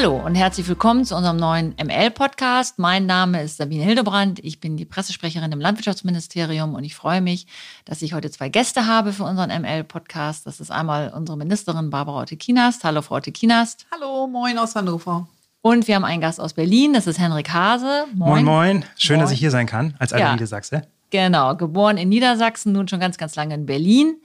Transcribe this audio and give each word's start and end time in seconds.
Hallo 0.00 0.16
und 0.16 0.36
herzlich 0.36 0.68
willkommen 0.68 1.04
zu 1.04 1.16
unserem 1.16 1.38
neuen 1.38 1.74
ML-Podcast. 1.74 2.78
Mein 2.78 3.06
Name 3.06 3.42
ist 3.42 3.56
Sabine 3.56 3.82
Hildebrand. 3.82 4.38
Ich 4.44 4.60
bin 4.60 4.76
die 4.76 4.84
Pressesprecherin 4.84 5.50
im 5.50 5.58
Landwirtschaftsministerium 5.58 6.76
und 6.76 6.84
ich 6.84 6.94
freue 6.94 7.20
mich, 7.20 7.48
dass 7.84 8.00
ich 8.00 8.14
heute 8.14 8.30
zwei 8.30 8.48
Gäste 8.48 8.86
habe 8.86 9.12
für 9.12 9.24
unseren 9.24 9.50
ML-Podcast. 9.50 10.46
Das 10.46 10.60
ist 10.60 10.70
einmal 10.70 11.12
unsere 11.12 11.36
Ministerin 11.36 11.90
Barbara 11.90 12.20
Otte-Kienast. 12.20 12.84
Hallo, 12.84 13.02
Frau 13.02 13.16
Otte-Kienast. 13.16 13.86
Hallo, 13.92 14.28
moin 14.28 14.56
aus 14.56 14.76
Hannover. 14.76 15.26
Und 15.62 15.88
wir 15.88 15.96
haben 15.96 16.04
einen 16.04 16.20
Gast 16.20 16.40
aus 16.40 16.52
Berlin, 16.52 16.92
das 16.92 17.08
ist 17.08 17.18
Henrik 17.18 17.52
Hase. 17.52 18.04
Moin, 18.14 18.44
moin. 18.44 18.44
moin. 18.44 18.84
Schön, 18.96 19.16
moin. 19.16 19.24
dass 19.24 19.32
ich 19.32 19.40
hier 19.40 19.50
sein 19.50 19.66
kann, 19.66 19.96
als 19.98 20.12
alter 20.12 20.26
ja. 20.26 20.32
Niedersachse. 20.32 20.82
Genau, 21.10 21.56
geboren 21.56 21.96
in 21.96 22.08
Niedersachsen, 22.08 22.70
nun 22.70 22.86
schon 22.86 23.00
ganz, 23.00 23.18
ganz 23.18 23.34
lange 23.34 23.54
in 23.56 23.66
Berlin 23.66 24.18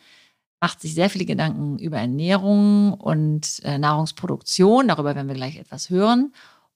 macht 0.63 0.79
sich 0.79 0.93
sehr 0.93 1.09
viele 1.09 1.25
Gedanken 1.25 1.77
über 1.77 1.97
Ernährung 1.97 2.93
und 2.93 3.59
äh, 3.65 3.77
Nahrungsproduktion. 3.77 4.87
Darüber 4.87 5.13
werden 5.13 5.27
wir 5.27 5.35
gleich 5.35 5.57
etwas 5.57 5.89
hören. 5.89 6.33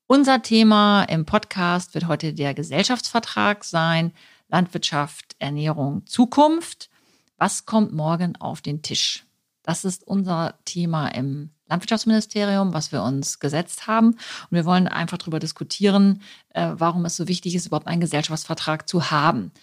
Unser 0.08 0.42
Thema 0.42 1.04
im 1.04 1.26
Podcast 1.26 1.94
wird 1.94 2.10
heute 2.10 2.34
der 2.34 2.54
Gesellschaftsvertrag 2.54 3.64
sein. 3.64 4.12
Landwirtschaft, 4.50 5.38
Ernährung, 5.40 6.06
Zukunft. 6.06 6.90
Was 7.38 7.66
kommt 7.66 7.94
morgen 7.94 8.36
auf 8.36 8.60
den 8.60 8.82
Tisch? 8.82 9.26
Das 9.64 9.86
ist 9.86 10.06
unser 10.06 10.56
Thema 10.66 11.08
im 11.08 11.52
Landwirtschaftsministerium, 11.70 12.74
was 12.74 12.92
wir 12.92 13.02
uns 13.04 13.40
gesetzt 13.40 13.88
haben. 13.88 14.08
Und 14.08 14.52
wir 14.52 14.66
wollen 14.66 14.90
einfach 14.90 15.18
darüber 15.18 15.40
diskutieren, 15.40 16.22
äh, 16.50 16.72
warum 16.74 17.06
es 17.06 17.16
so 17.16 17.30
wichtig 17.30 17.56
ist, 17.56 17.68
überhaupt 17.68 17.88
einen 17.88 18.02
Gesellschaftsvertrag 18.02 18.90
zu 18.90 19.12
haben. 19.12 19.54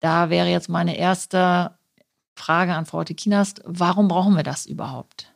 Da 0.00 0.30
wäre 0.30 0.48
jetzt 0.48 0.70
meine 0.70 0.96
erste 0.96 1.72
Frage 2.34 2.74
an 2.74 2.86
Frau 2.86 3.04
Tekinast, 3.04 3.62
warum 3.64 4.08
brauchen 4.08 4.36
wir 4.36 4.42
das 4.42 4.66
überhaupt? 4.66 5.34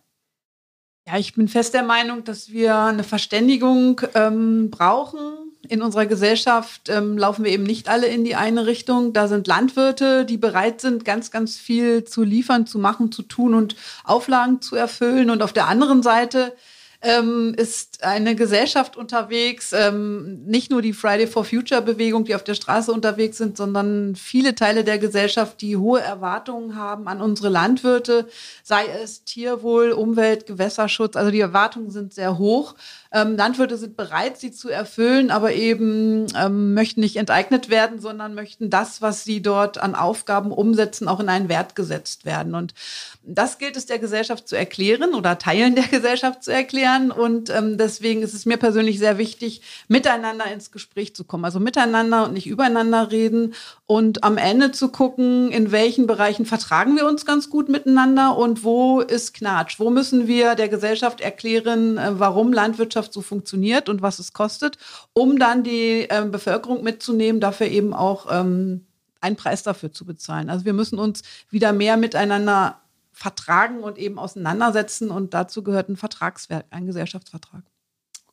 Ja, 1.06 1.16
ich 1.16 1.34
bin 1.34 1.48
fest 1.48 1.72
der 1.72 1.84
Meinung, 1.84 2.24
dass 2.24 2.50
wir 2.50 2.76
eine 2.76 3.02
Verständigung 3.02 4.02
ähm, 4.14 4.70
brauchen. 4.70 5.18
In 5.66 5.80
unserer 5.80 6.04
Gesellschaft 6.04 6.90
ähm, 6.90 7.16
laufen 7.16 7.44
wir 7.44 7.50
eben 7.50 7.62
nicht 7.62 7.88
alle 7.88 8.08
in 8.08 8.24
die 8.24 8.34
eine 8.34 8.66
Richtung. 8.66 9.14
Da 9.14 9.26
sind 9.26 9.46
Landwirte, 9.46 10.26
die 10.26 10.36
bereit 10.36 10.82
sind, 10.82 11.06
ganz, 11.06 11.30
ganz 11.30 11.56
viel 11.56 12.04
zu 12.04 12.22
liefern, 12.22 12.66
zu 12.66 12.78
machen, 12.78 13.10
zu 13.10 13.22
tun 13.22 13.54
und 13.54 13.74
Auflagen 14.04 14.60
zu 14.60 14.76
erfüllen. 14.76 15.30
Und 15.30 15.42
auf 15.42 15.54
der 15.54 15.66
anderen 15.66 16.02
Seite 16.02 16.54
ähm, 17.00 17.54
ist 17.56 17.87
eine 18.00 18.36
Gesellschaft 18.36 18.96
unterwegs, 18.96 19.72
ähm, 19.72 20.44
nicht 20.44 20.70
nur 20.70 20.82
die 20.82 20.92
Friday 20.92 21.26
for 21.26 21.44
Future 21.44 21.82
Bewegung, 21.82 22.24
die 22.24 22.34
auf 22.34 22.44
der 22.44 22.54
Straße 22.54 22.92
unterwegs 22.92 23.38
sind, 23.38 23.56
sondern 23.56 24.14
viele 24.14 24.54
Teile 24.54 24.84
der 24.84 24.98
Gesellschaft, 24.98 25.60
die 25.60 25.76
hohe 25.76 26.00
Erwartungen 26.00 26.76
haben 26.76 27.08
an 27.08 27.20
unsere 27.20 27.48
Landwirte, 27.48 28.28
sei 28.62 28.84
es 29.02 29.24
Tierwohl, 29.24 29.90
Umwelt, 29.90 30.46
Gewässerschutz. 30.46 31.16
Also 31.16 31.32
die 31.32 31.40
Erwartungen 31.40 31.90
sind 31.90 32.14
sehr 32.14 32.38
hoch. 32.38 32.76
Ähm, 33.10 33.36
Landwirte 33.36 33.78
sind 33.78 33.96
bereit, 33.96 34.38
sie 34.38 34.52
zu 34.52 34.68
erfüllen, 34.68 35.30
aber 35.30 35.52
eben 35.52 36.26
ähm, 36.36 36.74
möchten 36.74 37.00
nicht 37.00 37.16
enteignet 37.16 37.70
werden, 37.70 38.00
sondern 38.00 38.34
möchten 38.34 38.68
das, 38.68 39.00
was 39.00 39.24
sie 39.24 39.40
dort 39.40 39.78
an 39.78 39.94
Aufgaben 39.94 40.52
umsetzen, 40.52 41.08
auch 41.08 41.18
in 41.18 41.30
einen 41.30 41.48
Wert 41.48 41.74
gesetzt 41.74 42.26
werden. 42.26 42.54
Und 42.54 42.74
das 43.22 43.58
gilt 43.58 43.76
es 43.76 43.86
der 43.86 43.98
Gesellschaft 43.98 44.46
zu 44.46 44.56
erklären 44.56 45.14
oder 45.14 45.38
Teilen 45.38 45.74
der 45.74 45.84
Gesellschaft 45.90 46.44
zu 46.44 46.52
erklären. 46.52 47.10
Und 47.10 47.48
ähm, 47.48 47.78
deswegen 47.88 48.22
ist 48.22 48.34
es 48.34 48.46
mir 48.46 48.58
persönlich 48.58 48.98
sehr 48.98 49.18
wichtig, 49.18 49.62
miteinander 49.88 50.44
ins 50.52 50.70
Gespräch 50.70 51.16
zu 51.16 51.24
kommen. 51.24 51.44
Also 51.44 51.60
miteinander 51.60 52.24
und 52.24 52.34
nicht 52.34 52.46
übereinander 52.46 53.10
reden 53.10 53.54
und 53.86 54.22
am 54.22 54.36
Ende 54.36 54.72
zu 54.72 54.88
gucken, 54.90 55.50
in 55.50 55.72
welchen 55.72 56.06
Bereichen 56.06 56.46
vertragen 56.46 56.96
wir 56.96 57.06
uns 57.06 57.24
ganz 57.24 57.48
gut 57.48 57.68
miteinander 57.68 58.36
und 58.36 58.64
wo 58.64 59.00
ist 59.00 59.34
Knatsch? 59.34 59.78
Wo 59.78 59.90
müssen 59.90 60.26
wir 60.26 60.54
der 60.54 60.68
Gesellschaft 60.68 61.20
erklären, 61.20 61.96
äh, 61.96 62.18
warum 62.18 62.52
Landwirtschaft 62.52 62.98
Wirtschaft 62.98 63.12
so 63.12 63.22
funktioniert 63.22 63.88
und 63.88 64.02
was 64.02 64.18
es 64.18 64.32
kostet, 64.32 64.78
um 65.12 65.38
dann 65.38 65.62
die 65.62 66.06
ähm, 66.10 66.30
Bevölkerung 66.30 66.82
mitzunehmen, 66.82 67.40
dafür 67.40 67.68
eben 67.68 67.94
auch 67.94 68.26
ähm, 68.30 68.86
einen 69.20 69.36
Preis 69.36 69.62
dafür 69.62 69.92
zu 69.92 70.04
bezahlen. 70.04 70.50
Also 70.50 70.64
wir 70.64 70.72
müssen 70.72 70.98
uns 70.98 71.22
wieder 71.50 71.72
mehr 71.72 71.96
miteinander 71.96 72.80
vertragen 73.12 73.82
und 73.82 73.98
eben 73.98 74.18
auseinandersetzen 74.18 75.10
und 75.10 75.34
dazu 75.34 75.62
gehört 75.62 75.88
ein 75.88 75.96
Vertragswerk, 75.96 76.66
ein 76.70 76.86
Gesellschaftsvertrag. 76.86 77.62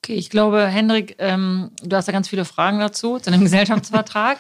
Okay, 0.06 0.14
ich 0.14 0.30
glaube, 0.30 0.68
Hendrik, 0.68 1.16
ähm, 1.18 1.72
du 1.82 1.96
hast 1.96 2.08
da 2.08 2.12
ganz 2.12 2.30
viele 2.30 2.46
Fragen 2.46 2.78
dazu, 2.78 3.18
zu 3.18 3.32
einem 3.32 3.42
Gesellschaftsvertrag. 3.44 4.38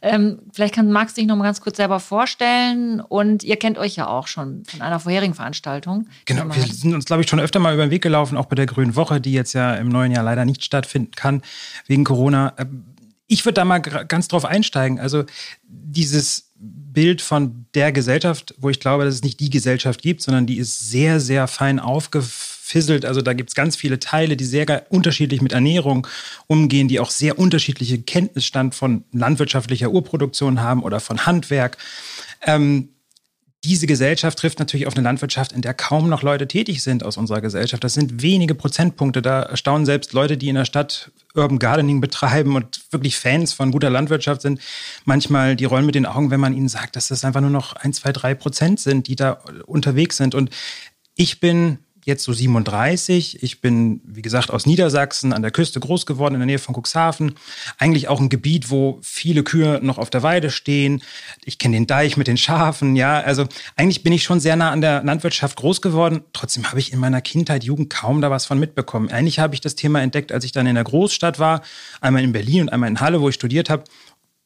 ähm, 0.00 0.38
vielleicht 0.52 0.76
kann, 0.76 0.92
magst 0.92 1.16
du 1.16 1.20
dich 1.20 1.26
noch 1.26 1.34
mal 1.34 1.42
ganz 1.42 1.60
kurz 1.60 1.76
selber 1.78 1.98
vorstellen 1.98 3.00
und 3.00 3.42
ihr 3.42 3.56
kennt 3.56 3.78
euch 3.78 3.96
ja 3.96 4.06
auch 4.06 4.28
schon 4.28 4.62
von 4.64 4.80
einer 4.80 5.00
vorherigen 5.00 5.34
Veranstaltung. 5.34 6.06
Genau, 6.24 6.44
wir 6.54 6.62
sind 6.62 6.94
uns, 6.94 7.04
glaube 7.06 7.22
ich, 7.22 7.28
schon 7.28 7.40
öfter 7.40 7.58
mal 7.58 7.74
über 7.74 7.84
den 7.84 7.90
Weg 7.90 8.02
gelaufen, 8.02 8.36
auch 8.36 8.46
bei 8.46 8.54
der 8.54 8.66
Grünen 8.66 8.94
Woche, 8.94 9.20
die 9.20 9.32
jetzt 9.32 9.54
ja 9.54 9.74
im 9.74 9.88
neuen 9.88 10.12
Jahr 10.12 10.22
leider 10.22 10.44
nicht 10.44 10.62
stattfinden 10.62 11.10
kann, 11.16 11.42
wegen 11.88 12.04
Corona. 12.04 12.52
Ähm, 12.56 12.84
ich 13.26 13.44
würde 13.44 13.54
da 13.54 13.64
mal 13.64 13.80
ganz 13.80 14.28
drauf 14.28 14.44
einsteigen. 14.44 15.00
Also 15.00 15.24
dieses 15.66 16.52
Bild 16.54 17.22
von 17.22 17.66
der 17.74 17.90
Gesellschaft, 17.90 18.54
wo 18.58 18.70
ich 18.70 18.78
glaube, 18.78 19.04
dass 19.04 19.14
es 19.14 19.24
nicht 19.24 19.40
die 19.40 19.50
Gesellschaft 19.50 20.00
gibt, 20.00 20.22
sondern 20.22 20.46
die 20.46 20.58
ist 20.58 20.90
sehr, 20.90 21.18
sehr 21.18 21.48
fein 21.48 21.80
aufgefasst 21.80 22.47
fisselt. 22.68 23.04
Also 23.04 23.22
da 23.22 23.32
gibt 23.32 23.50
es 23.50 23.54
ganz 23.54 23.76
viele 23.76 23.98
Teile, 23.98 24.36
die 24.36 24.44
sehr 24.44 24.86
unterschiedlich 24.90 25.40
mit 25.40 25.52
Ernährung 25.52 26.06
umgehen, 26.46 26.88
die 26.88 27.00
auch 27.00 27.10
sehr 27.10 27.38
unterschiedliche 27.38 27.98
Kenntnisstand 27.98 28.74
von 28.74 29.04
landwirtschaftlicher 29.12 29.90
Urproduktion 29.90 30.60
haben 30.60 30.82
oder 30.82 31.00
von 31.00 31.24
Handwerk. 31.26 31.78
Ähm, 32.42 32.90
diese 33.64 33.88
Gesellschaft 33.88 34.38
trifft 34.38 34.60
natürlich 34.60 34.86
auf 34.86 34.94
eine 34.94 35.02
Landwirtschaft, 35.02 35.50
in 35.52 35.62
der 35.62 35.74
kaum 35.74 36.08
noch 36.08 36.22
Leute 36.22 36.46
tätig 36.46 36.82
sind 36.82 37.02
aus 37.02 37.16
unserer 37.16 37.40
Gesellschaft. 37.40 37.82
Das 37.82 37.94
sind 37.94 38.22
wenige 38.22 38.54
Prozentpunkte. 38.54 39.20
Da 39.20 39.42
erstaunen 39.42 39.84
selbst 39.84 40.12
Leute, 40.12 40.36
die 40.36 40.48
in 40.48 40.54
der 40.54 40.64
Stadt 40.64 41.10
Urban 41.34 41.58
Gardening 41.58 42.00
betreiben 42.00 42.54
und 42.54 42.80
wirklich 42.92 43.16
Fans 43.16 43.52
von 43.52 43.72
guter 43.72 43.90
Landwirtschaft 43.90 44.42
sind, 44.42 44.60
manchmal 45.04 45.56
die 45.56 45.64
rollen 45.64 45.86
mit 45.86 45.96
den 45.96 46.06
Augen, 46.06 46.30
wenn 46.30 46.38
man 46.38 46.54
ihnen 46.54 46.68
sagt, 46.68 46.94
dass 46.94 47.08
das 47.08 47.24
einfach 47.24 47.40
nur 47.40 47.50
noch 47.50 47.72
ein, 47.72 47.92
zwei, 47.92 48.12
drei 48.12 48.34
Prozent 48.34 48.78
sind, 48.78 49.08
die 49.08 49.16
da 49.16 49.40
unterwegs 49.66 50.18
sind. 50.18 50.36
Und 50.36 50.50
ich 51.16 51.40
bin 51.40 51.78
jetzt 52.08 52.24
so 52.24 52.32
37. 52.32 53.42
Ich 53.42 53.60
bin, 53.60 54.00
wie 54.04 54.22
gesagt, 54.22 54.50
aus 54.50 54.66
Niedersachsen 54.66 55.32
an 55.32 55.42
der 55.42 55.52
Küste 55.52 55.78
groß 55.78 56.06
geworden, 56.06 56.34
in 56.34 56.40
der 56.40 56.46
Nähe 56.46 56.58
von 56.58 56.74
Cuxhaven. 56.74 57.34
Eigentlich 57.78 58.08
auch 58.08 58.18
ein 58.20 58.28
Gebiet, 58.30 58.70
wo 58.70 58.98
viele 59.02 59.44
Kühe 59.44 59.78
noch 59.82 59.98
auf 59.98 60.10
der 60.10 60.24
Weide 60.24 60.50
stehen. 60.50 61.02
Ich 61.44 61.58
kenne 61.58 61.76
den 61.76 61.86
Deich 61.86 62.16
mit 62.16 62.26
den 62.26 62.36
Schafen, 62.36 62.96
ja. 62.96 63.20
Also 63.20 63.46
eigentlich 63.76 64.02
bin 64.02 64.12
ich 64.12 64.24
schon 64.24 64.40
sehr 64.40 64.56
nah 64.56 64.72
an 64.72 64.80
der 64.80 65.04
Landwirtschaft 65.04 65.56
groß 65.56 65.80
geworden. 65.80 66.22
Trotzdem 66.32 66.68
habe 66.68 66.80
ich 66.80 66.92
in 66.92 66.98
meiner 66.98 67.20
Kindheit, 67.20 67.62
Jugend 67.62 67.90
kaum 67.90 68.20
da 68.20 68.30
was 68.30 68.46
von 68.46 68.58
mitbekommen. 68.58 69.10
Eigentlich 69.10 69.38
habe 69.38 69.54
ich 69.54 69.60
das 69.60 69.76
Thema 69.76 70.02
entdeckt, 70.02 70.32
als 70.32 70.44
ich 70.44 70.52
dann 70.52 70.66
in 70.66 70.74
der 70.74 70.84
Großstadt 70.84 71.38
war. 71.38 71.62
Einmal 72.00 72.24
in 72.24 72.32
Berlin 72.32 72.62
und 72.62 72.68
einmal 72.70 72.88
in 72.88 73.00
Halle, 73.00 73.20
wo 73.20 73.28
ich 73.28 73.36
studiert 73.36 73.70
habe. 73.70 73.84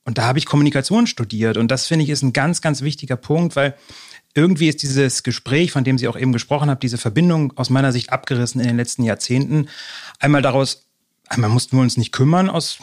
Und 0.05 0.19
da 0.19 0.25
habe 0.25 0.39
ich 0.39 0.47
Kommunikation 0.47 1.07
studiert. 1.07 1.57
Und 1.57 1.71
das 1.71 1.87
finde 1.87 2.05
ich 2.05 2.11
ist 2.11 2.23
ein 2.23 2.33
ganz, 2.33 2.61
ganz 2.61 2.83
wichtiger 2.83 3.17
Punkt, 3.17 3.55
weil 3.55 3.77
irgendwie 4.35 4.69
ist 4.69 4.83
dieses 4.83 5.23
Gespräch, 5.23 5.73
von 5.73 5.85
dem 5.85 5.99
Sie 5.99 6.09
auch 6.09 6.19
eben 6.19 6.33
gesprochen 6.33 6.71
haben, 6.71 6.81
diese 6.81 6.99
Verbindung 6.99 7.53
aus 7.57 7.71
meiner 7.71 7.93
Sicht 7.93 8.11
abgerissen 8.11 8.61
in 8.61 8.67
den 8.67 8.77
letzten 8.77 9.05
Jahrzehnten. 9.05 9.69
Einmal 10.19 10.43
daraus, 10.43 10.87
einmal 11.29 11.51
mussten 11.51 11.77
wir 11.77 11.83
uns 11.83 11.97
nicht 11.97 12.13
kümmern 12.13 12.49
aus 12.49 12.79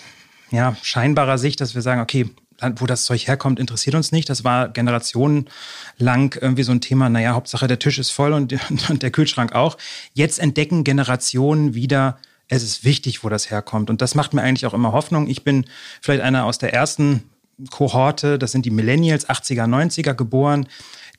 ja, 0.52 0.76
scheinbarer 0.82 1.38
Sicht, 1.38 1.62
dass 1.62 1.76
wir 1.76 1.82
sagen, 1.82 2.02
okay, 2.02 2.30
wo 2.76 2.86
das 2.86 3.06
Zeug 3.06 3.28
herkommt, 3.28 3.60
interessiert 3.60 3.96
uns 3.96 4.12
nicht. 4.12 4.30
Das 4.30 4.44
war 4.44 4.70
generationenlang 4.70 6.36
irgendwie 6.42 6.64
so 6.64 6.72
ein 6.72 6.82
Thema, 6.82 7.10
naja, 7.10 7.34
Hauptsache 7.34 7.68
der 7.68 7.80
Tisch 7.80 8.00
ist 8.00 8.12
voll 8.12 8.34
und, 8.34 8.54
und 8.90 9.02
der 9.02 9.12
Kühlschrank 9.12 9.54
auch. 9.54 9.78
Jetzt 10.14 10.40
entdecken 10.40 10.84
Generationen 10.84 11.74
wieder, 11.74 12.18
es 12.48 12.64
ist 12.64 12.84
wichtig, 12.84 13.24
wo 13.24 13.30
das 13.30 13.50
herkommt. 13.50 13.90
Und 13.90 14.02
das 14.02 14.16
macht 14.16 14.34
mir 14.34 14.42
eigentlich 14.42 14.66
auch 14.66 14.74
immer 14.74 14.92
Hoffnung. 14.92 15.28
Ich 15.28 15.44
bin 15.44 15.66
vielleicht 16.02 16.22
einer 16.22 16.46
aus 16.46 16.58
der 16.58 16.74
ersten 16.74 17.24
Kohorte, 17.72 18.40
das 18.40 18.52
sind 18.52 18.66
die 18.66 18.72
Millennials, 18.72 19.30
80er, 19.30 19.66
90er 19.66 20.14
geboren 20.14 20.68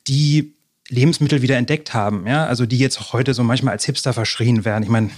die 0.07 0.55
Lebensmittel 0.89 1.41
wieder 1.41 1.57
entdeckt 1.57 1.93
haben, 1.93 2.27
ja, 2.27 2.45
also 2.45 2.65
die 2.65 2.77
jetzt 2.77 2.99
auch 2.99 3.13
heute 3.13 3.33
so 3.33 3.43
manchmal 3.43 3.73
als 3.73 3.85
Hipster 3.85 4.13
verschrien 4.13 4.65
werden. 4.65 4.83
Ich 4.83 4.89
meine, 4.89 5.11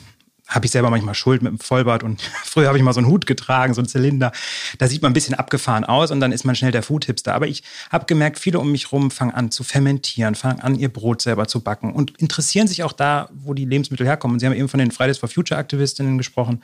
habe 0.48 0.66
ich 0.66 0.72
selber 0.72 0.90
manchmal 0.90 1.16
Schuld 1.16 1.42
mit 1.42 1.52
dem 1.52 1.60
Vollbart 1.60 2.04
und 2.04 2.22
früher 2.44 2.68
habe 2.68 2.78
ich 2.78 2.84
mal 2.84 2.94
so 2.94 3.00
einen 3.00 3.08
Hut 3.08 3.26
getragen, 3.26 3.74
so 3.74 3.82
einen 3.82 3.88
Zylinder. 3.88 4.32
Da 4.78 4.88
sieht 4.88 5.02
man 5.02 5.12
ein 5.12 5.14
bisschen 5.14 5.36
abgefahren 5.36 5.84
aus 5.84 6.12
und 6.12 6.20
dann 6.20 6.32
ist 6.32 6.44
man 6.44 6.56
schnell 6.56 6.72
der 6.72 6.84
Food-Hipster. 6.84 7.34
Aber 7.34 7.48
ich 7.48 7.64
habe 7.90 8.06
gemerkt, 8.06 8.40
viele 8.40 8.60
um 8.60 8.72
mich 8.72 8.92
rum 8.92 9.10
fangen 9.10 9.32
an 9.32 9.52
zu 9.52 9.64
fermentieren, 9.64 10.36
fangen 10.36 10.60
an, 10.60 10.76
ihr 10.76 10.90
Brot 10.90 11.22
selber 11.22 11.48
zu 11.48 11.62
backen 11.62 11.94
und 11.94 12.18
interessieren 12.18 12.68
sich 12.68 12.84
auch 12.84 12.94
da, 12.94 13.30
wo 13.34 13.54
die 13.54 13.66
Lebensmittel 13.66 14.06
herkommen. 14.06 14.36
Und 14.36 14.40
Sie 14.40 14.46
haben 14.46 14.54
eben 14.54 14.70
von 14.70 14.80
den 14.80 14.92
Fridays 14.92 15.18
for 15.18 15.30
Future 15.30 15.60
Aktivistinnen 15.60 16.18
gesprochen. 16.18 16.62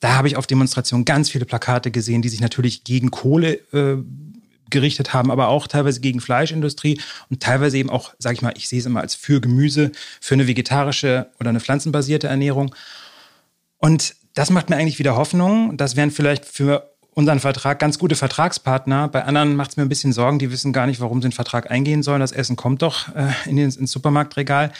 Da 0.00 0.14
habe 0.14 0.28
ich 0.28 0.36
auf 0.36 0.46
Demonstrationen 0.46 1.06
ganz 1.06 1.30
viele 1.30 1.46
Plakate 1.46 1.90
gesehen, 1.90 2.20
die 2.20 2.28
sich 2.28 2.40
natürlich 2.40 2.84
gegen 2.84 3.10
Kohle 3.10 3.54
äh, 3.72 3.96
gerichtet 4.70 5.12
haben, 5.12 5.30
aber 5.30 5.48
auch 5.48 5.66
teilweise 5.66 6.00
gegen 6.00 6.20
Fleischindustrie 6.20 7.00
und 7.30 7.42
teilweise 7.42 7.78
eben 7.78 7.90
auch, 7.90 8.14
sage 8.18 8.34
ich 8.34 8.42
mal, 8.42 8.54
ich 8.56 8.68
sehe 8.68 8.80
es 8.80 8.86
immer 8.86 9.00
als 9.00 9.14
für 9.14 9.40
Gemüse, 9.40 9.92
für 10.20 10.34
eine 10.34 10.46
vegetarische 10.46 11.30
oder 11.38 11.50
eine 11.50 11.60
pflanzenbasierte 11.60 12.26
Ernährung. 12.26 12.74
Und 13.78 14.16
das 14.34 14.50
macht 14.50 14.70
mir 14.70 14.76
eigentlich 14.76 14.98
wieder 14.98 15.16
Hoffnung. 15.16 15.76
Das 15.76 15.96
wären 15.96 16.10
vielleicht 16.10 16.44
für 16.44 16.90
unseren 17.16 17.40
Vertrag 17.40 17.78
ganz 17.78 17.98
gute 17.98 18.14
Vertragspartner. 18.14 19.08
Bei 19.08 19.24
anderen 19.24 19.56
macht 19.56 19.70
es 19.70 19.76
mir 19.78 19.84
ein 19.84 19.88
bisschen 19.88 20.12
Sorgen, 20.12 20.38
die 20.38 20.50
wissen 20.50 20.74
gar 20.74 20.86
nicht, 20.86 21.00
warum 21.00 21.22
sie 21.22 21.28
den 21.28 21.32
Vertrag 21.32 21.70
eingehen 21.70 22.02
sollen. 22.02 22.20
Das 22.20 22.32
Essen 22.32 22.56
kommt 22.56 22.82
doch 22.82 23.14
äh, 23.14 23.30
in 23.46 23.56
den, 23.56 23.70
ins 23.70 23.90
Supermarktregal. 23.90 24.70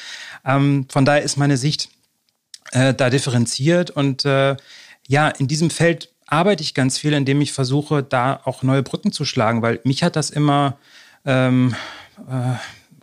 Ähm, 0.45 0.87
von 0.91 1.07
daher 1.07 1.23
ist 1.23 1.39
meine 1.39 1.57
Sicht, 1.57 1.89
äh, 2.73 2.93
da 2.93 3.09
differenziert. 3.09 3.91
Und 3.91 4.27
äh, 4.27 4.57
ja, 5.09 5.29
in 5.29 5.49
diesem 5.49 5.71
Feld 5.71 6.11
arbeite 6.27 6.63
ich 6.63 6.75
ganz 6.75 6.99
viel, 6.99 7.13
indem 7.13 7.41
ich 7.41 7.53
versuche, 7.53 8.03
da 8.03 8.41
auch 8.45 8.63
neue 8.63 8.83
Brücken 8.83 9.13
zu 9.13 9.25
schlagen, 9.25 9.63
weil 9.63 9.81
mich 9.85 10.03
hat 10.03 10.17
das 10.17 10.31
immer 10.31 10.77
ähm, 11.25 11.75
äh, 12.29 12.57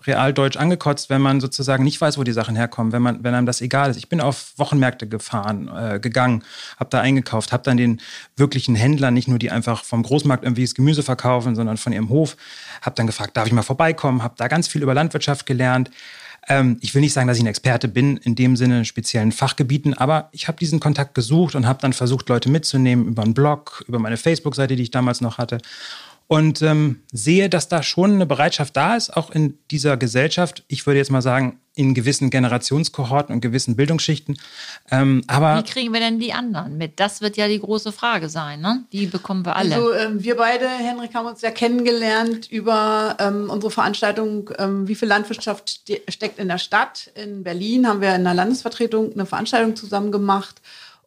realdeutsch 0.05 0.57
angekotzt, 0.57 1.09
wenn 1.09 1.21
man 1.21 1.39
sozusagen 1.39 1.83
nicht 1.83 1.99
weiß, 1.99 2.17
wo 2.17 2.23
die 2.23 2.33
Sachen 2.33 2.55
herkommen, 2.55 2.91
wenn 2.91 3.01
man, 3.01 3.23
wenn 3.23 3.33
einem 3.33 3.45
das 3.45 3.61
egal 3.61 3.89
ist. 3.89 3.97
Ich 3.97 4.09
bin 4.09 4.21
auf 4.21 4.53
Wochenmärkte 4.57 5.07
gefahren, 5.07 5.69
äh, 5.75 5.99
gegangen, 5.99 6.43
habe 6.77 6.89
da 6.89 7.01
eingekauft, 7.01 7.51
habe 7.51 7.63
dann 7.63 7.77
den 7.77 8.01
wirklichen 8.35 8.75
Händlern, 8.75 9.13
nicht 9.13 9.27
nur 9.27 9.39
die 9.39 9.51
einfach 9.51 9.83
vom 9.83 10.03
Großmarkt 10.03 10.43
irgendwie 10.43 10.63
das 10.63 10.75
Gemüse 10.75 11.03
verkaufen, 11.03 11.55
sondern 11.55 11.77
von 11.77 11.93
ihrem 11.93 12.09
Hof, 12.09 12.35
habe 12.81 12.95
dann 12.95 13.07
gefragt, 13.07 13.37
darf 13.37 13.47
ich 13.47 13.53
mal 13.53 13.63
vorbeikommen, 13.63 14.23
habe 14.23 14.35
da 14.37 14.47
ganz 14.47 14.67
viel 14.67 14.83
über 14.83 14.93
Landwirtschaft 14.93 15.45
gelernt. 15.45 15.89
Ähm, 16.47 16.77
ich 16.81 16.93
will 16.93 17.01
nicht 17.01 17.13
sagen, 17.13 17.27
dass 17.27 17.37
ich 17.37 17.43
ein 17.43 17.47
Experte 17.47 17.87
bin 17.87 18.17
in 18.17 18.35
dem 18.35 18.55
Sinne 18.55 18.79
in 18.79 18.85
speziellen 18.85 19.31
Fachgebieten, 19.31 19.93
aber 19.93 20.29
ich 20.31 20.47
habe 20.47 20.57
diesen 20.57 20.79
Kontakt 20.79 21.15
gesucht 21.15 21.55
und 21.55 21.67
habe 21.67 21.79
dann 21.81 21.93
versucht, 21.93 22.29
Leute 22.29 22.49
mitzunehmen 22.49 23.07
über 23.07 23.23
einen 23.23 23.33
Blog, 23.33 23.83
über 23.87 23.99
meine 23.99 24.17
Facebook-Seite, 24.17 24.75
die 24.75 24.83
ich 24.83 24.91
damals 24.91 25.21
noch 25.21 25.37
hatte 25.37 25.59
und 26.33 26.63
ähm, 26.63 27.03
sehe, 27.11 27.47
dass 27.47 27.67
da 27.67 27.83
schon 27.83 28.15
eine 28.15 28.25
Bereitschaft 28.25 28.75
da 28.75 28.95
ist, 28.95 29.15
auch 29.15 29.29
in 29.29 29.59
dieser 29.69 29.97
Gesellschaft. 29.97 30.63
Ich 30.67 30.87
würde 30.87 30.97
jetzt 30.97 31.11
mal 31.11 31.21
sagen, 31.21 31.59
in 31.75 31.93
gewissen 31.93 32.31
Generationskohorten 32.31 33.35
und 33.35 33.41
gewissen 33.41 33.75
Bildungsschichten. 33.75 34.39
Ähm, 34.89 35.23
aber 35.27 35.59
Wie 35.59 35.71
kriegen 35.71 35.93
wir 35.93 35.99
denn 35.99 36.17
die 36.17 36.33
anderen 36.33 36.75
mit? 36.75 36.99
Das 36.99 37.21
wird 37.21 37.37
ja 37.37 37.47
die 37.47 37.59
große 37.59 37.91
Frage 37.91 38.29
sein. 38.29 38.61
Ne? 38.61 38.83
Die 38.91 39.05
bekommen 39.05 39.45
wir 39.45 39.55
alle. 39.55 39.75
Also 39.75 39.93
ähm, 39.93 40.23
wir 40.23 40.35
beide, 40.35 40.67
Henrik, 40.67 41.13
haben 41.13 41.27
uns 41.27 41.41
ja 41.41 41.51
kennengelernt 41.51 42.49
über 42.49 43.15
ähm, 43.19 43.51
unsere 43.51 43.69
Veranstaltung, 43.69 44.49
ähm, 44.57 44.87
wie 44.87 44.95
viel 44.95 45.07
Landwirtschaft 45.07 45.81
steckt 46.07 46.39
in 46.39 46.47
der 46.47 46.57
Stadt. 46.57 47.11
In 47.13 47.43
Berlin 47.43 47.87
haben 47.87 48.01
wir 48.01 48.15
in 48.15 48.23
der 48.23 48.33
Landesvertretung 48.33 49.13
eine 49.13 49.27
Veranstaltung 49.27 49.75
zusammen 49.75 50.11
gemacht. 50.11 50.61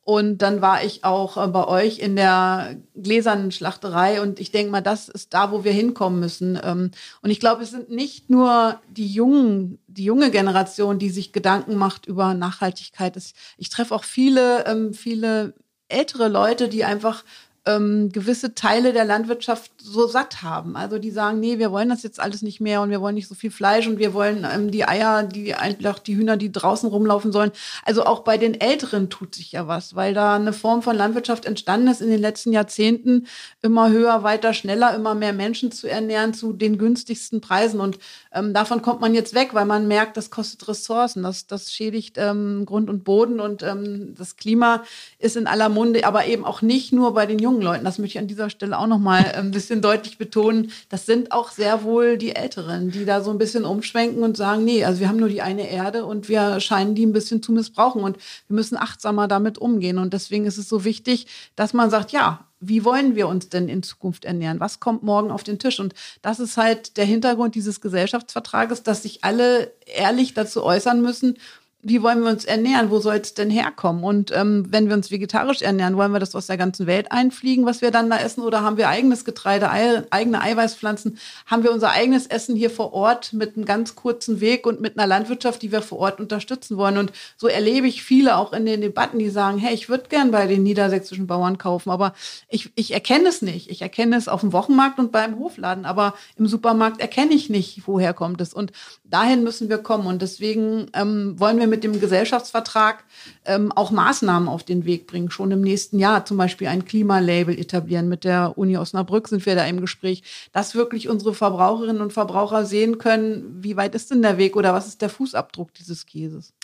Und 0.06 0.38
dann 0.38 0.62
war 0.62 0.84
ich 0.84 1.02
auch 1.02 1.36
äh, 1.36 1.48
bei 1.48 1.66
euch 1.66 1.98
in 1.98 2.14
der 2.14 2.76
gläsernen 2.94 3.50
Schlachterei 3.50 4.22
und 4.22 4.38
ich 4.38 4.52
denke 4.52 4.70
mal, 4.70 4.80
das 4.80 5.08
ist 5.08 5.34
da, 5.34 5.50
wo 5.50 5.64
wir 5.64 5.72
hinkommen 5.72 6.20
müssen. 6.20 6.56
Ähm, 6.62 6.92
und 7.22 7.30
ich 7.30 7.40
glaube, 7.40 7.64
es 7.64 7.72
sind 7.72 7.90
nicht 7.90 8.30
nur 8.30 8.80
die 8.88 9.08
jungen, 9.08 9.80
die 9.88 10.04
junge 10.04 10.30
Generation, 10.30 11.00
die 11.00 11.10
sich 11.10 11.32
Gedanken 11.32 11.74
macht 11.74 12.06
über 12.06 12.34
Nachhaltigkeit. 12.34 13.20
Ich 13.58 13.68
treffe 13.68 13.96
auch 13.96 14.04
viele, 14.04 14.64
ähm, 14.66 14.94
viele 14.94 15.54
ältere 15.88 16.28
Leute, 16.28 16.68
die 16.68 16.84
einfach 16.84 17.24
ähm, 17.66 18.10
gewisse 18.12 18.54
Teile 18.54 18.92
der 18.92 19.04
Landwirtschaft 19.04 19.72
so 19.78 20.06
satt 20.06 20.42
haben. 20.42 20.76
Also 20.76 20.98
die 20.98 21.10
sagen, 21.10 21.40
nee, 21.40 21.58
wir 21.58 21.72
wollen 21.72 21.88
das 21.88 22.02
jetzt 22.02 22.20
alles 22.20 22.42
nicht 22.42 22.60
mehr 22.60 22.80
und 22.80 22.90
wir 22.90 23.00
wollen 23.00 23.16
nicht 23.16 23.28
so 23.28 23.34
viel 23.34 23.50
Fleisch 23.50 23.86
und 23.86 23.98
wir 23.98 24.14
wollen 24.14 24.46
ähm, 24.50 24.70
die 24.70 24.86
Eier, 24.86 25.24
die 25.24 25.54
einfach 25.54 25.98
die 25.98 26.16
Hühner, 26.16 26.36
die 26.36 26.52
draußen 26.52 26.88
rumlaufen 26.88 27.32
sollen. 27.32 27.50
Also 27.84 28.04
auch 28.04 28.20
bei 28.20 28.38
den 28.38 28.60
Älteren 28.60 29.10
tut 29.10 29.34
sich 29.34 29.52
ja 29.52 29.66
was, 29.66 29.96
weil 29.96 30.14
da 30.14 30.36
eine 30.36 30.52
Form 30.52 30.82
von 30.82 30.96
Landwirtschaft 30.96 31.44
entstanden 31.44 31.88
ist 31.88 32.00
in 32.00 32.10
den 32.10 32.20
letzten 32.20 32.52
Jahrzehnten, 32.52 33.26
immer 33.62 33.90
höher, 33.90 34.22
weiter, 34.22 34.54
schneller, 34.54 34.94
immer 34.94 35.14
mehr 35.14 35.32
Menschen 35.32 35.72
zu 35.72 35.88
ernähren 35.88 36.34
zu 36.34 36.52
den 36.52 36.78
günstigsten 36.78 37.40
Preisen. 37.40 37.80
Und 37.80 37.98
ähm, 38.36 38.52
davon 38.52 38.82
kommt 38.82 39.00
man 39.00 39.14
jetzt 39.14 39.34
weg, 39.34 39.50
weil 39.54 39.64
man 39.64 39.88
merkt, 39.88 40.16
das 40.16 40.30
kostet 40.30 40.68
Ressourcen, 40.68 41.22
das, 41.22 41.46
das 41.46 41.72
schädigt 41.72 42.16
ähm, 42.18 42.64
Grund 42.66 42.90
und 42.90 43.02
Boden 43.04 43.40
und 43.40 43.62
ähm, 43.62 44.14
das 44.16 44.36
Klima 44.36 44.84
ist 45.18 45.36
in 45.36 45.46
aller 45.46 45.68
Munde, 45.68 46.04
aber 46.04 46.26
eben 46.26 46.44
auch 46.44 46.62
nicht 46.62 46.92
nur 46.92 47.14
bei 47.14 47.26
den 47.26 47.38
jungen 47.38 47.62
Leuten. 47.62 47.84
Das 47.84 47.98
möchte 47.98 48.18
ich 48.18 48.22
an 48.22 48.28
dieser 48.28 48.50
Stelle 48.50 48.78
auch 48.78 48.86
nochmal 48.86 49.24
äh, 49.24 49.38
ein 49.38 49.50
bisschen 49.50 49.80
deutlich 49.80 50.18
betonen. 50.18 50.70
Das 50.90 51.06
sind 51.06 51.32
auch 51.32 51.50
sehr 51.50 51.82
wohl 51.82 52.18
die 52.18 52.36
Älteren, 52.36 52.90
die 52.90 53.04
da 53.04 53.22
so 53.22 53.30
ein 53.30 53.38
bisschen 53.38 53.64
umschwenken 53.64 54.22
und 54.22 54.36
sagen, 54.36 54.64
nee, 54.64 54.84
also 54.84 55.00
wir 55.00 55.08
haben 55.08 55.18
nur 55.18 55.28
die 55.30 55.42
eine 55.42 55.70
Erde 55.70 56.04
und 56.04 56.28
wir 56.28 56.60
scheinen 56.60 56.94
die 56.94 57.06
ein 57.06 57.12
bisschen 57.12 57.42
zu 57.42 57.52
missbrauchen 57.52 58.02
und 58.02 58.18
wir 58.48 58.54
müssen 58.54 58.76
achtsamer 58.76 59.28
damit 59.28 59.58
umgehen. 59.58 59.98
Und 59.98 60.12
deswegen 60.12 60.44
ist 60.44 60.58
es 60.58 60.68
so 60.68 60.84
wichtig, 60.84 61.26
dass 61.56 61.72
man 61.72 61.90
sagt, 61.90 62.12
ja, 62.12 62.46
wie 62.68 62.84
wollen 62.84 63.14
wir 63.14 63.28
uns 63.28 63.48
denn 63.48 63.68
in 63.68 63.82
Zukunft 63.82 64.24
ernähren? 64.24 64.60
Was 64.60 64.80
kommt 64.80 65.02
morgen 65.02 65.30
auf 65.30 65.42
den 65.42 65.58
Tisch? 65.58 65.80
Und 65.80 65.94
das 66.22 66.40
ist 66.40 66.56
halt 66.56 66.96
der 66.96 67.04
Hintergrund 67.04 67.54
dieses 67.54 67.80
Gesellschaftsvertrages, 67.80 68.82
dass 68.82 69.02
sich 69.02 69.24
alle 69.24 69.72
ehrlich 69.86 70.34
dazu 70.34 70.62
äußern 70.62 71.00
müssen, 71.00 71.38
wie 71.86 72.02
wollen 72.02 72.24
wir 72.24 72.30
uns 72.30 72.44
ernähren? 72.44 72.90
Wo 72.90 72.98
soll 72.98 73.16
es 73.16 73.34
denn 73.34 73.48
herkommen? 73.48 74.02
Und 74.02 74.32
ähm, 74.34 74.66
wenn 74.70 74.88
wir 74.88 74.94
uns 74.96 75.12
vegetarisch 75.12 75.62
ernähren, 75.62 75.96
wollen 75.96 76.10
wir 76.10 76.18
das 76.18 76.34
aus 76.34 76.48
der 76.48 76.56
ganzen 76.56 76.88
Welt 76.88 77.12
einfliegen, 77.12 77.64
was 77.64 77.80
wir 77.80 77.92
dann 77.92 78.10
da 78.10 78.18
essen? 78.18 78.42
Oder 78.42 78.62
haben 78.62 78.76
wir 78.76 78.88
eigenes 78.88 79.24
Getreide, 79.24 79.70
eigene 79.70 80.40
Eiweißpflanzen? 80.40 81.18
Haben 81.46 81.62
wir 81.62 81.70
unser 81.70 81.90
eigenes 81.90 82.26
Essen 82.26 82.56
hier 82.56 82.70
vor 82.70 82.92
Ort 82.92 83.32
mit 83.32 83.56
einem 83.56 83.66
ganz 83.66 83.94
kurzen 83.94 84.40
Weg 84.40 84.66
und 84.66 84.80
mit 84.80 84.98
einer 84.98 85.06
Landwirtschaft, 85.06 85.62
die 85.62 85.70
wir 85.70 85.80
vor 85.80 85.98
Ort 86.00 86.18
unterstützen 86.18 86.76
wollen? 86.76 86.98
Und 86.98 87.12
so 87.36 87.46
erlebe 87.46 87.86
ich 87.86 88.02
viele 88.02 88.36
auch 88.36 88.52
in 88.52 88.66
den 88.66 88.80
Debatten, 88.80 89.20
die 89.20 89.30
sagen, 89.30 89.58
hey, 89.58 89.72
ich 89.72 89.88
würde 89.88 90.08
gern 90.08 90.32
bei 90.32 90.48
den 90.48 90.64
niedersächsischen 90.64 91.28
Bauern 91.28 91.56
kaufen, 91.56 91.90
aber 91.90 92.14
ich, 92.48 92.72
ich 92.74 92.94
erkenne 92.94 93.28
es 93.28 93.42
nicht. 93.42 93.70
Ich 93.70 93.80
erkenne 93.80 94.16
es 94.16 94.26
auf 94.26 94.40
dem 94.40 94.52
Wochenmarkt 94.52 94.98
und 94.98 95.12
beim 95.12 95.38
Hofladen, 95.38 95.84
aber 95.84 96.14
im 96.34 96.48
Supermarkt 96.48 97.00
erkenne 97.00 97.34
ich 97.34 97.48
nicht, 97.48 97.82
woher 97.86 98.12
kommt 98.12 98.40
es. 98.40 98.52
Und 98.52 98.72
dahin 99.04 99.44
müssen 99.44 99.68
wir 99.68 99.78
kommen. 99.78 100.08
Und 100.08 100.20
deswegen 100.20 100.88
ähm, 100.92 101.38
wollen 101.38 101.60
wir 101.60 101.68
mit 101.68 101.75
dem 101.84 102.00
Gesellschaftsvertrag 102.00 103.04
ähm, 103.44 103.72
auch 103.72 103.90
Maßnahmen 103.90 104.48
auf 104.48 104.64
den 104.64 104.84
Weg 104.84 105.06
bringen. 105.06 105.30
Schon 105.30 105.50
im 105.50 105.60
nächsten 105.60 105.98
Jahr 105.98 106.24
zum 106.24 106.36
Beispiel 106.36 106.68
ein 106.68 106.84
Klimalabel 106.84 107.58
etablieren. 107.58 108.08
Mit 108.08 108.24
der 108.24 108.56
Uni 108.56 108.76
Osnabrück 108.76 109.28
sind 109.28 109.46
wir 109.46 109.54
da 109.54 109.64
im 109.66 109.80
Gespräch, 109.80 110.22
dass 110.52 110.74
wirklich 110.74 111.08
unsere 111.08 111.34
Verbraucherinnen 111.34 112.02
und 112.02 112.12
Verbraucher 112.12 112.64
sehen 112.64 112.98
können, 112.98 113.62
wie 113.62 113.76
weit 113.76 113.94
ist 113.94 114.10
denn 114.10 114.22
der 114.22 114.38
Weg 114.38 114.56
oder 114.56 114.74
was 114.74 114.86
ist 114.86 115.02
der 115.02 115.10
Fußabdruck 115.10 115.74
dieses 115.74 116.06
Käses. 116.06 116.54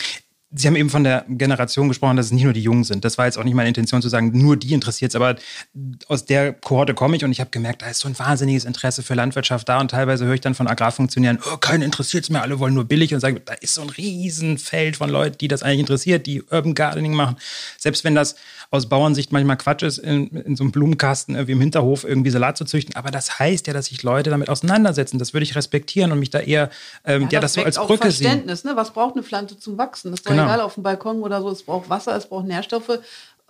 Sie 0.54 0.68
haben 0.68 0.76
eben 0.76 0.90
von 0.90 1.02
der 1.02 1.24
Generation 1.28 1.88
gesprochen, 1.88 2.16
dass 2.18 2.26
es 2.26 2.32
nicht 2.32 2.44
nur 2.44 2.52
die 2.52 2.62
Jungen 2.62 2.84
sind. 2.84 3.06
Das 3.06 3.16
war 3.16 3.24
jetzt 3.24 3.38
auch 3.38 3.44
nicht 3.44 3.54
meine 3.54 3.68
Intention 3.68 4.02
zu 4.02 4.10
sagen, 4.10 4.32
nur 4.34 4.56
die 4.58 4.74
interessiert 4.74 5.12
es, 5.12 5.16
aber 5.16 5.36
aus 6.08 6.26
der 6.26 6.52
Kohorte 6.52 6.92
komme 6.92 7.16
ich 7.16 7.24
und 7.24 7.32
ich 7.32 7.40
habe 7.40 7.48
gemerkt, 7.48 7.80
da 7.80 7.86
ist 7.86 8.00
so 8.00 8.08
ein 8.08 8.18
wahnsinniges 8.18 8.66
Interesse 8.66 9.02
für 9.02 9.14
Landwirtschaft 9.14 9.66
da 9.68 9.80
und 9.80 9.90
teilweise 9.90 10.26
höre 10.26 10.34
ich 10.34 10.42
dann 10.42 10.54
von 10.54 10.66
Agrarfunktionären, 10.66 11.38
oh, 11.50 11.56
keinen 11.56 11.82
interessiert 11.82 12.24
es 12.24 12.30
mehr, 12.30 12.42
alle 12.42 12.58
wollen 12.58 12.74
nur 12.74 12.84
billig 12.84 13.14
und 13.14 13.20
sage, 13.20 13.40
da 13.40 13.54
ist 13.54 13.74
so 13.74 13.80
ein 13.80 13.88
Riesenfeld 13.88 14.96
von 14.96 15.08
Leuten, 15.08 15.38
die 15.38 15.48
das 15.48 15.62
eigentlich 15.62 15.80
interessiert, 15.80 16.26
die 16.26 16.42
Urban 16.42 16.74
Gardening 16.74 17.14
machen. 17.14 17.36
Selbst 17.78 18.04
wenn 18.04 18.14
das 18.14 18.34
aus 18.70 18.88
Bauernsicht 18.88 19.32
manchmal 19.32 19.56
Quatsch 19.56 19.82
ist, 19.82 19.98
in, 19.98 20.28
in 20.28 20.56
so 20.56 20.64
einem 20.64 20.72
Blumenkasten 20.72 21.34
irgendwie 21.34 21.52
im 21.52 21.60
Hinterhof 21.60 22.04
irgendwie 22.04 22.30
Salat 22.30 22.58
zu 22.58 22.66
züchten, 22.66 22.94
aber 22.94 23.10
das 23.10 23.38
heißt 23.38 23.66
ja, 23.68 23.72
dass 23.72 23.86
sich 23.86 24.02
Leute 24.02 24.28
damit 24.28 24.50
auseinandersetzen. 24.50 25.18
Das 25.18 25.32
würde 25.32 25.44
ich 25.44 25.56
respektieren 25.56 26.12
und 26.12 26.18
mich 26.18 26.30
da 26.30 26.40
eher 26.40 26.70
ähm, 27.04 27.22
ja, 27.22 27.28
ja, 27.32 27.40
das, 27.40 27.54
das 27.54 27.60
so 27.60 27.64
als 27.64 27.76
Brücke 27.76 28.02
Verständnis, 28.02 28.62
sehen. 28.62 28.70
Ne? 28.70 28.76
Was 28.76 28.92
braucht 28.92 29.14
eine 29.14 29.22
Pflanze 29.22 29.58
zum 29.58 29.78
Wachsen? 29.78 30.10
Das 30.10 30.22
genau 30.22 30.41
genau. 30.41 30.41
Egal 30.44 30.60
auf 30.60 30.74
dem 30.74 30.82
Balkon 30.82 31.22
oder 31.22 31.40
so, 31.40 31.50
es 31.50 31.62
braucht 31.62 31.90
Wasser, 31.90 32.16
es 32.16 32.26
braucht 32.26 32.46
Nährstoffe. 32.46 33.00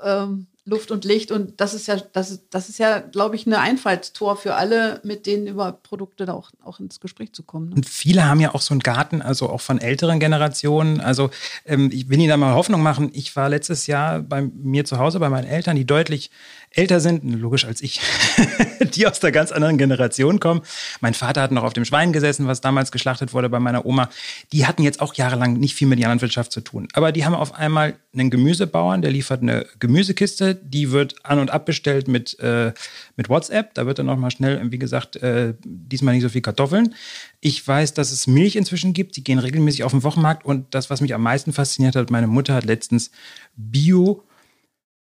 Ähm, 0.03 0.47
Luft 0.65 0.93
und 0.93 1.05
Licht. 1.05 1.33
Und 1.33 1.61
das 1.61 1.75
ist 1.75 1.89
ja, 1.89 1.97
das 1.97 2.31
ist, 2.31 2.45
das 2.51 2.69
ist 2.69 2.79
ja, 2.79 3.01
glaube 3.01 3.35
ich, 3.35 3.47
eine 3.47 3.59
Einfallstor 3.59 4.37
für 4.37 4.55
alle, 4.55 5.01
mit 5.03 5.27
denen 5.27 5.49
über 5.49 5.73
Produkte 5.73 6.25
da 6.25 6.35
auch, 6.35 6.51
auch 6.63 6.79
ins 6.79 7.01
Gespräch 7.01 7.33
zu 7.33 7.43
kommen. 7.43 7.71
Ne? 7.71 7.75
Und 7.77 7.89
viele 7.89 8.27
haben 8.27 8.39
ja 8.39 8.55
auch 8.55 8.61
so 8.61 8.73
einen 8.73 8.81
Garten, 8.81 9.23
also 9.23 9.49
auch 9.49 9.61
von 9.61 9.81
älteren 9.81 10.21
Generationen. 10.21 11.01
Also 11.01 11.31
ähm, 11.67 11.91
ich 11.93 12.09
will 12.09 12.19
Ihnen 12.21 12.29
da 12.29 12.37
mal 12.37 12.55
Hoffnung 12.55 12.83
machen. 12.83 13.11
Ich 13.13 13.35
war 13.35 13.49
letztes 13.49 13.89
Jahr 13.89 14.21
bei 14.21 14.43
mir 14.43 14.85
zu 14.85 14.99
Hause 14.99 15.19
bei 15.19 15.29
meinen 15.29 15.49
Eltern, 15.49 15.75
die 15.75 15.85
deutlich 15.85 16.31
älter 16.75 17.01
sind, 17.01 17.23
logisch 17.25 17.65
als 17.65 17.83
ich, 17.83 18.01
die 18.95 19.07
aus 19.07 19.21
der 19.21 19.33
ganz 19.33 19.53
anderen 19.53 19.79
Generation 19.79 20.41
kommen. 20.41 20.63
Mein 21.01 21.15
Vater 21.15 21.43
hat 21.43 21.53
noch 21.53 21.65
auf 21.65 21.73
dem 21.73 21.85
Schwein 21.85 22.13
gesessen, 22.13 22.47
was 22.47 22.61
damals 22.61 22.93
geschlachtet 22.93 23.33
wurde 23.33 23.49
bei 23.49 23.61
meiner 23.61 23.85
Oma. 23.85 24.09
Die 24.53 24.67
hatten 24.67 24.83
jetzt 24.83 25.01
auch 25.01 25.15
jahrelang 25.15 25.55
nicht 25.55 25.75
viel 25.75 25.89
mit 25.89 25.99
der 25.99 26.09
Landwirtschaft 26.09 26.53
zu 26.53 26.61
tun. 26.61 26.89
Aber 26.95 27.13
die 27.13 27.25
haben 27.25 27.35
auf 27.35 27.55
einmal 27.55 27.95
einen 28.15 28.31
Gemüsebauern, 28.31 29.03
der 29.03 29.11
liefert 29.11 29.43
eine 29.43 29.67
Gemüsekiste, 29.81 30.52
die 30.55 30.91
wird 30.91 31.25
an- 31.25 31.39
und 31.39 31.51
abbestellt 31.51 32.09
mit, 32.09 32.39
äh, 32.41 32.73
mit 33.17 33.29
WhatsApp. 33.29 33.75
Da 33.75 33.87
wird 33.87 33.99
dann 33.99 34.07
noch 34.07 34.17
mal 34.17 34.31
schnell, 34.31 34.61
wie 34.71 34.79
gesagt, 34.79 35.17
äh, 35.17 35.55
diesmal 35.65 36.15
nicht 36.15 36.23
so 36.23 36.29
viel 36.29 36.43
Kartoffeln. 36.43 36.95
Ich 37.41 37.67
weiß, 37.67 37.95
dass 37.95 38.13
es 38.13 38.27
Milch 38.27 38.57
inzwischen 38.57 38.93
gibt. 38.93 39.17
Die 39.17 39.25
gehen 39.25 39.39
regelmäßig 39.39 39.85
auf 39.85 39.93
den 39.93 40.03
Wochenmarkt. 40.03 40.45
Und 40.45 40.75
das, 40.75 40.91
was 40.91 41.01
mich 41.01 41.15
am 41.15 41.23
meisten 41.23 41.53
fasziniert 41.53 41.97
hat, 41.97 42.11
meine 42.11 42.27
Mutter 42.27 42.55
hat 42.55 42.65
letztens 42.65 43.11
Bio- 43.57 44.25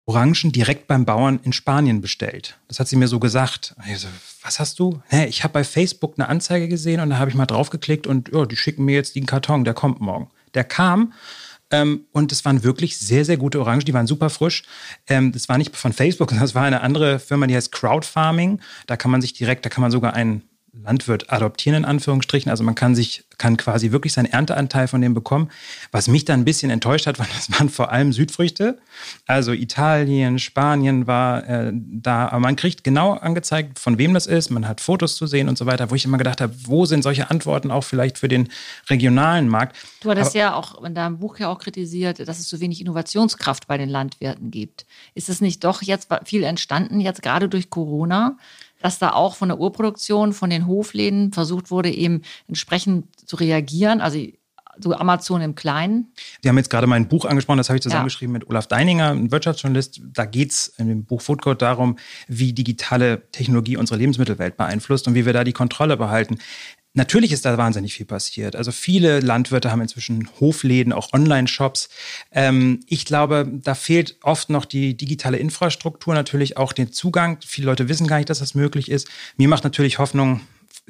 Orangen 0.05 0.51
direkt 0.51 0.88
beim 0.88 1.05
Bauern 1.05 1.39
in 1.43 1.53
Spanien 1.53 2.01
bestellt. 2.01 2.58
Das 2.67 2.79
hat 2.79 2.88
sie 2.88 2.96
mir 2.96 3.08
so 3.08 3.20
gesagt. 3.20 3.75
So, 3.96 4.08
was 4.41 4.60
hast 4.60 4.79
du? 4.79 5.01
Hä, 5.08 5.25
ich 5.27 5.43
habe 5.43 5.53
bei 5.53 5.63
Facebook 5.63 6.15
eine 6.17 6.27
Anzeige 6.27 6.67
gesehen 6.67 7.00
und 7.00 7.12
da 7.12 7.20
habe 7.20 7.29
ich 7.29 7.36
mal 7.36 7.46
draufgeklickt 7.46 8.08
und 8.08 8.34
oh, 8.34 8.46
die 8.46 8.58
schicken 8.58 8.84
mir 8.84 8.96
jetzt 8.96 9.15
den 9.15 9.27
Karton, 9.27 9.63
der 9.63 9.75
kommt 9.75 10.01
morgen. 10.01 10.29
Der 10.55 10.63
kam 10.63 11.13
ähm, 11.72 12.06
und 12.12 12.32
es 12.32 12.46
waren 12.46 12.63
wirklich 12.63 12.98
sehr, 12.98 13.25
sehr 13.25 13.38
gute 13.38 13.60
Orangen, 13.60 13.82
die 13.82 13.94
waren 13.94 14.08
super 14.08 14.30
frisch. 14.30 14.63
Ähm, 15.08 15.32
das 15.32 15.50
war 15.50 15.58
nicht 15.58 15.75
von 15.75 15.94
Facebook, 15.94 16.30
das 16.40 16.56
war 16.56 16.63
eine 16.63 16.82
andere 16.82 17.20
Firma, 17.20 17.48
die 17.48 17.56
heißt 17.56 17.72
Crowdfarming. 17.72 18.60
Da 18.88 18.98
kann 18.98 19.12
man 19.12 19.22
sich 19.22 19.34
direkt, 19.34 19.66
da 19.66 19.70
kann 19.70 19.82
man 19.82 19.92
sogar 19.92 20.13
einen 20.13 20.44
Landwirt 20.74 21.32
adoptieren, 21.32 21.80
in 21.80 21.86
Anführungsstrichen. 21.86 22.50
Also 22.50 22.63
man 22.63 22.75
kann 22.75 22.96
sich, 22.96 23.25
kann 23.38 23.58
quasi 23.58 23.92
wirklich 23.92 24.13
seinen 24.13 24.28
Ernteanteil 24.28 24.88
von 24.88 25.01
dem 25.01 25.13
bekommen. 25.13 25.50
Was 25.92 26.08
mich 26.08 26.24
dann 26.24 26.42
ein 26.42 26.46
bisschen 26.46 26.72
enttäuscht 26.72 27.08
hat, 27.08 27.20
das 27.36 27.51
waren 27.51 27.70
vor 27.70 27.92
allem 27.92 28.13
Südfrüchte. 28.13 28.80
Also 29.28 29.51
Italien, 29.51 30.40
Spanien 30.40 31.08
war 31.08 31.48
äh, 31.48 31.74
da, 31.74 32.30
aber 32.30 32.40
man 32.40 32.56
kriegt 32.56 32.86
genau 32.86 33.13
angezeigt, 33.13 33.80
von 33.80 33.98
wem 33.98 34.13
das 34.13 34.28
ist. 34.28 34.50
Man 34.50 34.66
hat 34.66 34.80
Fotos 34.80 35.16
zu 35.16 35.28
sehen 35.28 35.50
und 35.50 35.58
so 35.58 35.66
weiter, 35.66 35.92
wo 35.92 35.96
ich 35.96 36.06
immer 36.06 36.18
gedacht 36.18 36.40
habe, 36.40 36.54
wo 36.63 36.86
sind 36.86 37.04
solche 37.04 37.30
Antworten 37.30 37.70
auch 37.70 37.84
vielleicht 37.84 38.18
für 38.18 38.30
den 38.30 38.48
regionalen 38.90 39.50
Markt? 39.50 39.75
Du 40.00 40.10
hattest 40.10 40.32
aber, 40.32 40.40
ja 40.40 40.56
auch 40.56 40.82
in 40.84 40.96
deinem 40.96 41.20
Buch 41.20 41.38
ja 41.38 41.50
auch 41.50 41.60
kritisiert, 41.60 42.25
dass 42.25 42.40
es 42.40 42.50
so 42.50 42.62
wenig 42.62 42.80
Innovationskraft 42.80 43.68
bei 43.68 43.78
den 43.78 43.90
Landwirten 43.90 44.51
gibt. 44.51 44.86
Ist 45.16 45.28
es 45.28 45.42
nicht 45.42 45.66
doch 45.66 45.82
jetzt 45.82 46.08
viel 46.24 46.44
entstanden, 46.44 47.01
jetzt 47.01 47.22
gerade 47.22 47.50
durch 47.50 47.70
Corona? 47.70 48.38
Dass 48.82 49.00
da 49.00 49.14
auch 49.14 49.36
von 49.36 49.50
der 49.50 49.60
Urproduktion, 49.60 50.34
von 50.34 50.50
den 50.50 50.68
Hofläden 50.68 51.32
versucht 51.32 51.72
wurde, 51.72 51.90
eben 51.90 52.22
entsprechend 52.48 53.06
zu 53.28 53.36
reagieren. 53.36 54.02
Also 54.02 54.20
so 54.80 54.94
Amazon 54.94 55.42
im 55.42 55.56
Kleinen. 55.56 56.14
Sie 56.42 56.50
haben 56.50 56.58
jetzt 56.58 56.70
gerade 56.70 56.88
mein 56.88 57.08
Buch 57.08 57.26
angesprochen, 57.26 57.58
das 57.58 57.70
habe 57.70 57.78
ich 57.78 57.84
zusammengeschrieben 57.84 58.34
ja. 58.34 58.40
mit 58.40 58.50
Olaf 58.50 58.68
Deininger, 58.68 59.12
ein 59.12 59.32
Wirtschaftsjournalist. 59.32 60.02
Da 60.14 60.26
geht 60.26 60.52
es 60.52 60.68
in 60.78 60.88
dem 60.88 61.06
Buch 61.06 61.22
Food 61.22 61.42
Code 61.42 61.58
darum, 61.58 61.98
wie 62.28 62.54
digitale 62.54 63.30
Technologie 63.32 63.78
unsere 63.78 64.00
Lebensmittelwelt 64.00 64.58
beeinflusst 64.58 65.08
und 65.08 65.16
wie 65.16 65.26
wir 65.26 65.34
da 65.34 65.44
die 65.44 65.54
Kontrolle 65.54 65.98
behalten. 65.98 66.38
Natürlich 66.93 67.31
ist 67.31 67.45
da 67.45 67.57
wahnsinnig 67.57 67.93
viel 67.93 68.05
passiert. 68.05 68.55
Also 68.57 68.74
viele 68.74 69.21
Landwirte 69.21 69.71
haben 69.71 69.81
inzwischen 69.81 70.27
Hofläden, 70.41 70.91
auch 70.91 71.13
Online-Shops. 71.13 71.88
Ähm, 72.31 72.81
ich 72.86 73.05
glaube, 73.05 73.50
da 73.50 73.75
fehlt 73.75 74.17
oft 74.24 74.50
noch 74.50 74.65
die 74.65 74.98
digitale 74.98 75.38
Infrastruktur, 75.38 76.13
natürlich 76.13 76.57
auch 76.57 76.74
den 76.74 76.91
Zugang. 76.91 77.38
Viele 77.45 77.67
Leute 77.67 77.88
wissen 77.88 78.07
gar 78.07 78.17
nicht, 78.17 78.29
dass 78.29 78.39
das 78.39 78.55
möglich 78.55 78.91
ist. 78.91 79.07
Mir 79.38 79.48
macht 79.48 79.63
natürlich 79.63 80.00
Hoffnung, 80.00 80.41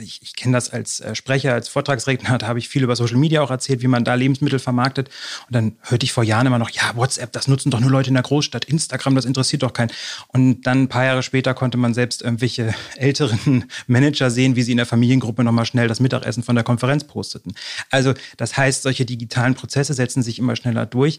ich, 0.01 0.21
ich 0.21 0.35
kenne 0.35 0.53
das 0.53 0.69
als 0.69 0.99
äh, 0.99 1.15
Sprecher, 1.15 1.53
als 1.53 1.69
Vortragsredner, 1.69 2.37
da 2.39 2.47
habe 2.47 2.59
ich 2.59 2.69
viel 2.69 2.83
über 2.83 2.95
Social 2.95 3.17
Media 3.17 3.41
auch 3.41 3.51
erzählt, 3.51 3.81
wie 3.81 3.87
man 3.87 4.03
da 4.03 4.13
Lebensmittel 4.15 4.59
vermarktet. 4.59 5.09
Und 5.47 5.55
dann 5.55 5.75
hörte 5.81 6.03
ich 6.03 6.13
vor 6.13 6.23
Jahren 6.23 6.47
immer 6.47 6.59
noch, 6.59 6.69
ja, 6.69 6.95
WhatsApp, 6.95 7.31
das 7.31 7.47
nutzen 7.47 7.71
doch 7.71 7.79
nur 7.79 7.91
Leute 7.91 8.09
in 8.09 8.15
der 8.15 8.23
Großstadt, 8.23 8.65
Instagram, 8.65 9.15
das 9.15 9.25
interessiert 9.25 9.63
doch 9.63 9.73
keinen. 9.73 9.91
Und 10.27 10.63
dann 10.63 10.83
ein 10.83 10.89
paar 10.89 11.05
Jahre 11.05 11.23
später 11.23 11.53
konnte 11.53 11.77
man 11.77 11.93
selbst 11.93 12.21
irgendwelche 12.21 12.73
älteren 12.95 13.65
Manager 13.87 14.29
sehen, 14.29 14.55
wie 14.55 14.63
sie 14.63 14.71
in 14.71 14.77
der 14.77 14.85
Familiengruppe 14.85 15.43
nochmal 15.43 15.65
schnell 15.65 15.87
das 15.87 15.99
Mittagessen 15.99 16.43
von 16.43 16.55
der 16.55 16.63
Konferenz 16.63 17.03
posteten. 17.03 17.53
Also 17.89 18.13
das 18.37 18.57
heißt, 18.57 18.83
solche 18.83 19.05
digitalen 19.05 19.55
Prozesse 19.55 19.93
setzen 19.93 20.23
sich 20.23 20.39
immer 20.39 20.55
schneller 20.55 20.85
durch. 20.85 21.17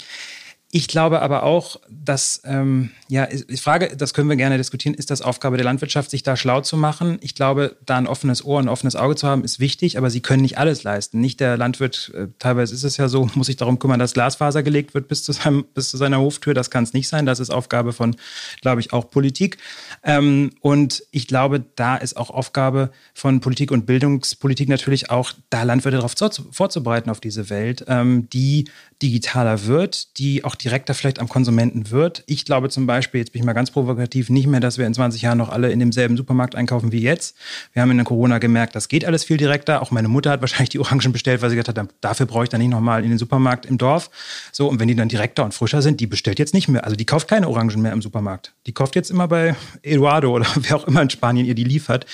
Ich 0.74 0.88
glaube 0.88 1.20
aber 1.20 1.42
auch, 1.42 1.76
dass, 1.90 2.40
ähm, 2.46 2.92
ja, 3.08 3.28
ich 3.30 3.60
frage, 3.60 3.94
das 3.94 4.14
können 4.14 4.30
wir 4.30 4.36
gerne 4.36 4.56
diskutieren, 4.56 4.94
ist 4.94 5.10
das 5.10 5.20
Aufgabe 5.20 5.58
der 5.58 5.64
Landwirtschaft, 5.66 6.10
sich 6.10 6.22
da 6.22 6.34
schlau 6.34 6.62
zu 6.62 6.78
machen? 6.78 7.18
Ich 7.20 7.34
glaube, 7.34 7.76
da 7.84 7.98
ein 7.98 8.06
offenes 8.06 8.42
Ohr, 8.42 8.58
ein 8.58 8.70
offenes 8.70 8.96
Auge 8.96 9.14
zu 9.14 9.28
haben, 9.28 9.44
ist 9.44 9.60
wichtig, 9.60 9.98
aber 9.98 10.08
sie 10.08 10.22
können 10.22 10.40
nicht 10.40 10.56
alles 10.56 10.82
leisten. 10.82 11.20
Nicht 11.20 11.40
der 11.40 11.58
Landwirt, 11.58 12.10
äh, 12.14 12.28
teilweise 12.38 12.74
ist 12.74 12.84
es 12.84 12.96
ja 12.96 13.08
so, 13.08 13.28
muss 13.34 13.48
sich 13.48 13.58
darum 13.58 13.78
kümmern, 13.78 13.98
dass 13.98 14.14
Glasfaser 14.14 14.62
gelegt 14.62 14.94
wird 14.94 15.08
bis 15.08 15.24
zu, 15.24 15.32
seinem, 15.32 15.66
bis 15.74 15.90
zu 15.90 15.98
seiner 15.98 16.20
Hoftür. 16.20 16.54
Das 16.54 16.70
kann 16.70 16.84
es 16.84 16.94
nicht 16.94 17.06
sein. 17.06 17.26
Das 17.26 17.38
ist 17.38 17.50
Aufgabe 17.50 17.92
von, 17.92 18.16
glaube 18.62 18.80
ich, 18.80 18.94
auch 18.94 19.10
Politik. 19.10 19.58
Ähm, 20.02 20.52
und 20.62 21.04
ich 21.10 21.26
glaube, 21.26 21.62
da 21.76 21.96
ist 21.96 22.16
auch 22.16 22.30
Aufgabe 22.30 22.92
von 23.12 23.40
Politik 23.40 23.72
und 23.72 23.84
Bildungspolitik 23.84 24.70
natürlich 24.70 25.10
auch, 25.10 25.34
da 25.50 25.64
Landwirte 25.64 25.98
darauf 25.98 26.14
vorzubereiten 26.50 27.10
auf 27.10 27.20
diese 27.20 27.50
Welt, 27.50 27.84
ähm, 27.88 28.30
die 28.30 28.70
digitaler 29.02 29.66
wird, 29.66 30.18
die 30.18 30.44
auch 30.44 30.54
direkter 30.64 30.94
vielleicht 30.94 31.18
am 31.18 31.28
Konsumenten 31.28 31.90
wird. 31.90 32.22
Ich 32.26 32.44
glaube 32.44 32.68
zum 32.68 32.86
Beispiel, 32.86 33.20
jetzt 33.20 33.32
bin 33.32 33.40
ich 33.40 33.46
mal 33.46 33.52
ganz 33.52 33.70
provokativ, 33.70 34.30
nicht 34.30 34.46
mehr, 34.46 34.60
dass 34.60 34.78
wir 34.78 34.86
in 34.86 34.94
20 34.94 35.22
Jahren 35.22 35.38
noch 35.38 35.48
alle 35.48 35.70
in 35.70 35.78
demselben 35.78 36.16
Supermarkt 36.16 36.54
einkaufen 36.54 36.92
wie 36.92 37.00
jetzt. 37.00 37.36
Wir 37.72 37.82
haben 37.82 37.90
in 37.90 37.96
der 37.98 38.06
Corona 38.06 38.38
gemerkt, 38.38 38.74
das 38.74 38.88
geht 38.88 39.04
alles 39.04 39.24
viel 39.24 39.36
direkter. 39.36 39.82
Auch 39.82 39.90
meine 39.90 40.08
Mutter 40.08 40.30
hat 40.30 40.40
wahrscheinlich 40.40 40.70
die 40.70 40.78
Orangen 40.78 41.12
bestellt, 41.12 41.42
weil 41.42 41.50
sie 41.50 41.56
gesagt 41.56 41.76
hat, 41.76 41.88
dafür 42.00 42.26
brauche 42.26 42.44
ich 42.44 42.50
dann 42.50 42.60
nicht 42.60 42.70
nochmal 42.70 43.04
in 43.04 43.10
den 43.10 43.18
Supermarkt 43.18 43.66
im 43.66 43.78
Dorf. 43.78 44.10
So, 44.52 44.68
und 44.68 44.80
wenn 44.80 44.88
die 44.88 44.94
dann 44.94 45.08
direkter 45.08 45.44
und 45.44 45.54
frischer 45.54 45.82
sind, 45.82 46.00
die 46.00 46.06
bestellt 46.06 46.38
jetzt 46.38 46.54
nicht 46.54 46.68
mehr. 46.68 46.84
Also 46.84 46.96
die 46.96 47.06
kauft 47.06 47.28
keine 47.28 47.48
Orangen 47.48 47.82
mehr 47.82 47.92
im 47.92 48.02
Supermarkt. 48.02 48.52
Die 48.66 48.72
kauft 48.72 48.96
jetzt 48.96 49.10
immer 49.10 49.28
bei 49.28 49.54
Eduardo 49.82 50.32
oder 50.32 50.46
wer 50.56 50.76
auch 50.76 50.86
immer 50.86 51.02
in 51.02 51.10
Spanien 51.10 51.46
ihr 51.46 51.54
die 51.54 51.64
liefert. 51.64 52.06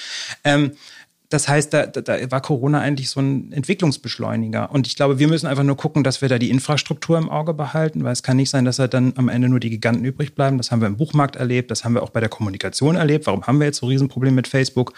Ähm, 0.45 0.73
das 1.31 1.47
heißt, 1.47 1.75
da, 1.75 1.87
da 1.87 2.31
war 2.31 2.41
Corona 2.41 2.81
eigentlich 2.81 3.11
so 3.11 3.21
ein 3.21 3.53
Entwicklungsbeschleuniger. 3.53 4.71
Und 4.71 4.87
ich 4.87 4.97
glaube, 4.97 5.19
wir 5.19 5.29
müssen 5.29 5.47
einfach 5.47 5.63
nur 5.63 5.77
gucken, 5.77 6.03
dass 6.03 6.23
wir 6.23 6.29
da 6.31 6.39
die 6.39 6.49
Infrastruktur 6.49 7.19
im 7.19 7.29
Auge 7.29 7.53
behalten, 7.53 8.03
weil 8.03 8.13
es 8.13 8.23
kann 8.23 8.39
nicht 8.39 8.49
sein, 8.49 8.65
dass 8.65 8.79
halt 8.79 8.95
dann 8.95 9.13
am 9.17 9.29
Ende 9.29 9.51
nur 9.51 9.61
die 9.61 9.69
Giganten 9.69 10.07
übrig 10.07 10.35
bleiben. 10.35 10.57
Das 10.57 10.71
haben 10.71 10.81
wir 10.81 10.87
im 10.87 10.97
Buchmarkt 10.97 11.37
erlebt, 11.37 11.71
das 11.71 11.85
haben 11.85 11.93
wir 11.93 12.03
auch 12.03 12.09
bei 12.11 12.21
der 12.21 12.31
Kommunikation 12.31 12.97
erlebt. 12.97 13.27
Warum 13.27 13.47
haben 13.47 13.59
wir 13.59 13.67
jetzt 13.67 13.79
so 13.79 13.87
ein 13.87 13.91
Riesenproblem 13.91 14.35
mit 14.35 14.49
Facebook 14.49 14.95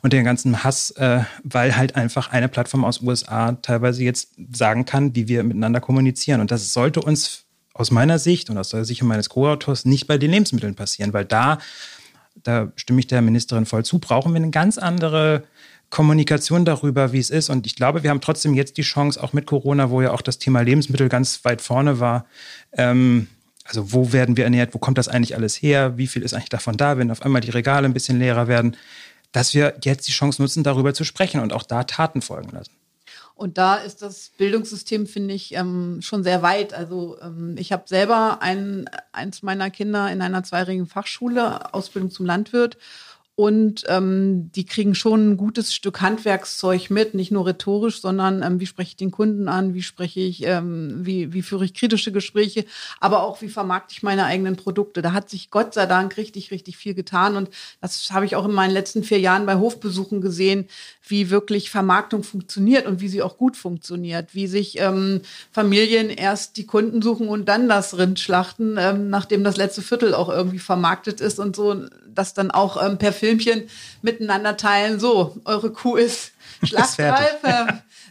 und 0.00 0.14
den 0.14 0.24
ganzen 0.24 0.64
Hass? 0.64 0.90
Äh, 0.92 1.20
weil 1.42 1.76
halt 1.76 1.96
einfach 1.96 2.30
eine 2.32 2.48
Plattform 2.48 2.84
aus 2.84 3.02
USA 3.02 3.52
teilweise 3.52 4.02
jetzt 4.04 4.30
sagen 4.54 4.86
kann, 4.86 5.14
wie 5.14 5.28
wir 5.28 5.42
miteinander 5.44 5.80
kommunizieren. 5.80 6.40
Und 6.40 6.50
das 6.50 6.72
sollte 6.72 7.02
uns 7.02 7.44
aus 7.74 7.90
meiner 7.90 8.18
Sicht 8.18 8.48
und 8.48 8.56
aus 8.56 8.70
der 8.70 8.86
Sicht 8.86 9.02
meines 9.02 9.28
Co-Autors 9.28 9.84
nicht 9.84 10.06
bei 10.06 10.16
den 10.16 10.30
Lebensmitteln 10.30 10.76
passieren, 10.76 11.12
weil 11.12 11.26
da, 11.26 11.58
da 12.42 12.72
stimme 12.76 13.00
ich 13.00 13.06
der 13.06 13.20
Ministerin 13.20 13.66
voll 13.66 13.84
zu, 13.84 13.98
brauchen 13.98 14.32
wir 14.32 14.36
eine 14.36 14.50
ganz 14.50 14.78
andere 14.78 15.44
Kommunikation 15.94 16.64
darüber, 16.64 17.12
wie 17.12 17.20
es 17.20 17.30
ist. 17.30 17.50
Und 17.50 17.66
ich 17.66 17.76
glaube, 17.76 18.02
wir 18.02 18.10
haben 18.10 18.20
trotzdem 18.20 18.52
jetzt 18.54 18.78
die 18.78 18.82
Chance, 18.82 19.22
auch 19.22 19.32
mit 19.32 19.46
Corona, 19.46 19.90
wo 19.90 20.02
ja 20.02 20.10
auch 20.10 20.22
das 20.22 20.38
Thema 20.38 20.60
Lebensmittel 20.60 21.08
ganz 21.08 21.44
weit 21.44 21.62
vorne 21.62 22.00
war, 22.00 22.26
ähm, 22.72 23.28
also 23.64 23.92
wo 23.92 24.12
werden 24.12 24.36
wir 24.36 24.42
ernährt, 24.42 24.74
wo 24.74 24.78
kommt 24.78 24.98
das 24.98 25.06
eigentlich 25.06 25.36
alles 25.36 25.54
her, 25.54 25.96
wie 25.96 26.08
viel 26.08 26.22
ist 26.22 26.34
eigentlich 26.34 26.48
davon 26.48 26.76
da, 26.76 26.98
wenn 26.98 27.12
auf 27.12 27.22
einmal 27.22 27.42
die 27.42 27.52
Regale 27.52 27.86
ein 27.86 27.92
bisschen 27.92 28.18
leerer 28.18 28.48
werden, 28.48 28.76
dass 29.30 29.54
wir 29.54 29.74
jetzt 29.84 30.08
die 30.08 30.12
Chance 30.12 30.42
nutzen, 30.42 30.64
darüber 30.64 30.94
zu 30.94 31.04
sprechen 31.04 31.40
und 31.40 31.52
auch 31.52 31.62
da 31.62 31.84
Taten 31.84 32.22
folgen 32.22 32.50
lassen. 32.50 32.72
Und 33.36 33.56
da 33.56 33.76
ist 33.76 34.02
das 34.02 34.32
Bildungssystem, 34.36 35.06
finde 35.06 35.34
ich, 35.34 35.54
ähm, 35.54 36.00
schon 36.02 36.24
sehr 36.24 36.42
weit. 36.42 36.74
Also 36.74 37.18
ähm, 37.22 37.54
ich 37.56 37.70
habe 37.70 37.84
selber 37.86 38.42
ein, 38.42 38.90
eins 39.12 39.42
meiner 39.42 39.70
Kinder 39.70 40.10
in 40.10 40.22
einer 40.22 40.42
zweijährigen 40.42 40.86
Fachschule, 40.86 41.72
Ausbildung 41.72 42.10
zum 42.10 42.26
Landwirt. 42.26 42.78
Und 43.36 43.82
ähm, 43.88 44.52
die 44.52 44.64
kriegen 44.64 44.94
schon 44.94 45.30
ein 45.30 45.36
gutes 45.36 45.74
Stück 45.74 46.00
Handwerkszeug 46.00 46.88
mit, 46.90 47.14
nicht 47.14 47.32
nur 47.32 47.46
rhetorisch, 47.46 48.00
sondern 48.00 48.44
ähm, 48.44 48.60
wie 48.60 48.66
spreche 48.66 48.90
ich 48.90 48.96
den 48.96 49.10
Kunden 49.10 49.48
an, 49.48 49.74
wie 49.74 49.82
spreche 49.82 50.20
ich, 50.20 50.46
ähm, 50.46 51.04
wie, 51.04 51.32
wie 51.32 51.42
führe 51.42 51.64
ich 51.64 51.74
kritische 51.74 52.12
Gespräche, 52.12 52.64
aber 53.00 53.24
auch 53.24 53.42
wie 53.42 53.48
vermarkte 53.48 53.92
ich 53.92 54.04
meine 54.04 54.24
eigenen 54.24 54.54
Produkte. 54.54 55.02
Da 55.02 55.12
hat 55.12 55.30
sich 55.30 55.50
Gott 55.50 55.74
sei 55.74 55.86
Dank 55.86 56.16
richtig, 56.16 56.52
richtig 56.52 56.76
viel 56.76 56.94
getan. 56.94 57.36
Und 57.36 57.50
das 57.80 58.12
habe 58.12 58.24
ich 58.24 58.36
auch 58.36 58.44
in 58.44 58.52
meinen 58.52 58.70
letzten 58.70 59.02
vier 59.02 59.18
Jahren 59.18 59.46
bei 59.46 59.56
Hofbesuchen 59.56 60.20
gesehen, 60.20 60.68
wie 61.06 61.30
wirklich 61.30 61.70
Vermarktung 61.70 62.22
funktioniert 62.22 62.86
und 62.86 63.00
wie 63.00 63.08
sie 63.08 63.22
auch 63.22 63.36
gut 63.36 63.56
funktioniert, 63.56 64.34
wie 64.34 64.46
sich 64.46 64.78
ähm, 64.80 65.20
Familien 65.52 66.08
erst 66.08 66.56
die 66.56 66.66
Kunden 66.66 67.02
suchen 67.02 67.28
und 67.28 67.46
dann 67.48 67.68
das 67.68 67.98
Rind 67.98 68.18
schlachten, 68.18 68.76
ähm, 68.78 69.10
nachdem 69.10 69.44
das 69.44 69.56
letzte 69.56 69.82
Viertel 69.82 70.14
auch 70.14 70.30
irgendwie 70.30 70.58
vermarktet 70.58 71.20
ist 71.20 71.38
und 71.38 71.54
so, 71.54 71.86
das 72.06 72.32
dann 72.32 72.50
auch 72.50 72.82
ähm, 72.82 72.96
per 72.98 73.12
Filmchen 73.12 73.64
miteinander 74.02 74.56
teilen. 74.56 74.98
So, 74.98 75.36
eure 75.44 75.70
Kuh 75.70 75.96
ist 75.96 76.32
schlachtreif. 76.64 77.40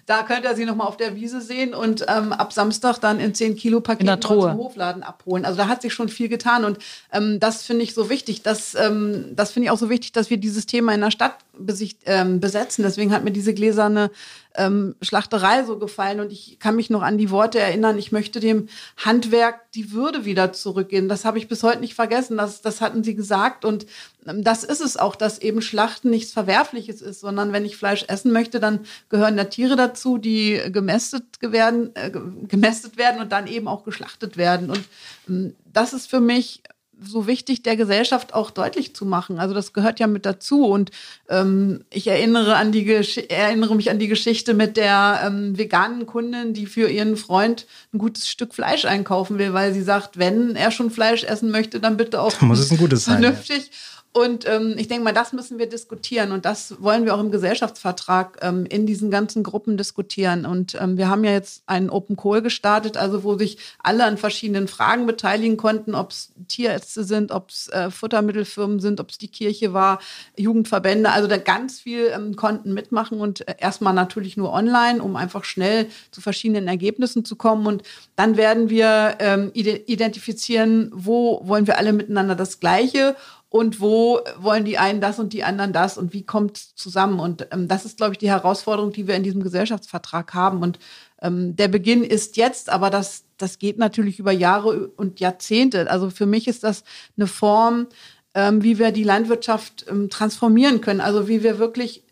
Da 0.05 0.23
könnt 0.23 0.43
ihr 0.43 0.55
sie 0.55 0.65
nochmal 0.65 0.87
auf 0.87 0.97
der 0.97 1.15
Wiese 1.15 1.39
sehen 1.39 1.73
und 1.73 2.05
ähm, 2.09 2.33
ab 2.33 2.51
Samstag 2.51 2.99
dann 2.99 3.19
in 3.19 3.33
10 3.33 3.55
Kilo 3.55 3.79
Paketen 3.79 4.21
zum 4.21 4.57
Hofladen 4.57 5.01
abholen. 5.01 5.45
Also 5.45 5.57
da 5.57 5.67
hat 5.67 5.81
sich 5.81 5.93
schon 5.93 6.09
viel 6.09 6.27
getan 6.27 6.65
und 6.65 6.77
ähm, 7.11 7.39
das 7.39 7.63
finde 7.63 7.83
ich 7.83 7.93
so 7.93 8.09
wichtig. 8.09 8.41
Das, 8.41 8.75
ähm, 8.75 9.33
das 9.35 9.51
finde 9.51 9.65
ich 9.65 9.71
auch 9.71 9.77
so 9.77 9.89
wichtig, 9.89 10.11
dass 10.11 10.29
wir 10.29 10.37
dieses 10.37 10.65
Thema 10.65 10.93
in 10.93 11.01
der 11.01 11.11
Stadt 11.11 11.35
besicht, 11.57 11.99
ähm, 12.05 12.39
besetzen. 12.39 12.83
Deswegen 12.83 13.13
hat 13.13 13.23
mir 13.23 13.31
diese 13.31 13.53
gläserne 13.53 14.11
ähm, 14.55 14.95
Schlachterei 15.01 15.63
so 15.63 15.77
gefallen 15.77 16.19
und 16.19 16.31
ich 16.31 16.59
kann 16.59 16.75
mich 16.75 16.89
noch 16.89 17.01
an 17.01 17.17
die 17.17 17.31
Worte 17.31 17.59
erinnern. 17.59 17.97
Ich 17.97 18.11
möchte 18.11 18.39
dem 18.39 18.69
Handwerk 18.97 19.71
die 19.73 19.91
Würde 19.91 20.25
wieder 20.25 20.53
zurückgeben. 20.53 21.09
Das 21.09 21.25
habe 21.25 21.37
ich 21.37 21.47
bis 21.47 21.63
heute 21.63 21.79
nicht 21.79 21.95
vergessen. 21.95 22.37
Das, 22.37 22.61
das 22.61 22.81
hatten 22.81 23.03
sie 23.03 23.15
gesagt 23.15 23.65
und 23.65 23.85
ähm, 24.27 24.43
das 24.43 24.63
ist 24.63 24.81
es 24.81 24.97
auch, 24.97 25.15
dass 25.15 25.39
eben 25.39 25.61
Schlachten 25.61 26.09
nichts 26.09 26.31
Verwerfliches 26.31 27.01
ist, 27.01 27.21
sondern 27.21 27.53
wenn 27.53 27.65
ich 27.65 27.77
Fleisch 27.77 28.05
essen 28.07 28.31
möchte, 28.31 28.59
dann 28.59 28.81
gehören 29.09 29.37
da 29.37 29.45
Tiere 29.45 29.75
dazu, 29.75 30.17
die 30.17 30.61
gemästet 30.71 31.25
werden, 31.41 31.95
äh, 31.95 32.11
gemästet 32.11 32.97
werden 32.97 33.21
und 33.21 33.31
dann 33.31 33.47
eben 33.47 33.67
auch 33.67 33.83
geschlachtet 33.83 34.37
werden. 34.37 34.69
Und 34.69 34.83
ähm, 35.27 35.55
das 35.71 35.93
ist 35.93 36.09
für 36.09 36.19
mich 36.19 36.61
so 37.05 37.27
wichtig 37.27 37.63
der 37.63 37.75
Gesellschaft 37.75 38.33
auch 38.33 38.51
deutlich 38.51 38.95
zu 38.95 39.05
machen. 39.05 39.39
Also 39.39 39.53
das 39.53 39.73
gehört 39.73 39.99
ja 39.99 40.07
mit 40.07 40.25
dazu. 40.25 40.65
Und 40.65 40.91
ähm, 41.29 41.83
ich 41.89 42.07
erinnere, 42.07 42.55
an 42.55 42.71
die 42.71 42.85
erinnere 43.29 43.75
mich 43.75 43.89
an 43.91 43.99
die 43.99 44.07
Geschichte 44.07 44.53
mit 44.53 44.77
der 44.77 45.21
ähm, 45.25 45.57
veganen 45.57 46.05
Kundin, 46.05 46.53
die 46.53 46.65
für 46.65 46.89
ihren 46.89 47.17
Freund 47.17 47.65
ein 47.93 47.97
gutes 47.97 48.29
Stück 48.29 48.53
Fleisch 48.53 48.85
einkaufen 48.85 49.37
will, 49.37 49.53
weil 49.53 49.73
sie 49.73 49.83
sagt, 49.83 50.17
wenn 50.17 50.55
er 50.55 50.71
schon 50.71 50.91
Fleisch 50.91 51.23
essen 51.23 51.51
möchte, 51.51 51.79
dann 51.79 51.97
bitte 51.97 52.21
auch 52.21 52.39
muss 52.41 52.59
es 52.59 52.71
ein 52.71 52.77
gutes 52.77 53.05
vernünftig. 53.05 53.63
Sein, 53.63 53.69
ja. 53.71 54.02
Und 54.15 54.47
ähm, 54.47 54.75
ich 54.77 54.87
denke 54.87 55.03
mal, 55.03 55.13
das 55.13 55.33
müssen 55.33 55.57
wir 55.57 55.67
diskutieren 55.67 56.31
und 56.33 56.45
das 56.45 56.79
wollen 56.79 57.03
wir 57.03 57.15
auch 57.15 57.19
im 57.19 57.31
Gesellschaftsvertrag 57.31 58.37
ähm, 58.43 58.67
in 58.67 58.85
diesen 58.85 59.09
ganzen 59.09 59.41
Gruppen 59.41 59.75
diskutieren. 59.75 60.45
Und 60.45 60.75
ähm, 60.79 60.97
wir 60.97 61.09
haben 61.09 61.23
ja 61.23 61.31
jetzt 61.31 61.63
einen 61.65 61.89
Open 61.89 62.15
Call 62.15 62.43
gestartet, 62.43 62.95
also 62.95 63.23
wo 63.23 63.35
sich 63.39 63.57
alle 63.79 64.03
an 64.03 64.19
verschiedenen 64.19 64.67
Fragen 64.67 65.07
beteiligen 65.07 65.57
konnten, 65.57 65.95
ob 65.95 66.11
es 66.11 66.31
Tierärzte 66.47 67.03
sind, 67.03 67.31
ob 67.31 67.49
es 67.49 67.69
äh, 67.69 67.89
Futtermittelfirmen 67.89 68.79
sind, 68.79 68.99
ob 68.99 69.09
es 69.09 69.17
die 69.17 69.29
Kirche 69.29 69.73
war, 69.73 69.99
Jugendverbände. 70.37 71.09
Also 71.09 71.27
da 71.27 71.37
ganz 71.37 71.79
viel 71.79 72.11
ähm, 72.13 72.35
konnten 72.35 72.71
mitmachen 72.71 73.19
und 73.19 73.47
äh, 73.47 73.55
erstmal 73.57 73.95
natürlich 73.95 74.37
nur 74.37 74.53
online, 74.53 75.01
um 75.01 75.15
einfach 75.15 75.43
schnell 75.43 75.87
zu 76.11 76.21
verschiedenen 76.21 76.67
Ergebnissen 76.67 77.25
zu 77.25 77.35
kommen. 77.35 77.65
Und 77.65 77.81
dann 78.15 78.37
werden 78.37 78.69
wir 78.69 79.15
ähm, 79.17 79.49
identifizieren, 79.53 80.91
wo 80.93 81.41
wollen 81.45 81.65
wir 81.65 81.79
alle 81.79 81.93
miteinander 81.93 82.35
das 82.35 82.59
Gleiche 82.59 83.15
und 83.53 83.79
wo 83.79 84.19
wollen 84.39 84.65
die 84.65 84.79
einen 84.79 84.99
das 84.99 85.19
und 85.19 85.31
die 85.31 85.43
anderen 85.43 85.73
das 85.73 85.99
und 85.99 86.11
wie 86.11 86.25
kommt 86.25 86.57
zusammen. 86.57 87.19
Und 87.19 87.47
ähm, 87.51 87.67
das 87.67 87.85
ist, 87.85 87.97
glaube 87.97 88.13
ich, 88.13 88.17
die 88.17 88.31
Herausforderung, 88.31 88.91
die 88.91 89.05
wir 89.05 89.13
in 89.13 89.21
diesem 89.21 89.43
Gesellschaftsvertrag 89.43 90.33
haben. 90.33 90.63
Und 90.63 90.79
ähm, 91.21 91.55
der 91.55 91.67
Beginn 91.67 92.03
ist 92.03 92.35
jetzt, 92.35 92.71
aber 92.71 92.89
das, 92.89 93.25
das 93.37 93.59
geht 93.59 93.77
natürlich 93.77 94.17
über 94.17 94.31
Jahre 94.31 94.87
und 94.87 95.19
Jahrzehnte. 95.19 95.87
Also 95.91 96.09
für 96.09 96.25
mich 96.25 96.47
ist 96.47 96.63
das 96.63 96.83
eine 97.15 97.27
Form, 97.27 97.85
ähm, 98.33 98.63
wie 98.63 98.79
wir 98.79 98.91
die 98.91 99.03
Landwirtschaft 99.03 99.85
ähm, 99.87 100.09
transformieren 100.09 100.81
können. 100.81 100.99
Also 100.99 101.27
wie 101.27 101.43
wir 101.43 101.59
wirklich 101.59 102.03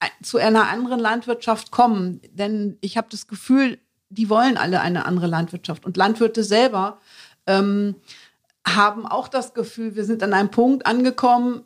äh, 0.00 0.08
zu 0.22 0.36
einer 0.36 0.68
anderen 0.68 1.00
Landwirtschaft 1.00 1.70
kommen. 1.70 2.20
Denn 2.32 2.76
ich 2.82 2.98
habe 2.98 3.08
das 3.10 3.28
Gefühl, 3.28 3.78
die 4.10 4.28
wollen 4.28 4.58
alle 4.58 4.82
eine 4.82 5.06
andere 5.06 5.26
Landwirtschaft. 5.26 5.86
Und 5.86 5.96
Landwirte 5.96 6.44
selber 6.44 6.98
ähm, 7.46 7.94
haben 8.66 9.06
auch 9.06 9.28
das 9.28 9.54
Gefühl, 9.54 9.96
wir 9.96 10.04
sind 10.04 10.22
an 10.22 10.32
einem 10.34 10.50
Punkt 10.50 10.86
angekommen, 10.86 11.64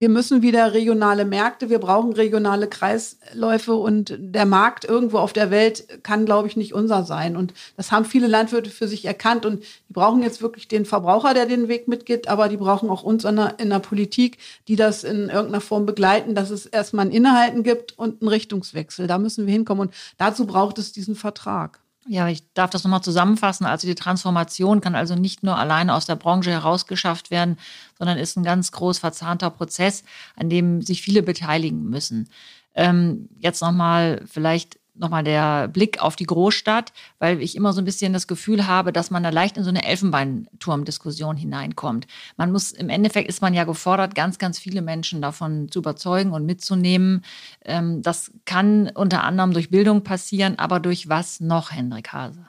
wir 0.00 0.08
müssen 0.08 0.42
wieder 0.42 0.74
regionale 0.74 1.24
Märkte, 1.24 1.70
wir 1.70 1.80
brauchen 1.80 2.12
regionale 2.12 2.68
Kreisläufe 2.68 3.74
und 3.74 4.14
der 4.16 4.46
Markt 4.46 4.84
irgendwo 4.84 5.18
auf 5.18 5.32
der 5.32 5.50
Welt 5.50 6.04
kann, 6.04 6.24
glaube 6.24 6.46
ich, 6.46 6.56
nicht 6.56 6.72
unser 6.72 7.02
sein. 7.02 7.36
Und 7.36 7.52
das 7.76 7.90
haben 7.90 8.04
viele 8.04 8.28
Landwirte 8.28 8.70
für 8.70 8.86
sich 8.86 9.04
erkannt 9.04 9.44
und 9.44 9.64
die 9.88 9.92
brauchen 9.92 10.22
jetzt 10.22 10.40
wirklich 10.40 10.68
den 10.68 10.84
Verbraucher, 10.84 11.34
der 11.34 11.46
den 11.46 11.66
Weg 11.66 11.88
mitgeht, 11.88 12.28
aber 12.28 12.48
die 12.48 12.56
brauchen 12.56 12.90
auch 12.90 13.02
uns 13.02 13.24
in 13.24 13.34
der, 13.36 13.58
in 13.58 13.70
der 13.70 13.80
Politik, 13.80 14.38
die 14.68 14.76
das 14.76 15.02
in 15.02 15.30
irgendeiner 15.30 15.60
Form 15.60 15.84
begleiten, 15.84 16.36
dass 16.36 16.50
es 16.50 16.66
erstmal 16.66 17.06
ein 17.06 17.12
Innehalten 17.12 17.64
gibt 17.64 17.98
und 17.98 18.22
einen 18.22 18.28
Richtungswechsel. 18.28 19.08
Da 19.08 19.18
müssen 19.18 19.46
wir 19.46 19.52
hinkommen 19.52 19.88
und 19.88 19.94
dazu 20.16 20.46
braucht 20.46 20.78
es 20.78 20.92
diesen 20.92 21.16
Vertrag. 21.16 21.80
Ja, 22.10 22.26
ich 22.28 22.42
darf 22.54 22.70
das 22.70 22.84
nochmal 22.84 23.02
zusammenfassen. 23.02 23.66
Also 23.66 23.86
die 23.86 23.94
Transformation 23.94 24.80
kann 24.80 24.94
also 24.94 25.14
nicht 25.14 25.42
nur 25.42 25.58
alleine 25.58 25.94
aus 25.94 26.06
der 26.06 26.16
Branche 26.16 26.50
herausgeschafft 26.50 27.30
werden, 27.30 27.58
sondern 27.98 28.16
ist 28.16 28.36
ein 28.36 28.44
ganz 28.44 28.72
groß 28.72 28.98
verzahnter 28.98 29.50
Prozess, 29.50 30.04
an 30.34 30.48
dem 30.48 30.80
sich 30.80 31.02
viele 31.02 31.22
beteiligen 31.22 31.84
müssen. 31.90 32.30
Ähm, 32.74 33.28
jetzt 33.38 33.60
nochmal 33.60 34.22
vielleicht 34.26 34.78
nochmal 34.98 35.24
der 35.24 35.68
Blick 35.68 36.00
auf 36.00 36.16
die 36.16 36.24
Großstadt, 36.24 36.92
weil 37.18 37.42
ich 37.42 37.56
immer 37.56 37.72
so 37.72 37.80
ein 37.80 37.84
bisschen 37.84 38.12
das 38.12 38.26
Gefühl 38.26 38.66
habe, 38.66 38.92
dass 38.92 39.10
man 39.10 39.22
da 39.22 39.30
leicht 39.30 39.56
in 39.56 39.64
so 39.64 39.70
eine 39.70 39.84
Elfenbeinturm-Diskussion 39.84 41.36
hineinkommt. 41.36 42.06
Man 42.36 42.52
muss, 42.52 42.72
im 42.72 42.88
Endeffekt 42.88 43.28
ist 43.28 43.42
man 43.42 43.54
ja 43.54 43.64
gefordert, 43.64 44.14
ganz, 44.14 44.38
ganz 44.38 44.58
viele 44.58 44.82
Menschen 44.82 45.22
davon 45.22 45.70
zu 45.70 45.80
überzeugen 45.80 46.32
und 46.32 46.46
mitzunehmen. 46.46 47.24
Ähm, 47.64 48.02
das 48.02 48.32
kann 48.44 48.90
unter 48.94 49.24
anderem 49.24 49.52
durch 49.52 49.70
Bildung 49.70 50.04
passieren, 50.04 50.58
aber 50.58 50.80
durch 50.80 51.08
was 51.08 51.40
noch, 51.40 51.72
Hendrik 51.72 52.12
Hase? 52.12 52.46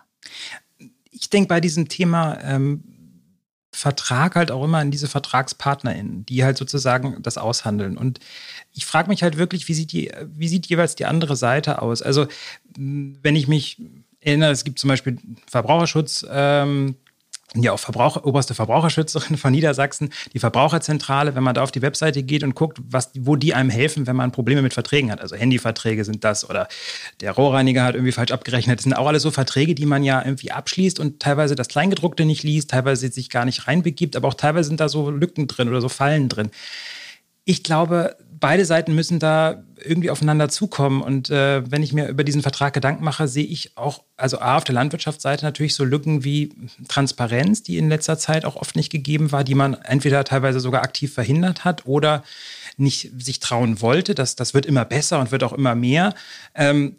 Ich 1.12 1.30
denke 1.30 1.48
bei 1.48 1.62
diesem 1.62 1.88
Thema, 1.88 2.40
ähm 2.42 2.84
Vertrag 3.80 4.36
halt 4.36 4.52
auch 4.52 4.64
immer 4.64 4.80
an 4.80 4.92
diese 4.92 5.08
VertragspartnerInnen, 5.08 6.26
die 6.26 6.44
halt 6.44 6.58
sozusagen 6.58 7.22
das 7.24 7.38
aushandeln. 7.38 7.98
Und 7.98 8.20
ich 8.74 8.86
frage 8.86 9.08
mich 9.08 9.24
halt 9.24 9.38
wirklich, 9.38 9.68
wie 9.70 9.74
sieht, 9.74 9.94
die, 9.94 10.12
wie 10.36 10.50
sieht 10.50 10.68
jeweils 10.68 10.96
die 10.96 11.06
andere 11.06 11.38
Seite 11.38 11.82
aus? 11.82 12.02
Also, 12.02 12.28
wenn 12.76 13.36
ich 13.36 13.48
mich 13.48 13.82
erinnere, 14.20 14.52
es 14.52 14.66
gibt 14.66 14.80
zum 14.80 14.90
Beispiel 14.90 15.18
Verbraucherschutz, 15.48 16.26
ähm, 16.30 16.96
ja 17.56 17.72
auch 17.72 17.80
Verbraucher, 17.80 18.26
oberste 18.26 18.54
Verbraucherschützerin 18.54 19.38
von 19.38 19.52
Niedersachsen, 19.52 20.12
die 20.34 20.40
Verbraucherzentrale, 20.40 21.36
wenn 21.36 21.44
man 21.44 21.56
da 21.56 21.64
auf 21.64 21.72
die 21.72 21.82
Webseite 21.82 22.24
geht 22.24 22.44
und 22.44 22.56
guckt, 22.56 22.80
was, 22.84 23.12
wo 23.18 23.36
die 23.36 23.54
einem 23.54 23.70
helfen, 23.70 24.08
wenn 24.08 24.16
man 24.16 24.32
Probleme 24.32 24.62
mit 24.62 24.74
Verträgen 24.74 25.12
hat. 25.12 25.22
Also 25.22 25.36
Handyverträge 25.36 26.06
sind 26.06 26.24
das 26.24 26.50
oder 26.50 26.68
der 27.22 27.32
Rohrreiniger 27.32 27.84
hat 27.84 27.96
irgendwie 27.96 28.12
falsch 28.12 28.32
abgerechnet. 28.32 28.80
Das 28.80 28.84
sind 28.84 28.94
auch 28.94 29.08
alles 29.08 29.24
so 29.24 29.32
Verträge, 29.32 29.76
die 29.76 29.86
man 29.86 30.04
ja 30.04 30.22
irgendwie 30.24 30.52
abschließt 30.52 31.00
und 31.00 31.20
teilweise 31.20 31.56
das 31.56 31.68
Kleingedruckte 31.68 32.26
nicht 32.26 32.44
liest, 32.44 32.72
teilweise 32.72 33.10
sich 33.10 33.30
gar 33.30 33.46
nicht 33.46 33.68
reinbegibt, 33.68 34.16
aber 34.16 34.28
auch 34.28 34.34
teilweise 34.36 34.68
sind 34.68 34.80
da 34.80 34.90
so 34.90 35.10
Lücken 35.10 35.48
drin 35.48 35.70
oder 35.70 35.82
so 35.82 35.90
Fallen 35.90 36.30
drin. 36.30 36.52
Ich 37.50 37.64
glaube, 37.64 38.16
beide 38.40 38.64
Seiten 38.64 38.94
müssen 38.94 39.18
da 39.18 39.64
irgendwie 39.84 40.12
aufeinander 40.12 40.50
zukommen. 40.50 41.02
Und 41.02 41.32
äh, 41.32 41.64
wenn 41.72 41.82
ich 41.82 41.94
mir 41.94 42.08
über 42.08 42.24
diesen 42.24 42.44
Vertrag 42.44 42.76
Gedanken 42.76 43.04
mache, 43.04 43.28
sehe 43.28 43.44
ich 43.44 43.76
auch, 43.76 44.04
also 44.18 44.38
A, 44.38 44.58
auf 44.58 44.66
der 44.66 44.76
Landwirtschaftsseite 44.76 45.44
natürlich 45.44 45.74
so 45.74 45.84
Lücken 45.84 46.24
wie 46.24 46.54
Transparenz, 46.88 47.64
die 47.64 47.80
in 47.80 47.90
letzter 47.90 48.20
Zeit 48.20 48.46
auch 48.46 48.56
oft 48.56 48.76
nicht 48.76 48.92
gegeben 48.92 49.32
war, 49.32 49.44
die 49.44 49.56
man 49.56 49.74
entweder 49.74 50.24
teilweise 50.26 50.60
sogar 50.60 50.84
aktiv 50.84 51.12
verhindert 51.12 51.66
hat 51.66 51.88
oder 51.88 52.22
nicht 52.78 53.10
sich 53.18 53.40
trauen 53.40 53.82
wollte. 53.82 54.14
Das, 54.14 54.36
das 54.36 54.54
wird 54.54 54.68
immer 54.68 54.86
besser 54.86 55.20
und 55.20 55.32
wird 55.32 55.44
auch 55.44 55.54
immer 55.54 55.74
mehr. 55.74 56.14
Ähm, 56.54 56.98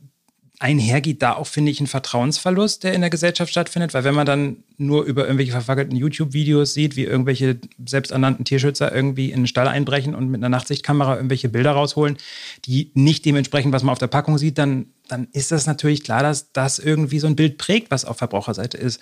einhergeht 0.60 1.22
da 1.22 1.36
auch, 1.36 1.46
finde 1.46 1.72
ich, 1.72 1.80
ein 1.80 1.86
Vertrauensverlust, 1.86 2.84
der 2.84 2.92
in 2.92 3.00
der 3.00 3.08
Gesellschaft 3.08 3.50
stattfindet, 3.50 3.94
weil 3.94 4.04
wenn 4.04 4.14
man 4.14 4.26
dann 4.26 4.58
nur 4.76 5.04
über 5.04 5.22
irgendwelche 5.22 5.52
verfackelten 5.52 5.96
YouTube-Videos 5.96 6.74
sieht, 6.74 6.96
wie 6.96 7.04
irgendwelche 7.04 7.58
selbsternannten 7.84 8.44
Tierschützer 8.44 8.94
irgendwie 8.94 9.30
in 9.30 9.40
den 9.40 9.46
Stall 9.46 9.68
einbrechen 9.68 10.14
und 10.14 10.28
mit 10.28 10.40
einer 10.40 10.50
Nachtsichtkamera 10.50 11.16
irgendwelche 11.16 11.48
Bilder 11.48 11.72
rausholen, 11.72 12.18
die 12.66 12.90
nicht 12.92 13.24
dementsprechend, 13.24 13.72
was 13.72 13.82
man 13.82 13.92
auf 13.92 13.98
der 13.98 14.08
Packung 14.08 14.36
sieht, 14.36 14.58
dann, 14.58 14.86
dann 15.08 15.28
ist 15.32 15.50
das 15.50 15.66
natürlich 15.66 16.04
klar, 16.04 16.22
dass 16.22 16.52
das 16.52 16.78
irgendwie 16.78 17.20
so 17.20 17.26
ein 17.26 17.36
Bild 17.36 17.56
prägt, 17.56 17.90
was 17.90 18.04
auf 18.04 18.18
Verbraucherseite 18.18 18.76
ist. 18.76 19.00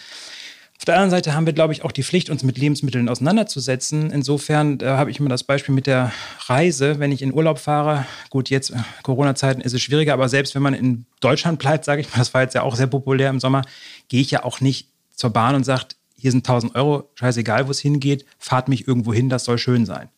Auf 0.79 0.85
der 0.85 0.95
anderen 0.95 1.11
Seite 1.11 1.35
haben 1.35 1.45
wir, 1.45 1.53
glaube 1.53 1.73
ich, 1.73 1.85
auch 1.85 1.91
die 1.91 2.05
Pflicht, 2.05 2.31
uns 2.31 2.45
mit 2.45 2.57
Lebensmitteln 2.57 3.09
auseinanderzusetzen. 3.09 4.13
Insofern 4.13 4.79
da 4.79 4.97
habe 4.97 5.11
ich 5.11 5.19
immer 5.19 5.29
das 5.29 5.43
Beispiel 5.43 5.75
mit 5.75 5.89
der 5.89 6.13
Reise, 6.47 7.01
wenn 7.01 7.11
ich 7.11 7.21
in 7.21 7.35
Urlaub 7.35 7.59
fahre. 7.59 8.07
Gut, 8.31 8.49
jetzt 8.49 8.71
äh, 8.71 8.77
Corona-Zeiten 9.03 9.61
ist 9.61 9.75
es 9.75 9.83
schwieriger, 9.83 10.13
aber 10.13 10.29
selbst 10.29 10.55
wenn 10.55 10.63
man 10.63 10.75
in 10.75 11.05
Deutschland 11.21 11.59
bleibt, 11.59 11.85
sage 11.85 12.01
ich 12.01 12.11
mal, 12.11 12.19
das 12.19 12.33
war 12.33 12.43
jetzt 12.43 12.55
ja 12.55 12.63
auch 12.63 12.77
sehr 12.77 12.87
populär 12.87 13.29
im 13.31 13.41
Sommer, 13.41 13.63
gehe 14.09 14.21
ich 14.21 14.31
ja 14.31 14.45
auch 14.45 14.61
nicht 14.61 14.89
zur 15.15 15.31
Bahn 15.31 15.57
und 15.57 15.65
sage, 15.65 15.87
hier 16.17 16.31
sind 16.31 16.49
1000 16.49 16.77
Euro, 16.77 17.11
scheißegal, 17.17 17.67
wo 17.67 17.73
es 17.73 17.81
hingeht, 17.81 18.25
fahrt 18.39 18.69
mich 18.69 18.87
irgendwo 18.87 19.13
hin, 19.13 19.29
das 19.29 19.45
soll 19.45 19.59
schön 19.59 19.85
sein 19.85 20.09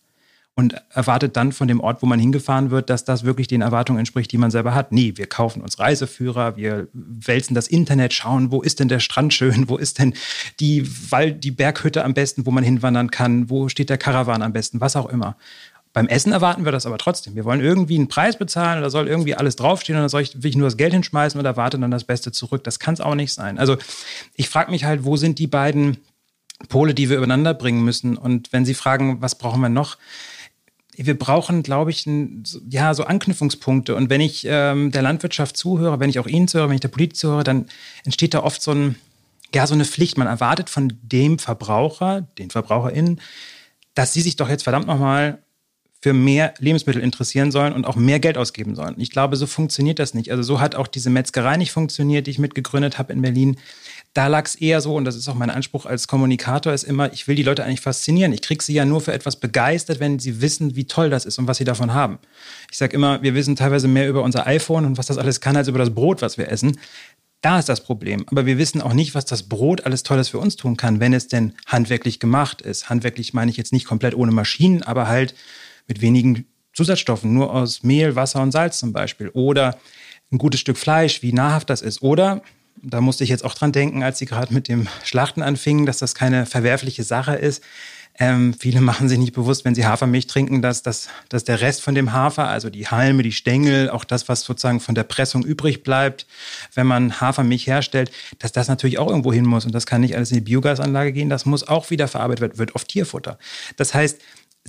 und 0.61 0.75
erwartet 0.91 1.39
dann 1.39 1.53
von 1.53 1.69
dem 1.69 1.81
Ort, 1.81 2.03
wo 2.03 2.07
man 2.07 2.21
hingefahren 2.21 2.71
wird, 2.71 2.91
dass 2.91 3.07
das 3.07 3.25
wirklich 3.25 3.49
den 3.49 3.63
Erwartungen 3.63 3.99
entspricht, 3.99 4.31
die 4.31 4.37
man 4.37 4.51
selber 4.51 4.75
hat. 4.75 4.93
Nee, 4.93 5.15
wir 5.17 5.27
kaufen 5.27 5.63
uns 5.63 5.79
Reiseführer, 5.79 6.55
wir 6.57 6.87
wälzen 6.93 7.55
das 7.55 7.67
Internet, 7.67 8.13
schauen, 8.13 8.53
wo 8.53 8.61
ist 8.61 8.79
denn 8.79 8.89
der 8.89 9.01
Strand 9.01 9.33
schön, 9.33 9.71
wo 9.71 9.79
ist 9.79 9.99
denn 9.99 10.13
die, 10.61 10.87
Wald, 11.11 11.45
die 11.45 11.51
Berghütte 11.51 12.05
am 12.05 12.13
besten, 12.13 12.45
wo 12.45 12.51
man 12.51 12.63
hinwandern 12.63 13.11
kann, 13.11 13.49
wo 13.49 13.71
steht 13.71 13.89
der 13.89 13.97
Karawan 13.97 14.43
am 14.43 14.53
besten, 14.53 14.83
was 14.83 14.97
auch 14.97 15.09
immer. 15.09 15.35
Beim 15.95 16.09
Essen 16.09 16.33
erwarten 16.33 16.67
wir 16.67 16.73
das 16.73 16.85
aber 16.85 16.99
trotzdem. 16.99 17.37
Wir 17.37 17.47
wollen 17.47 17.63
irgendwie 17.63 17.97
einen 17.97 18.09
Preis 18.09 18.37
bezahlen 18.37 18.81
oder 18.81 18.91
soll 18.91 19.09
irgendwie 19.09 19.35
alles 19.35 19.57
draufstehen 19.57 19.97
und 19.97 20.03
dann 20.03 20.11
soll 20.11 20.21
ich, 20.21 20.43
will 20.43 20.51
ich 20.51 20.57
nur 20.57 20.67
das 20.67 20.77
Geld 20.77 20.93
hinschmeißen 20.93 21.41
und 21.41 21.47
erwarte 21.47 21.79
dann 21.79 21.91
das 21.91 22.05
Beste 22.05 22.33
zurück. 22.33 22.65
Das 22.65 22.79
kann 22.79 22.93
es 22.93 23.01
auch 23.01 23.15
nicht 23.15 23.33
sein. 23.33 23.59
Also 23.59 23.79
ich 24.35 24.51
frage 24.51 24.71
mich 24.71 24.85
halt, 24.85 25.05
wo 25.05 25.17
sind 25.17 25.39
die 25.39 25.47
beiden 25.47 25.97
Pole, 26.69 26.93
die 26.93 27.09
wir 27.09 27.17
übereinander 27.17 27.55
bringen 27.55 27.83
müssen? 27.83 28.19
Und 28.19 28.53
wenn 28.53 28.67
Sie 28.67 28.75
fragen, 28.75 29.23
was 29.23 29.37
brauchen 29.37 29.63
wir 29.63 29.69
noch? 29.69 29.97
Wir 31.07 31.19
brauchen, 31.19 31.63
glaube 31.63 31.91
ich, 31.91 32.07
ein, 32.07 32.45
ja, 32.69 32.95
so 32.95 33.05
Anknüpfungspunkte. 33.05 33.95
Und 33.95 34.11
wenn 34.11 34.21
ich 34.21 34.47
ähm, 34.49 34.91
der 34.91 35.03
Landwirtschaft 35.03 35.57
zuhöre, 35.57 36.01
wenn 36.01 36.11
ich 36.11 36.19
auch 36.19 36.27
Ihnen 36.27 36.49
zuhöre, 36.49 36.69
wenn 36.69 36.75
ich 36.75 36.81
der 36.81 36.89
Politik 36.89 37.17
zuhöre, 37.17 37.45
dann 37.45 37.67
entsteht 38.05 38.35
da 38.35 38.43
oft 38.43 38.63
so, 38.63 38.73
ein, 38.73 38.97
ja, 39.55 39.67
so 39.67 39.75
eine 39.75 39.85
Pflicht. 39.85 40.19
Man 40.19 40.27
erwartet 40.27 40.71
von 40.71 40.93
dem 41.03 41.39
Verbraucher, 41.39 42.27
den 42.39 42.51
VerbraucherInnen, 42.51 43.21
dass 43.95 44.13
sie 44.13 44.21
sich 44.21 44.37
doch 44.37 44.49
jetzt 44.49 44.63
verdammt 44.63 44.87
nochmal 44.87 45.43
für 46.03 46.15
mehr 46.15 46.55
Lebensmittel 46.59 47.03
interessieren 47.03 47.51
sollen 47.51 47.75
und 47.75 47.87
auch 47.87 47.97
mehr 47.97 48.21
Geld 48.21 48.39
ausgeben 48.39 48.75
sollen. 48.75 48.95
Ich 48.97 49.11
glaube, 49.11 49.37
so 49.37 49.47
funktioniert 49.47 49.99
das 49.99 50.15
nicht. 50.15 50.31
Also 50.31 50.43
so 50.43 50.61
hat 50.61 50.75
auch 50.75 50.87
diese 50.87 51.11
Metzgerei 51.11 51.59
nicht 51.59 51.73
funktioniert, 51.73 52.27
die 52.27 52.31
ich 52.31 52.39
mitgegründet 52.39 52.99
habe 52.99 53.13
in 53.13 53.21
Berlin 53.21 53.59
da 54.13 54.27
lag 54.27 54.45
es 54.45 54.57
eher 54.57 54.81
so, 54.81 54.97
und 54.97 55.05
das 55.05 55.15
ist 55.15 55.29
auch 55.29 55.35
mein 55.35 55.51
Anspruch 55.51 55.87
als 55.87 56.09
Kommunikator, 56.09 56.73
ist 56.73 56.83
immer, 56.83 57.13
ich 57.13 57.29
will 57.29 57.37
die 57.37 57.45
Leute 57.45 57.65
eigentlich 57.65 57.81
faszinieren. 57.81 58.33
Ich 58.33 58.43
kriege 58.43 58.63
sie 58.63 58.75
ja 58.75 58.85
nur 58.85 59.01
für 59.01 59.13
etwas 59.13 59.37
begeistert, 59.37 60.01
wenn 60.01 60.19
sie 60.19 60.41
wissen, 60.41 60.75
wie 60.75 60.87
toll 60.87 61.11
das 61.11 61.25
ist 61.25 61.39
und 61.39 61.47
was 61.47 61.59
sie 61.59 61.65
davon 61.65 61.95
haben. 61.95 62.19
Ich 62.71 62.79
sage 62.79 62.97
immer, 62.97 63.23
wir 63.23 63.35
wissen 63.35 63.55
teilweise 63.55 63.87
mehr 63.87 64.09
über 64.09 64.23
unser 64.23 64.47
iPhone 64.49 64.85
und 64.85 64.99
was 64.99 65.07
das 65.07 65.19
alles 65.19 65.41
kann, 65.41 65.57
als 65.57 65.69
über 65.69 65.79
das 65.79 65.95
Brot, 65.95 66.23
was 66.23 66.39
wir 66.39 66.51
essen. 66.51 66.77
Da 67.41 67.61
ist 67.61 67.69
das 67.69 67.85
Problem. 67.85 68.27
Aber 68.29 68.47
wir 68.47 68.59
wissen 68.59 68.83
auch 68.83 68.93
nicht, 68.93 69.15
was 69.15 69.27
das 69.27 69.45
Brot 69.45 69.87
alles 69.87 70.03
Tolles 70.03 70.29
für 70.29 70.39
uns 70.39 70.57
tun 70.57 70.77
kann, 70.77 70.99
wenn 70.99 71.15
es 71.15 71.29
denn 71.29 71.55
handwerklich 71.67 72.19
gemacht 72.19 72.63
ist. 72.63 72.91
Handwerklich 72.91 73.33
meine 73.33 73.51
ich 73.51 73.57
jetzt 73.57 73.73
nicht 73.73 73.87
komplett 73.87 74.15
ohne 74.15 74.33
Maschinen, 74.33 74.83
aber 74.83 75.07
halt 75.07 75.35
mit 75.87 76.01
wenigen 76.01 76.47
Zusatzstoffen, 76.75 77.33
nur 77.33 77.55
aus 77.55 77.83
Mehl, 77.85 78.17
Wasser 78.17 78.43
und 78.43 78.51
Salz 78.53 78.79
zum 78.79 78.93
Beispiel. 78.93 79.29
Oder 79.31 79.79
ein 80.33 80.39
gutes 80.39 80.61
Stück 80.61 80.77
Fleisch, 80.77 81.23
wie 81.23 81.33
nahrhaft 81.33 81.71
das 81.71 81.81
ist. 81.81 82.03
Oder 82.03 82.43
da 82.83 83.01
musste 83.01 83.25
ich 83.25 83.31
jetzt 83.31 83.45
auch 83.45 83.55
dran 83.55 83.73
denken, 83.73 84.03
als 84.03 84.19
Sie 84.19 84.27
gerade 84.27 84.53
mit 84.55 84.69
dem 84.69 84.89
Schlachten 85.05 85.43
anfingen, 85.43 85.87
dass 85.87 85.99
das 85.99 86.15
keine 86.15 86.47
verwerfliche 86.47 87.05
Sache 87.05 87.35
ist. 87.35 87.63
Ähm, 88.19 88.53
viele 88.53 88.83
machen 88.83 89.09
sich 89.09 89.19
nicht 89.19 89.33
bewusst, 89.33 89.65
wenn 89.65 89.75
sie 89.75 89.87
Hafermilch 89.87 90.27
trinken, 90.27 90.61
dass, 90.61 90.83
dass, 90.83 91.09
dass 91.31 91.45
der 91.45 91.63
Rest 91.63 91.81
von 91.81 91.95
dem 91.95 92.13
Hafer, 92.13 92.49
also 92.49 92.69
die 92.69 92.87
Halme, 92.87 93.23
die 93.23 93.33
Stängel, 93.33 93.89
auch 93.89 94.05
das, 94.05 94.29
was 94.29 94.43
sozusagen 94.43 94.81
von 94.81 94.95
der 94.95 95.05
Pressung 95.05 95.43
übrig 95.43 95.83
bleibt, 95.83 96.27
wenn 96.75 96.87
man 96.87 97.21
Hafermilch 97.21 97.67
herstellt, 97.67 98.11
dass 98.39 98.53
das 98.53 98.69
natürlich 98.69 98.99
auch 98.99 99.09
irgendwo 99.09 99.33
hin 99.33 99.47
muss. 99.47 99.65
Und 99.65 99.75
das 99.75 99.87
kann 99.87 100.03
nicht 100.03 100.17
alles 100.17 100.31
in 100.33 100.37
die 100.37 100.43
Biogasanlage 100.43 101.13
gehen, 101.13 101.31
das 101.31 101.47
muss 101.47 101.67
auch 101.67 101.89
wieder 101.89 102.09
verarbeitet 102.09 102.43
werden, 102.43 102.59
wird 102.59 102.75
auf 102.75 102.85
Tierfutter. 102.85 103.39
Das 103.77 103.95
heißt, 103.95 104.21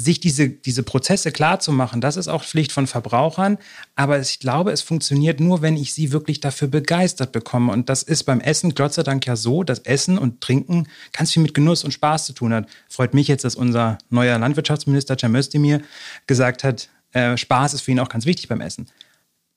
sich 0.04 0.20
diese, 0.20 0.50
diese 0.50 0.84
Prozesse 0.84 1.32
klar 1.32 1.60
zu 1.60 1.72
machen, 1.72 2.02
das 2.02 2.18
ist 2.18 2.28
auch 2.28 2.44
Pflicht 2.44 2.72
von 2.72 2.88
Verbrauchern. 2.88 3.58
Aber 3.96 4.20
ich 4.20 4.40
glaube, 4.40 4.72
es 4.72 4.82
funktioniert 4.82 5.40
nur, 5.40 5.62
wenn 5.62 5.78
ich 5.78 5.94
sie 5.94 6.12
wirklich 6.12 6.40
dafür 6.40 6.68
begeistert 6.68 7.32
bekomme. 7.32 7.72
Und 7.72 7.90
das 7.90 8.04
ist 8.04 8.24
beim 8.24 8.42
Essen, 8.42 8.76
Gott 8.76 8.94
sei 8.94 9.04
Dank 9.04 9.26
ja 9.26 9.36
so, 9.36 9.64
dass 9.64 9.80
Essen 9.80 10.18
und 10.18 10.42
Trinken 10.42 10.88
ganz 11.14 11.32
viel 11.32 11.44
mit 11.44 11.54
Genuss 11.54 11.84
und 11.84 11.92
Spaß 11.92 12.26
zu 12.26 12.34
tun 12.34 12.54
hat. 12.54 12.68
Freut 12.90 13.14
mich 13.14 13.28
jetzt, 13.28 13.44
dass 13.44 13.56
unser 13.56 13.98
neuer 14.10 14.38
Landwirtschaftsminister 14.38 15.18
Cem 15.18 15.36
Özdemir 15.36 15.82
gesagt 16.28 16.64
hat, 16.64 16.90
äh, 17.14 17.38
Spaß 17.38 17.74
ist 17.74 17.82
für 17.82 17.92
ihn 17.92 18.00
auch 18.00 18.10
ganz 18.10 18.26
wichtig 18.26 18.48
beim 18.48 18.62
Essen. 18.62 18.88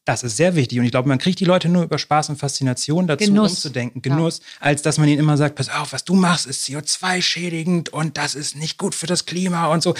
Das 0.06 0.22
ist 0.22 0.36
sehr 0.36 0.54
wichtig. 0.54 0.78
Und 0.78 0.84
ich 0.84 0.90
glaube, 0.90 1.08
man 1.08 1.18
kriegt 1.18 1.40
die 1.40 1.46
Leute 1.46 1.70
nur 1.70 1.82
über 1.84 1.96
Spaß 1.96 2.28
und 2.28 2.36
Faszination 2.36 3.06
dazu, 3.06 3.24
Genuss. 3.24 3.52
umzudenken. 3.52 4.02
Genuss, 4.02 4.40
ja. 4.40 4.66
als 4.66 4.82
dass 4.82 4.98
man 4.98 5.08
ihnen 5.08 5.18
immer 5.18 5.38
sagt, 5.38 5.54
pass 5.54 5.70
auf, 5.70 5.94
was 5.94 6.04
du 6.04 6.14
machst, 6.14 6.46
ist 6.46 6.66
CO2-schädigend 6.66 7.88
und 7.88 8.18
das 8.18 8.34
ist 8.34 8.54
nicht 8.54 8.76
gut 8.76 8.94
für 8.94 9.06
das 9.06 9.24
Klima 9.24 9.68
und 9.68 9.82
so 9.82 9.94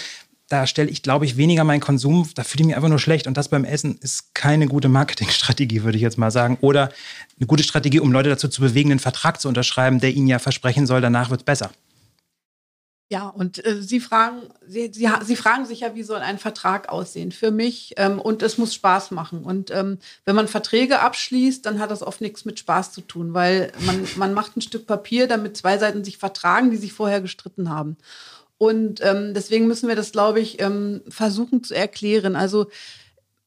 da 0.48 0.66
stelle 0.66 0.90
ich, 0.90 1.02
glaube 1.02 1.24
ich, 1.24 1.36
weniger 1.36 1.64
meinen 1.64 1.80
Konsum, 1.80 2.28
da 2.34 2.44
fühle 2.44 2.62
ich 2.62 2.66
mich 2.66 2.76
einfach 2.76 2.88
nur 2.88 2.98
schlecht. 2.98 3.26
Und 3.26 3.36
das 3.36 3.48
beim 3.48 3.64
Essen 3.64 3.96
ist 4.00 4.34
keine 4.34 4.66
gute 4.66 4.88
Marketingstrategie, 4.88 5.82
würde 5.82 5.96
ich 5.96 6.02
jetzt 6.02 6.18
mal 6.18 6.30
sagen. 6.30 6.58
Oder 6.60 6.90
eine 7.38 7.46
gute 7.46 7.62
Strategie, 7.62 8.00
um 8.00 8.12
Leute 8.12 8.28
dazu 8.28 8.48
zu 8.48 8.60
bewegen, 8.60 8.90
einen 8.90 9.00
Vertrag 9.00 9.40
zu 9.40 9.48
unterschreiben, 9.48 10.00
der 10.00 10.12
ihnen 10.12 10.28
ja 10.28 10.38
versprechen 10.38 10.86
soll, 10.86 11.00
danach 11.00 11.30
wird 11.30 11.40
es 11.40 11.44
besser. 11.44 11.70
Ja, 13.10 13.28
und 13.28 13.64
äh, 13.64 13.82
Sie, 13.82 14.00
fragen, 14.00 14.42
Sie, 14.66 14.90
Sie, 14.92 15.08
Sie, 15.22 15.36
fragen 15.36 15.66
sich 15.66 15.80
ja, 15.80 15.94
wie 15.94 16.02
soll 16.02 16.20
ein 16.20 16.38
Vertrag 16.38 16.88
aussehen 16.88 17.32
für 17.32 17.50
mich? 17.50 17.94
Ähm, 17.96 18.18
und 18.18 18.42
es 18.42 18.56
muss 18.56 18.74
Spaß 18.74 19.10
machen. 19.10 19.44
Und 19.44 19.70
ähm, 19.70 19.98
wenn 20.24 20.34
man 20.34 20.48
Verträge 20.48 21.00
abschließt, 21.00 21.64
dann 21.64 21.78
hat 21.78 21.90
das 21.90 22.02
oft 22.02 22.22
nichts 22.22 22.44
mit 22.44 22.58
Spaß 22.58 22.92
zu 22.92 23.02
tun, 23.02 23.34
weil 23.34 23.72
man, 23.80 24.06
man 24.16 24.34
macht 24.34 24.56
ein 24.56 24.62
Stück 24.62 24.86
Papier, 24.86 25.28
damit 25.28 25.56
zwei 25.56 25.76
Seiten 25.76 26.02
sich 26.02 26.16
vertragen, 26.16 26.70
die 26.70 26.76
sich 26.78 26.92
vorher 26.94 27.20
gestritten 27.20 27.68
haben. 27.68 27.96
Und 28.58 29.00
ähm, 29.02 29.34
deswegen 29.34 29.66
müssen 29.66 29.88
wir 29.88 29.96
das, 29.96 30.12
glaube 30.12 30.40
ich, 30.40 30.60
ähm, 30.60 31.02
versuchen 31.08 31.62
zu 31.64 31.74
erklären. 31.74 32.36
Also 32.36 32.66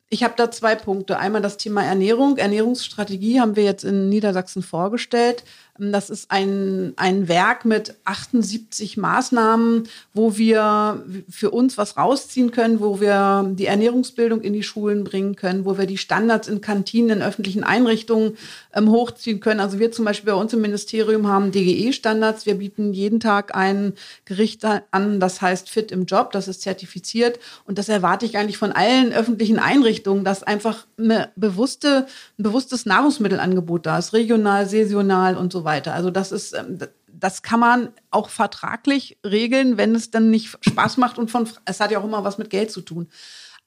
ich 0.10 0.24
habe 0.24 0.36
da 0.38 0.52
zwei 0.52 0.76
Punkte. 0.76 1.17
Einmal 1.17 1.41
das 1.41 1.58
Thema 1.58 1.84
Ernährung. 1.84 2.38
Ernährungsstrategie 2.38 3.39
haben 3.41 3.56
wir 3.56 3.63
jetzt 3.63 3.84
in 3.84 4.10
Niedersachsen 4.10 4.63
vorgestellt. 4.63 5.43
Das 5.80 6.10
ist 6.10 6.32
ein, 6.32 6.94
ein 6.96 7.28
Werk 7.28 7.66
mit 7.66 7.96
78 8.06 8.98
Maßnahmen, 8.98 9.88
wo 10.13 10.38
wir 10.38 11.06
für 11.30 11.52
uns 11.52 11.78
was 11.78 11.98
rausziehen 11.98 12.52
können, 12.52 12.80
wo 12.80 13.00
wir 13.00 13.46
die 13.54 13.68
Ernährungsbildung 13.68 14.42
in 14.42 14.54
die 14.54 14.63
Schulen 14.63 15.04
bringen 15.04 15.36
können, 15.36 15.66
wo 15.66 15.78
wir 15.78 15.86
die 15.86 15.98
Standards 15.98 16.48
in 16.48 16.62
Kantinen, 16.62 17.18
in 17.18 17.24
öffentlichen 17.24 17.63
Einrichtungen 17.63 18.38
ähm, 18.74 18.90
hochziehen 18.90 19.40
können. 19.40 19.60
Also 19.60 19.80
wir 19.80 19.92
zum 19.92 20.06
Beispiel 20.06 20.32
bei 20.34 20.40
uns 20.40 20.54
im 20.54 20.62
Ministerium 20.62 21.28
haben 21.28 21.52
DGE-Standards. 21.52 22.46
Wir 22.46 22.56
bieten 22.56 22.94
jeden 22.94 23.20
Tag 23.20 23.56
ein 23.56 23.94
Gericht 24.26 24.66
an, 24.66 25.20
das 25.20 25.42
heißt 25.42 25.70
Fit 25.70 25.92
im 25.92 26.06
Job, 26.06 26.32
das 26.32 26.48
ist 26.48 26.62
zertifiziert. 26.62 27.40
Und 27.66 27.78
das 27.78 27.90
erwarte 27.90 28.26
ich 28.26 28.38
eigentlich 28.38 28.58
von 28.58 28.72
allen 28.72 29.13
öffentlichen 29.13 29.60
Einrichtungen, 29.60 30.24
dass 30.24 30.44
einfach 30.44 30.88
eine 30.98 31.30
bewusste, 31.36 32.08
ein 32.40 32.44
bewusstes 32.44 32.86
Nahrungsmittelangebot 32.86 33.86
da 33.86 34.00
ist, 34.00 34.13
regional, 34.13 34.68
saisonal 34.68 35.38
und 35.38 35.54
so 35.54 35.63
weiter. 35.63 35.67
Also 35.68 36.12
das 36.12 36.32
ist, 36.32 36.54
ähm, 36.54 36.80
das 37.08 37.42
kann 37.42 37.60
man 37.60 37.90
auch 38.12 38.30
vertraglich 38.30 39.18
regeln, 39.26 39.78
wenn 39.78 39.96
es 39.96 40.12
dann 40.12 40.30
nicht 40.30 40.58
Spaß 40.62 40.98
macht 40.98 41.18
und 41.18 41.32
von, 41.32 41.48
es 41.66 41.80
hat 41.80 41.92
ja 41.92 42.00
auch 42.00 42.06
immer 42.06 42.24
was 42.24 42.38
mit 42.38 42.50
Geld 42.50 42.72
zu 42.72 42.82
tun. 42.82 43.10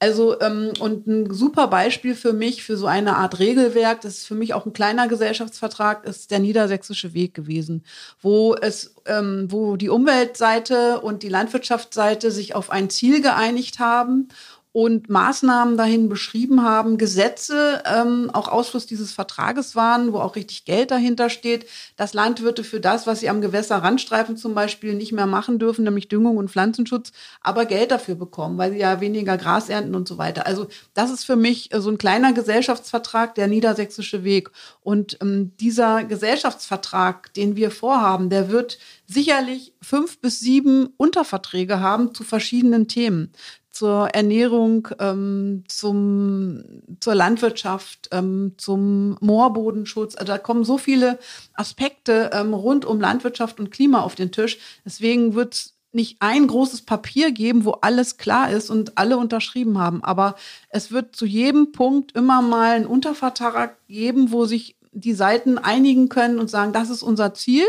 Also, 0.02 0.40
ähm, 0.40 0.72
und 0.80 1.06
ein 1.06 1.30
super 1.30 1.66
Beispiel 1.66 2.14
für 2.14 2.32
mich, 2.32 2.62
für 2.62 2.78
so 2.78 2.86
eine 2.86 3.16
Art 3.16 3.38
Regelwerk, 3.38 4.00
das 4.00 4.18
ist 4.18 4.26
für 4.26 4.34
mich 4.34 4.54
auch 4.54 4.64
ein 4.64 4.72
kleiner 4.72 5.08
Gesellschaftsvertrag, 5.08 6.06
ist 6.06 6.30
der 6.30 6.38
Niedersächsische 6.38 7.12
Weg 7.12 7.34
gewesen, 7.34 7.84
wo 8.22 8.54
es, 8.54 8.94
ähm, 9.04 9.48
wo 9.50 9.76
die 9.76 9.90
Umweltseite 9.90 11.00
und 11.00 11.22
die 11.22 11.28
Landwirtschaftsseite 11.28 12.30
sich 12.30 12.54
auf 12.54 12.70
ein 12.70 12.88
Ziel 12.88 13.20
geeinigt 13.20 13.78
haben 13.78 14.28
und 14.72 15.10
Maßnahmen 15.10 15.76
dahin 15.76 16.08
beschrieben 16.08 16.62
haben, 16.62 16.96
Gesetze 16.96 17.82
ähm, 17.84 18.30
auch 18.32 18.46
Ausfluss 18.46 18.86
dieses 18.86 19.10
Vertrages 19.10 19.74
waren, 19.74 20.12
wo 20.12 20.18
auch 20.18 20.36
richtig 20.36 20.64
Geld 20.64 20.92
dahinter 20.92 21.28
steht, 21.28 21.66
dass 21.96 22.14
Landwirte 22.14 22.62
für 22.62 22.78
das, 22.78 23.04
was 23.08 23.18
sie 23.18 23.28
am 23.28 23.40
Gewässerrandstreifen 23.40 24.36
zum 24.36 24.54
Beispiel 24.54 24.94
nicht 24.94 25.10
mehr 25.10 25.26
machen 25.26 25.58
dürfen, 25.58 25.84
nämlich 25.84 26.06
Düngung 26.06 26.36
und 26.36 26.52
Pflanzenschutz, 26.52 27.10
aber 27.40 27.64
Geld 27.64 27.90
dafür 27.90 28.14
bekommen, 28.14 28.58
weil 28.58 28.70
sie 28.70 28.78
ja 28.78 29.00
weniger 29.00 29.36
Gras 29.36 29.68
ernten 29.68 29.96
und 29.96 30.06
so 30.06 30.18
weiter. 30.18 30.46
Also 30.46 30.68
das 30.94 31.10
ist 31.10 31.24
für 31.24 31.36
mich 31.36 31.74
äh, 31.74 31.80
so 31.80 31.90
ein 31.90 31.98
kleiner 31.98 32.32
Gesellschaftsvertrag, 32.32 33.34
der 33.34 33.48
niedersächsische 33.48 34.22
Weg. 34.22 34.52
Und 34.82 35.18
ähm, 35.20 35.50
dieser 35.58 36.04
Gesellschaftsvertrag, 36.04 37.34
den 37.34 37.56
wir 37.56 37.72
vorhaben, 37.72 38.30
der 38.30 38.50
wird 38.50 38.78
sicherlich 39.08 39.74
fünf 39.82 40.20
bis 40.20 40.38
sieben 40.38 40.90
Unterverträge 40.96 41.80
haben 41.80 42.14
zu 42.14 42.22
verschiedenen 42.22 42.86
Themen 42.86 43.32
zur 43.80 44.08
Ernährung, 44.08 44.88
ähm, 44.98 45.64
zum, 45.66 46.62
zur 47.00 47.14
Landwirtschaft, 47.14 48.10
ähm, 48.12 48.52
zum 48.58 49.16
Moorbodenschutz. 49.22 50.16
Also 50.16 50.26
da 50.26 50.36
kommen 50.36 50.64
so 50.64 50.76
viele 50.76 51.18
Aspekte 51.54 52.30
ähm, 52.34 52.52
rund 52.52 52.84
um 52.84 53.00
Landwirtschaft 53.00 53.58
und 53.58 53.70
Klima 53.70 54.02
auf 54.02 54.16
den 54.16 54.32
Tisch. 54.32 54.58
Deswegen 54.84 55.32
wird 55.34 55.54
es 55.54 55.74
nicht 55.92 56.18
ein 56.20 56.46
großes 56.46 56.82
Papier 56.82 57.32
geben, 57.32 57.64
wo 57.64 57.70
alles 57.70 58.18
klar 58.18 58.50
ist 58.50 58.68
und 58.68 58.98
alle 58.98 59.16
unterschrieben 59.16 59.78
haben. 59.78 60.04
Aber 60.04 60.34
es 60.68 60.90
wird 60.92 61.16
zu 61.16 61.24
jedem 61.24 61.72
Punkt 61.72 62.12
immer 62.12 62.42
mal 62.42 62.72
einen 62.72 62.86
Untervertrag 62.86 63.78
geben, 63.88 64.30
wo 64.30 64.44
sich 64.44 64.76
die 64.92 65.14
Seiten 65.14 65.56
einigen 65.56 66.08
können 66.08 66.40
und 66.40 66.50
sagen, 66.50 66.72
das 66.72 66.90
ist 66.90 67.02
unser 67.02 67.32
Ziel. 67.32 67.64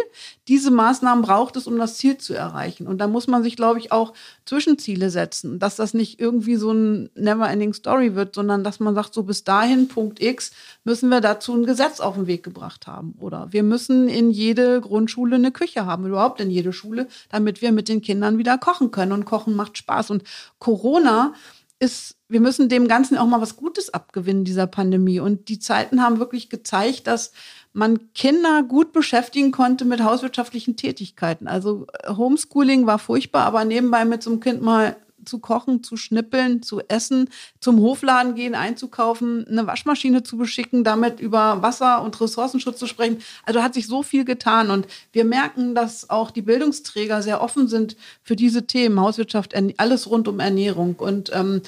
Diese 0.48 0.72
Maßnahmen 0.72 1.24
braucht 1.24 1.56
es, 1.56 1.68
um 1.68 1.78
das 1.78 1.98
Ziel 1.98 2.18
zu 2.18 2.34
erreichen. 2.34 2.88
Und 2.88 2.98
da 2.98 3.08
muss 3.08 3.28
man 3.28 3.44
sich, 3.44 3.56
glaube 3.56 3.78
ich, 3.78 3.92
auch 3.92 4.14
Zwischenziele 4.46 5.12
setzen, 5.12 5.60
dass 5.60 5.76
das 5.76 5.94
nicht 5.94 6.20
irgendwie 6.20 6.56
so 6.56 6.72
ein 6.72 7.12
Never-Ending 7.14 7.74
Story 7.74 8.16
wird, 8.16 8.34
sondern 8.34 8.64
dass 8.64 8.80
man 8.80 8.96
sagt, 8.96 9.14
so 9.14 9.24
bis 9.24 9.44
dahin, 9.44 9.88
Punkt 9.88 10.20
X, 10.20 10.52
müssen 10.84 11.10
wir 11.10 11.22
dazu 11.22 11.54
ein 11.54 11.66
Gesetz 11.66 12.00
auf 12.00 12.16
den 12.16 12.26
Weg 12.26 12.42
gebracht 12.42 12.88
haben. 12.88 13.14
Oder 13.20 13.48
wir 13.52 13.64
müssen 13.64 14.08
in 14.08 14.32
jede 14.32 14.82
Grundschule 14.82 15.36
eine 15.36 15.52
Küche 15.52 15.86
haben, 15.86 16.08
überhaupt 16.08 16.42
in 16.42 16.50
jede 16.50 16.74
Schule, 16.74 17.08
damit 17.30 17.62
wir 17.62 17.72
mit 17.72 17.88
den 17.88 18.02
Kindern 18.02 18.40
wieder 18.40 18.58
kochen 18.58 18.90
können. 18.90 19.12
Und 19.12 19.26
Kochen 19.26 19.56
macht 19.56 19.78
Spaß. 19.78 20.10
Und 20.10 20.24
Corona 20.58 21.34
ist, 21.78 22.16
wir 22.32 22.40
müssen 22.40 22.70
dem 22.70 22.88
Ganzen 22.88 23.18
auch 23.18 23.28
mal 23.28 23.42
was 23.42 23.58
Gutes 23.58 23.94
abgewinnen, 23.94 24.46
dieser 24.46 24.66
Pandemie. 24.66 25.20
Und 25.20 25.50
die 25.50 25.60
Zeiten 25.60 26.02
haben 26.02 26.20
wirklich 26.20 26.50
gezeigt, 26.50 27.08
dass 27.08 27.34
man 27.74 28.14
Kinder 28.14 28.64
gut 28.64 28.94
beschäftigen 28.94 29.52
konnte 29.52 29.84
mit 29.84 30.02
hauswirtschaftlichen 30.02 30.78
Tätigkeiten. 30.78 31.48
Also 31.48 31.88
Homeschooling 32.08 32.86
war 32.86 33.00
furchtbar, 33.00 33.44
aber 33.44 33.66
nebenbei 33.66 34.06
mit 34.06 34.24
so 34.24 34.32
einem 34.32 34.40
Kind 34.40 34.62
mal 34.62 34.96
zu 35.26 35.40
kochen, 35.40 35.84
zu 35.84 35.98
schnippeln, 35.98 36.62
zu 36.62 36.82
essen, 36.88 37.30
zum 37.60 37.80
Hofladen 37.80 38.36
gehen, 38.36 38.56
einzukaufen, 38.56 39.48
eine 39.48 39.68
Waschmaschine 39.68 40.24
zu 40.24 40.38
beschicken, 40.38 40.84
damit 40.84 41.20
über 41.20 41.62
Wasser 41.62 42.02
und 42.02 42.20
Ressourcenschutz 42.20 42.80
zu 42.80 42.88
sprechen. 42.88 43.18
Also 43.46 43.62
hat 43.62 43.74
sich 43.74 43.88
so 43.88 44.04
viel 44.04 44.26
getan 44.26 44.72
und 44.72 44.88
wir 45.12 45.26
merken, 45.26 45.76
dass 45.76 46.10
auch 46.10 46.32
die 46.32 46.42
Bildungsträger 46.42 47.22
sehr 47.22 47.42
offen 47.42 47.68
sind 47.68 47.96
für 48.24 48.36
diese 48.36 48.68
Themen, 48.68 49.00
Hauswirtschaft, 49.00 49.54
alles 49.78 50.10
rund 50.10 50.28
um 50.28 50.40
Ernährung 50.40 50.96
und 50.96 51.32
ähm, 51.34 51.62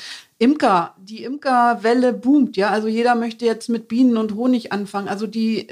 Imker, 0.43 0.93
die 0.97 1.23
Imkerwelle 1.23 2.11
boomt, 2.11 2.57
ja. 2.57 2.69
Also 2.69 2.89
jeder 2.89 3.15
möchte 3.15 3.45
jetzt 3.45 3.69
mit 3.69 3.87
Bienen 3.87 4.17
und 4.17 4.35
Honig 4.35 4.73
anfangen. 4.73 5.07
Also 5.07 5.25
die, 5.25 5.67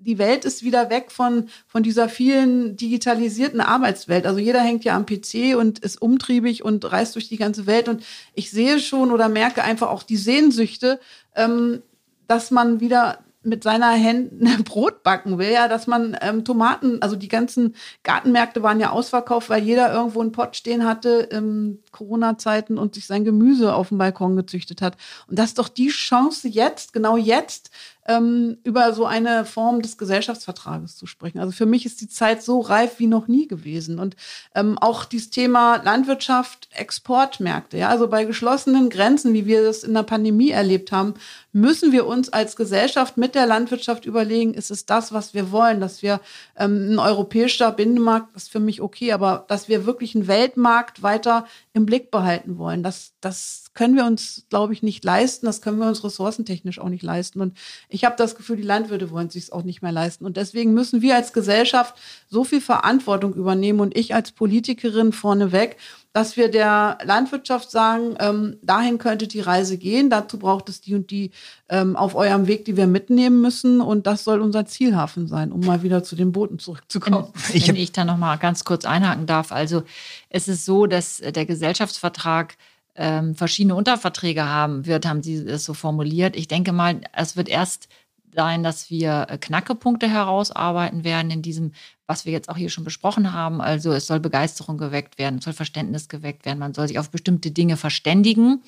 die 0.00 0.18
Welt 0.18 0.44
ist 0.44 0.62
wieder 0.64 0.90
weg 0.90 1.10
von, 1.10 1.48
von 1.66 1.82
dieser 1.82 2.08
vielen 2.08 2.76
digitalisierten 2.76 3.60
Arbeitswelt. 3.60 4.26
Also 4.26 4.38
jeder 4.40 4.60
hängt 4.60 4.84
ja 4.84 4.96
am 4.96 5.06
PC 5.06 5.56
und 5.56 5.78
ist 5.78 6.00
umtriebig 6.00 6.64
und 6.64 6.90
reist 6.90 7.14
durch 7.14 7.28
die 7.28 7.36
ganze 7.36 7.66
Welt. 7.66 7.88
Und 7.88 8.02
ich 8.34 8.50
sehe 8.50 8.80
schon 8.80 9.10
oder 9.10 9.28
merke 9.28 9.62
einfach 9.62 9.88
auch 9.88 10.02
die 10.02 10.16
Sehnsüchte, 10.16 11.00
ähm, 11.36 11.82
dass 12.26 12.50
man 12.50 12.80
wieder 12.80 13.18
mit 13.42 13.62
seiner 13.62 13.90
Hände 13.90 14.62
Brot 14.64 15.02
backen 15.02 15.38
will, 15.38 15.50
ja, 15.50 15.68
dass 15.68 15.86
man 15.86 16.16
ähm, 16.20 16.44
Tomaten, 16.44 17.00
also 17.02 17.16
die 17.16 17.28
ganzen 17.28 17.74
Gartenmärkte 18.02 18.62
waren 18.62 18.80
ja 18.80 18.90
ausverkauft, 18.90 19.48
weil 19.48 19.62
jeder 19.62 19.92
irgendwo 19.92 20.20
einen 20.20 20.32
Pott 20.32 20.56
stehen 20.56 20.84
hatte 20.84 21.28
in 21.30 21.82
Corona-Zeiten 21.92 22.78
und 22.78 22.94
sich 22.94 23.06
sein 23.06 23.24
Gemüse 23.24 23.74
auf 23.74 23.88
dem 23.88 23.98
Balkon 23.98 24.36
gezüchtet 24.36 24.82
hat. 24.82 24.96
Und 25.26 25.38
das 25.38 25.50
ist 25.50 25.58
doch 25.58 25.68
die 25.68 25.88
Chance 25.88 26.48
jetzt, 26.48 26.92
genau 26.92 27.16
jetzt, 27.16 27.70
ähm, 28.10 28.58
über 28.64 28.92
so 28.92 29.06
eine 29.06 29.44
Form 29.44 29.82
des 29.82 29.98
Gesellschaftsvertrages 29.98 30.96
zu 30.96 31.06
sprechen. 31.06 31.38
Also 31.38 31.52
für 31.52 31.66
mich 31.66 31.86
ist 31.86 32.00
die 32.00 32.08
Zeit 32.08 32.42
so 32.42 32.60
reif 32.60 32.98
wie 32.98 33.06
noch 33.06 33.28
nie 33.28 33.46
gewesen. 33.46 33.98
Und 33.98 34.16
ähm, 34.54 34.78
auch 34.78 35.04
dieses 35.04 35.30
Thema 35.30 35.76
Landwirtschaft, 35.76 36.68
Exportmärkte, 36.72 37.78
ja, 37.78 37.88
also 37.88 38.08
bei 38.08 38.24
geschlossenen 38.24 38.90
Grenzen, 38.90 39.32
wie 39.32 39.46
wir 39.46 39.62
das 39.62 39.84
in 39.84 39.94
der 39.94 40.02
Pandemie 40.02 40.50
erlebt 40.50 40.92
haben, 40.92 41.14
müssen 41.52 41.92
wir 41.92 42.06
uns 42.06 42.32
als 42.32 42.56
Gesellschaft 42.56 43.16
mit 43.16 43.34
der 43.34 43.46
Landwirtschaft 43.46 44.06
überlegen, 44.06 44.54
ist 44.54 44.70
es 44.70 44.86
das, 44.86 45.12
was 45.12 45.34
wir 45.34 45.52
wollen, 45.52 45.80
dass 45.80 46.02
wir 46.02 46.20
ähm, 46.56 46.94
ein 46.94 46.98
europäischer 46.98 47.70
Binnenmarkt, 47.70 48.34
das 48.34 48.44
ist 48.44 48.52
für 48.52 48.60
mich 48.60 48.80
okay, 48.80 49.12
aber 49.12 49.44
dass 49.48 49.68
wir 49.68 49.86
wirklich 49.86 50.14
einen 50.14 50.26
Weltmarkt 50.26 51.02
weiter 51.02 51.46
im 51.74 51.79
Blick 51.86 52.10
behalten 52.10 52.58
wollen, 52.58 52.82
das, 52.82 53.12
das 53.20 53.70
können 53.74 53.96
wir 53.96 54.04
uns, 54.04 54.46
glaube 54.50 54.72
ich, 54.72 54.82
nicht 54.82 55.04
leisten, 55.04 55.46
das 55.46 55.60
können 55.60 55.78
wir 55.78 55.88
uns 55.88 56.04
ressourcentechnisch 56.04 56.78
auch 56.78 56.88
nicht 56.88 57.02
leisten. 57.02 57.40
Und 57.40 57.56
ich 57.88 58.04
habe 58.04 58.16
das 58.16 58.34
Gefühl, 58.34 58.56
die 58.56 58.62
Landwirte 58.62 59.10
wollen 59.10 59.30
sich 59.30 59.44
es 59.44 59.52
auch 59.52 59.62
nicht 59.62 59.82
mehr 59.82 59.92
leisten. 59.92 60.24
Und 60.24 60.36
deswegen 60.36 60.74
müssen 60.74 61.02
wir 61.02 61.16
als 61.16 61.32
Gesellschaft 61.32 61.94
so 62.28 62.44
viel 62.44 62.60
Verantwortung 62.60 63.34
übernehmen 63.34 63.80
und 63.80 63.96
ich 63.96 64.14
als 64.14 64.32
Politikerin 64.32 65.12
vorneweg, 65.12 65.76
dass 66.12 66.36
wir 66.36 66.50
der 66.50 66.98
Landwirtschaft 67.04 67.70
sagen, 67.70 68.16
ähm, 68.18 68.56
dahin 68.62 68.98
könnte 68.98 69.28
die 69.28 69.40
Reise 69.40 69.78
gehen, 69.78 70.10
dazu 70.10 70.38
braucht 70.38 70.68
es 70.68 70.80
die 70.80 70.94
und 70.94 71.10
die 71.10 71.30
ähm, 71.68 71.94
auf 71.94 72.14
eurem 72.14 72.48
Weg, 72.48 72.64
die 72.64 72.76
wir 72.76 72.88
mitnehmen 72.88 73.40
müssen 73.40 73.80
und 73.80 74.06
das 74.06 74.24
soll 74.24 74.40
unser 74.40 74.66
Zielhafen 74.66 75.28
sein, 75.28 75.52
um 75.52 75.60
mal 75.60 75.82
wieder 75.82 76.02
zu 76.02 76.16
den 76.16 76.32
Booten 76.32 76.58
zurückzukommen. 76.58 77.28
Wenn 77.46 77.56
ich, 77.56 77.68
wenn 77.68 77.76
ich 77.76 77.92
da 77.92 78.04
noch 78.04 78.16
mal 78.16 78.36
ganz 78.36 78.64
kurz 78.64 78.84
einhaken 78.84 79.26
darf, 79.26 79.52
also 79.52 79.82
es 80.28 80.48
ist 80.48 80.64
so, 80.64 80.86
dass 80.86 81.18
der 81.18 81.46
Gesellschaftsvertrag 81.46 82.56
ähm, 82.96 83.34
verschiedene 83.36 83.76
Unterverträge 83.76 84.46
haben 84.46 84.86
wird, 84.86 85.06
haben 85.06 85.22
Sie 85.22 85.36
es 85.36 85.64
so 85.64 85.74
formuliert. 85.74 86.36
Ich 86.36 86.48
denke 86.48 86.72
mal, 86.72 87.00
es 87.12 87.36
wird 87.36 87.48
erst 87.48 87.88
sein, 88.34 88.62
dass 88.62 88.90
wir 88.90 89.26
äh, 89.28 89.38
Knackepunkte 89.38 90.08
herausarbeiten 90.08 91.04
werden 91.04 91.30
in 91.30 91.42
diesem, 91.42 91.72
was 92.10 92.26
wir 92.26 92.32
jetzt 92.32 92.48
auch 92.48 92.56
hier 92.56 92.70
schon 92.70 92.82
besprochen 92.82 93.32
haben. 93.32 93.60
Also 93.60 93.92
es 93.92 94.08
soll 94.08 94.18
Begeisterung 94.18 94.78
geweckt 94.78 95.16
werden, 95.16 95.38
es 95.38 95.44
soll 95.44 95.52
Verständnis 95.54 96.08
geweckt 96.08 96.44
werden, 96.44 96.58
man 96.58 96.74
soll 96.74 96.88
sich 96.88 96.98
auf 96.98 97.10
bestimmte 97.10 97.52
Dinge 97.52 97.76
verständigen. 97.76 98.62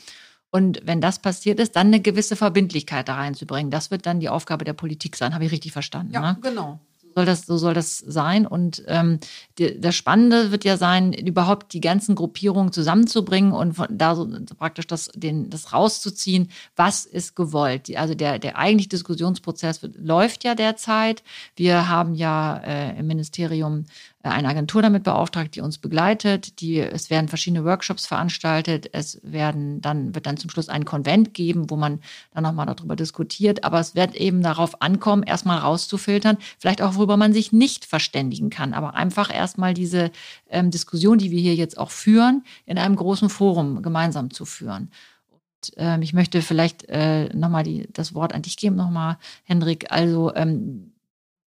Und 0.53 0.81
wenn 0.85 1.01
das 1.01 1.19
passiert 1.19 1.59
ist, 1.59 1.75
dann 1.75 1.89
eine 1.89 2.01
gewisse 2.01 2.37
Verbindlichkeit 2.37 3.09
da 3.09 3.17
reinzubringen. 3.17 3.71
Das 3.71 3.91
wird 3.91 4.07
dann 4.07 4.21
die 4.21 4.29
Aufgabe 4.29 4.65
der 4.65 4.75
Politik 4.75 5.17
sein. 5.17 5.35
Habe 5.35 5.45
ich 5.45 5.51
richtig 5.51 5.73
verstanden? 5.73 6.13
Ja, 6.13 6.21
ne? 6.21 6.39
genau 6.41 6.79
soll 7.15 7.25
das, 7.25 7.47
so 7.47 7.57
soll 7.57 7.75
das 7.75 7.99
sein. 7.99 8.47
Und 8.47 8.83
ähm, 8.87 9.19
die, 9.59 9.81
das 9.81 9.95
Spannende 9.95 10.51
wird 10.51 10.65
ja 10.65 10.77
sein, 10.77 11.13
überhaupt 11.13 11.73
die 11.73 11.81
ganzen 11.81 12.15
Gruppierungen 12.15 12.73
zusammenzubringen 12.73 13.53
und 13.53 13.75
von, 13.75 13.87
da 13.91 14.15
so 14.15 14.29
praktisch 14.59 14.87
das, 14.87 15.11
den, 15.15 15.51
das 15.51 15.73
rauszuziehen, 15.73 16.51
was 16.77 17.05
ist 17.05 17.37
gewollt. 17.37 17.95
Also 17.97 18.15
der, 18.15 18.39
der 18.39 18.59
eigentliche 18.59 18.91
Diskussionsprozess 18.91 19.83
wird, 19.83 19.97
läuft 19.97 20.45
ja 20.45 20.55
derzeit. 20.55 21.23
Wir 21.57 21.89
haben 21.89 22.15
ja 22.15 22.57
äh, 22.59 22.99
im 22.99 23.07
Ministerium 23.07 23.85
eine 24.31 24.49
Agentur 24.49 24.83
damit 24.83 25.03
beauftragt, 25.03 25.55
die 25.57 25.61
uns 25.61 25.79
begleitet. 25.79 26.61
Die, 26.61 26.79
es 26.79 27.11
werden 27.11 27.29
verschiedene 27.29 27.65
Workshops 27.65 28.07
veranstaltet. 28.07 28.89
Es 28.93 29.21
werden 29.23 29.81
dann, 29.81 30.15
wird 30.15 30.27
dann 30.27 30.37
zum 30.37 30.51
Schluss 30.51 30.69
ein 30.69 30.85
Konvent 30.85 31.35
geben, 31.35 31.71
wo 31.71 31.77
man 31.77 32.01
dann 32.33 32.45
nochmal 32.45 32.67
darüber 32.67 32.95
diskutiert. 32.95 33.65
Aber 33.65 33.81
es 33.81 33.95
wird 33.95 34.15
eben 34.15 34.43
darauf 34.43 34.81
ankommen, 34.81 35.25
erstmal 35.25 35.59
rauszufiltern, 35.59 36.39
vielleicht 36.59 36.83
auch, 36.83 36.95
worüber 36.95 37.17
man 37.17 37.33
sich 37.33 37.53
nicht 37.53 37.85
verständigen 37.85 38.51
kann. 38.51 38.75
Aber 38.75 38.95
einfach 38.95 39.35
erstmal 39.35 39.75
diese 39.75 40.13
ähm, 40.49 40.71
Diskussion, 40.71 41.19
die 41.19 41.31
wir 41.31 41.41
hier 41.41 41.57
jetzt 41.57 41.77
auch 41.77 41.91
führen, 41.91 42.45
in 42.65 42.79
einem 42.79 42.97
großen 42.97 43.29
Forum 43.29 43.83
gemeinsam 43.83 44.31
zu 44.31 44.45
führen. 44.45 44.91
Und, 45.31 45.73
ähm, 45.77 46.03
ich 46.03 46.13
möchte 46.13 46.43
vielleicht 46.43 46.89
äh, 46.89 47.29
nochmal 47.35 47.65
das 47.93 48.15
Wort 48.15 48.35
an 48.35 48.43
dich 48.43 48.57
geben, 48.57 48.77
nochmal, 48.77 49.19
Hendrik. 49.45 49.91
Also, 49.91 50.33
ähm, 50.35 50.92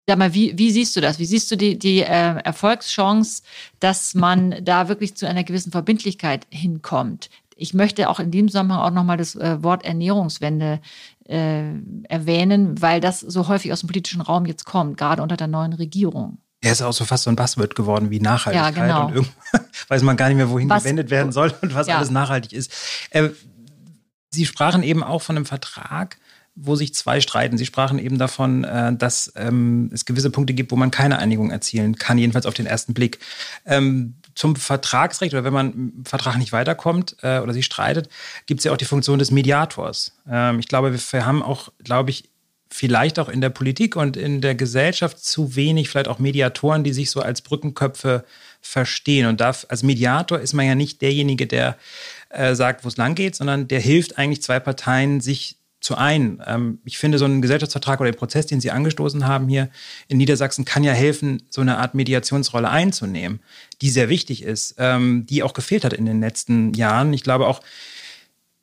Sag 0.06 0.18
mal, 0.18 0.34
wie, 0.34 0.56
wie 0.58 0.70
siehst 0.70 0.94
du 0.96 1.00
das? 1.00 1.18
Wie 1.18 1.24
siehst 1.24 1.50
du 1.50 1.56
die, 1.56 1.78
die 1.78 2.00
äh, 2.00 2.38
Erfolgschance, 2.44 3.42
dass 3.80 4.14
man 4.14 4.62
da 4.62 4.88
wirklich 4.88 5.16
zu 5.16 5.26
einer 5.26 5.44
gewissen 5.44 5.72
Verbindlichkeit 5.72 6.46
hinkommt? 6.50 7.30
Ich 7.56 7.72
möchte 7.72 8.10
auch 8.10 8.20
in 8.20 8.30
diesem 8.30 8.48
Zusammenhang 8.48 8.80
auch 8.80 8.90
nochmal 8.90 9.16
das 9.16 9.34
äh, 9.34 9.62
Wort 9.62 9.84
Ernährungswende 9.84 10.80
äh, 11.26 11.72
erwähnen, 12.08 12.82
weil 12.82 13.00
das 13.00 13.20
so 13.20 13.48
häufig 13.48 13.72
aus 13.72 13.80
dem 13.80 13.86
politischen 13.86 14.20
Raum 14.20 14.44
jetzt 14.44 14.66
kommt, 14.66 14.98
gerade 14.98 15.22
unter 15.22 15.36
der 15.36 15.46
neuen 15.46 15.72
Regierung. 15.72 16.38
Er 16.60 16.72
ist 16.72 16.82
auch 16.82 16.92
so 16.92 17.04
fast 17.04 17.24
so 17.24 17.30
ein 17.30 17.36
Buzzword 17.36 17.74
geworden 17.74 18.10
wie 18.10 18.20
Nachhaltigkeit. 18.20 18.76
Ja, 18.76 18.82
genau. 18.82 19.06
Und 19.06 19.14
irgendwann 19.14 19.70
weiß 19.88 20.02
man 20.02 20.16
gar 20.16 20.28
nicht 20.28 20.36
mehr, 20.36 20.50
wohin 20.50 20.68
was, 20.68 20.82
gewendet 20.82 21.10
werden 21.10 21.32
soll 21.32 21.54
und 21.62 21.74
was 21.74 21.86
ja. 21.86 21.96
alles 21.96 22.10
nachhaltig 22.10 22.52
ist. 22.52 22.72
Äh, 23.10 23.30
Sie 24.30 24.46
sprachen 24.46 24.82
eben 24.82 25.04
auch 25.04 25.22
von 25.22 25.36
einem 25.36 25.46
Vertrag, 25.46 26.18
wo 26.56 26.76
sich 26.76 26.94
zwei 26.94 27.20
streiten. 27.20 27.58
Sie 27.58 27.66
sprachen 27.66 27.98
eben 27.98 28.18
davon, 28.18 28.64
äh, 28.64 28.94
dass 28.94 29.32
ähm, 29.36 29.90
es 29.92 30.04
gewisse 30.04 30.30
Punkte 30.30 30.54
gibt, 30.54 30.70
wo 30.70 30.76
man 30.76 30.90
keine 30.90 31.18
Einigung 31.18 31.50
erzielen 31.50 31.96
kann, 31.96 32.18
jedenfalls 32.18 32.46
auf 32.46 32.54
den 32.54 32.66
ersten 32.66 32.94
Blick. 32.94 33.18
Ähm, 33.66 34.14
zum 34.34 34.56
Vertragsrecht 34.56 35.32
oder 35.32 35.44
wenn 35.44 35.52
man 35.52 35.72
im 35.72 36.04
Vertrag 36.04 36.36
nicht 36.38 36.52
weiterkommt 36.52 37.16
äh, 37.22 37.38
oder 37.38 37.52
sich 37.52 37.66
streitet, 37.66 38.08
gibt 38.46 38.60
es 38.60 38.64
ja 38.64 38.72
auch 38.72 38.76
die 38.76 38.84
Funktion 38.84 39.18
des 39.18 39.30
Mediators. 39.30 40.16
Ähm, 40.28 40.58
ich 40.58 40.68
glaube, 40.68 40.96
wir 40.96 41.26
haben 41.26 41.42
auch, 41.42 41.70
glaube 41.82 42.10
ich, 42.10 42.30
vielleicht 42.70 43.20
auch 43.20 43.28
in 43.28 43.40
der 43.40 43.50
Politik 43.50 43.94
und 43.94 44.16
in 44.16 44.40
der 44.40 44.56
Gesellschaft 44.56 45.24
zu 45.24 45.54
wenig, 45.54 45.88
vielleicht 45.88 46.08
auch 46.08 46.18
Mediatoren, 46.18 46.82
die 46.82 46.92
sich 46.92 47.10
so 47.10 47.20
als 47.20 47.40
Brückenköpfe 47.40 48.24
verstehen. 48.60 49.26
Und 49.26 49.40
da, 49.40 49.54
als 49.68 49.84
Mediator 49.84 50.40
ist 50.40 50.54
man 50.54 50.66
ja 50.66 50.74
nicht 50.74 51.00
derjenige, 51.00 51.46
der 51.46 51.76
äh, 52.30 52.54
sagt, 52.56 52.84
wo 52.84 52.88
es 52.88 52.96
lang 52.96 53.14
geht, 53.14 53.36
sondern 53.36 53.68
der 53.68 53.78
hilft 53.78 54.18
eigentlich 54.18 54.42
zwei 54.42 54.58
Parteien, 54.58 55.20
sich 55.20 55.56
zu 55.84 55.96
ein. 55.96 56.42
Ähm, 56.46 56.78
ich 56.84 56.96
finde, 56.96 57.18
so 57.18 57.26
ein 57.26 57.42
Gesellschaftsvertrag 57.42 58.00
oder 58.00 58.10
der 58.10 58.18
Prozess, 58.18 58.46
den 58.46 58.60
Sie 58.60 58.70
angestoßen 58.70 59.26
haben 59.26 59.48
hier 59.48 59.68
in 60.08 60.16
Niedersachsen, 60.16 60.64
kann 60.64 60.82
ja 60.82 60.92
helfen, 60.92 61.42
so 61.50 61.60
eine 61.60 61.76
Art 61.76 61.94
Mediationsrolle 61.94 62.70
einzunehmen, 62.70 63.40
die 63.82 63.90
sehr 63.90 64.08
wichtig 64.08 64.42
ist, 64.42 64.76
ähm, 64.78 65.26
die 65.28 65.42
auch 65.42 65.52
gefehlt 65.52 65.84
hat 65.84 65.92
in 65.92 66.06
den 66.06 66.20
letzten 66.20 66.72
Jahren. 66.72 67.12
Ich 67.12 67.22
glaube 67.22 67.46
auch, 67.46 67.60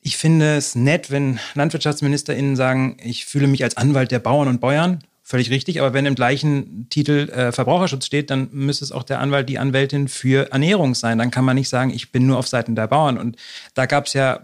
ich 0.01 0.17
finde 0.17 0.57
es 0.57 0.73
nett, 0.73 1.11
wenn 1.11 1.39
LandwirtschaftsministerInnen 1.53 2.55
sagen, 2.55 2.97
ich 3.03 3.25
fühle 3.25 3.45
mich 3.45 3.63
als 3.63 3.77
Anwalt 3.77 4.09
der 4.09 4.19
Bauern 4.19 4.47
und 4.47 4.59
Bäuern. 4.59 5.03
Völlig 5.21 5.51
richtig, 5.51 5.79
aber 5.79 5.93
wenn 5.93 6.07
im 6.07 6.15
gleichen 6.15 6.89
Titel 6.89 7.29
äh, 7.29 7.51
Verbraucherschutz 7.51 8.07
steht, 8.07 8.31
dann 8.31 8.49
müsste 8.51 8.83
es 8.83 8.91
auch 8.91 9.03
der 9.03 9.19
Anwalt, 9.19 9.47
die 9.47 9.59
Anwältin 9.59 10.07
für 10.07 10.51
Ernährung 10.51 10.95
sein. 10.95 11.19
Dann 11.19 11.29
kann 11.29 11.45
man 11.45 11.55
nicht 11.55 11.69
sagen, 11.69 11.91
ich 11.91 12.11
bin 12.11 12.25
nur 12.25 12.39
auf 12.39 12.47
Seiten 12.47 12.75
der 12.75 12.87
Bauern. 12.87 13.19
Und 13.19 13.37
da 13.75 13.85
gab 13.85 14.07
es 14.07 14.13
ja 14.13 14.41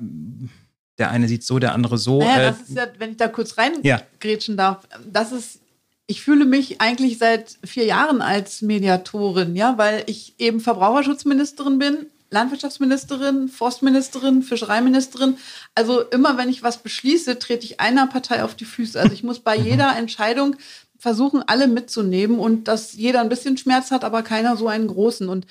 der 0.98 1.12
eine 1.12 1.28
sieht 1.28 1.44
so, 1.44 1.60
der 1.60 1.74
andere 1.74 1.98
so. 1.98 2.20
Naja, 2.20 2.36
äh, 2.36 2.52
das 2.52 2.62
ist 2.62 2.78
ja, 2.78 2.88
wenn 2.98 3.12
ich 3.12 3.18
da 3.18 3.28
kurz 3.28 3.58
reingrätschen 3.58 4.58
ja. 4.58 4.58
darf, 4.58 4.88
das 5.06 5.32
ist, 5.32 5.60
ich 6.08 6.22
fühle 6.22 6.46
mich 6.46 6.82
eigentlich 6.82 7.18
seit 7.18 7.58
vier 7.64 7.86
Jahren 7.86 8.22
als 8.22 8.62
Mediatorin, 8.62 9.56
ja, 9.56 9.78
weil 9.78 10.04
ich 10.08 10.36
eben 10.38 10.60
Verbraucherschutzministerin 10.60 11.80
bin, 11.80 12.08
Landwirtschaftsministerin, 12.30 13.48
Forstministerin, 13.48 14.44
Fischereiministerin. 14.44 15.38
Also 15.76 16.02
immer, 16.02 16.38
wenn 16.38 16.50
ich 16.50 16.64
was 16.64 16.78
beschließe, 16.80 17.40
trete 17.40 17.66
ich 17.66 17.80
einer 17.80 18.08
Partei 18.08 18.44
auf 18.44 18.56
die 18.56 18.66
Füße. 18.66 19.00
Also 19.00 19.14
ich 19.14 19.24
muss 19.24 19.40
bei 19.40 19.58
mhm. 19.60 19.66
jeder 19.66 19.96
Entscheidung 19.96 20.56
versuchen, 21.00 21.44
alle 21.46 21.68
mitzunehmen 21.68 22.40
und 22.40 22.68
dass 22.68 22.94
jeder 22.94 23.22
ein 23.22 23.30
bisschen 23.30 23.58
Schmerz 23.58 23.92
hat, 23.92 24.04
aber 24.04 24.24
keiner 24.24 24.58
so 24.58 24.68
einen 24.68 24.88
großen. 24.88 25.30
Und 25.30 25.46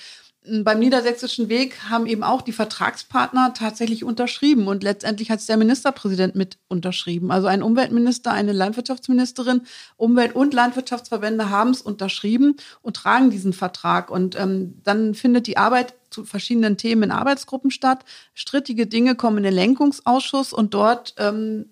beim 0.62 0.78
Niedersächsischen 0.78 1.48
Weg 1.48 1.76
haben 1.88 2.06
eben 2.06 2.22
auch 2.22 2.42
die 2.42 2.52
Vertragspartner 2.52 3.54
tatsächlich 3.54 4.04
unterschrieben 4.04 4.68
und 4.68 4.82
letztendlich 4.82 5.30
hat 5.30 5.40
es 5.40 5.46
der 5.46 5.56
Ministerpräsident 5.56 6.34
mit 6.34 6.58
unterschrieben. 6.68 7.30
Also 7.30 7.46
ein 7.48 7.62
Umweltminister, 7.62 8.32
eine 8.32 8.52
Landwirtschaftsministerin, 8.52 9.62
Umwelt- 9.96 10.34
und 10.34 10.54
Landwirtschaftsverbände 10.54 11.50
haben 11.50 11.70
es 11.70 11.82
unterschrieben 11.82 12.56
und 12.82 12.96
tragen 12.96 13.30
diesen 13.30 13.52
Vertrag. 13.52 14.10
Und 14.10 14.38
ähm, 14.38 14.80
dann 14.84 15.14
findet 15.14 15.46
die 15.46 15.56
Arbeit 15.56 15.94
zu 16.10 16.24
verschiedenen 16.24 16.76
Themen 16.76 17.04
in 17.04 17.10
Arbeitsgruppen 17.10 17.70
statt. 17.70 18.04
Strittige 18.34 18.86
Dinge 18.86 19.16
kommen 19.16 19.38
in 19.38 19.44
den 19.44 19.54
Lenkungsausschuss 19.54 20.52
und 20.52 20.74
dort 20.74 21.14
ähm, 21.18 21.66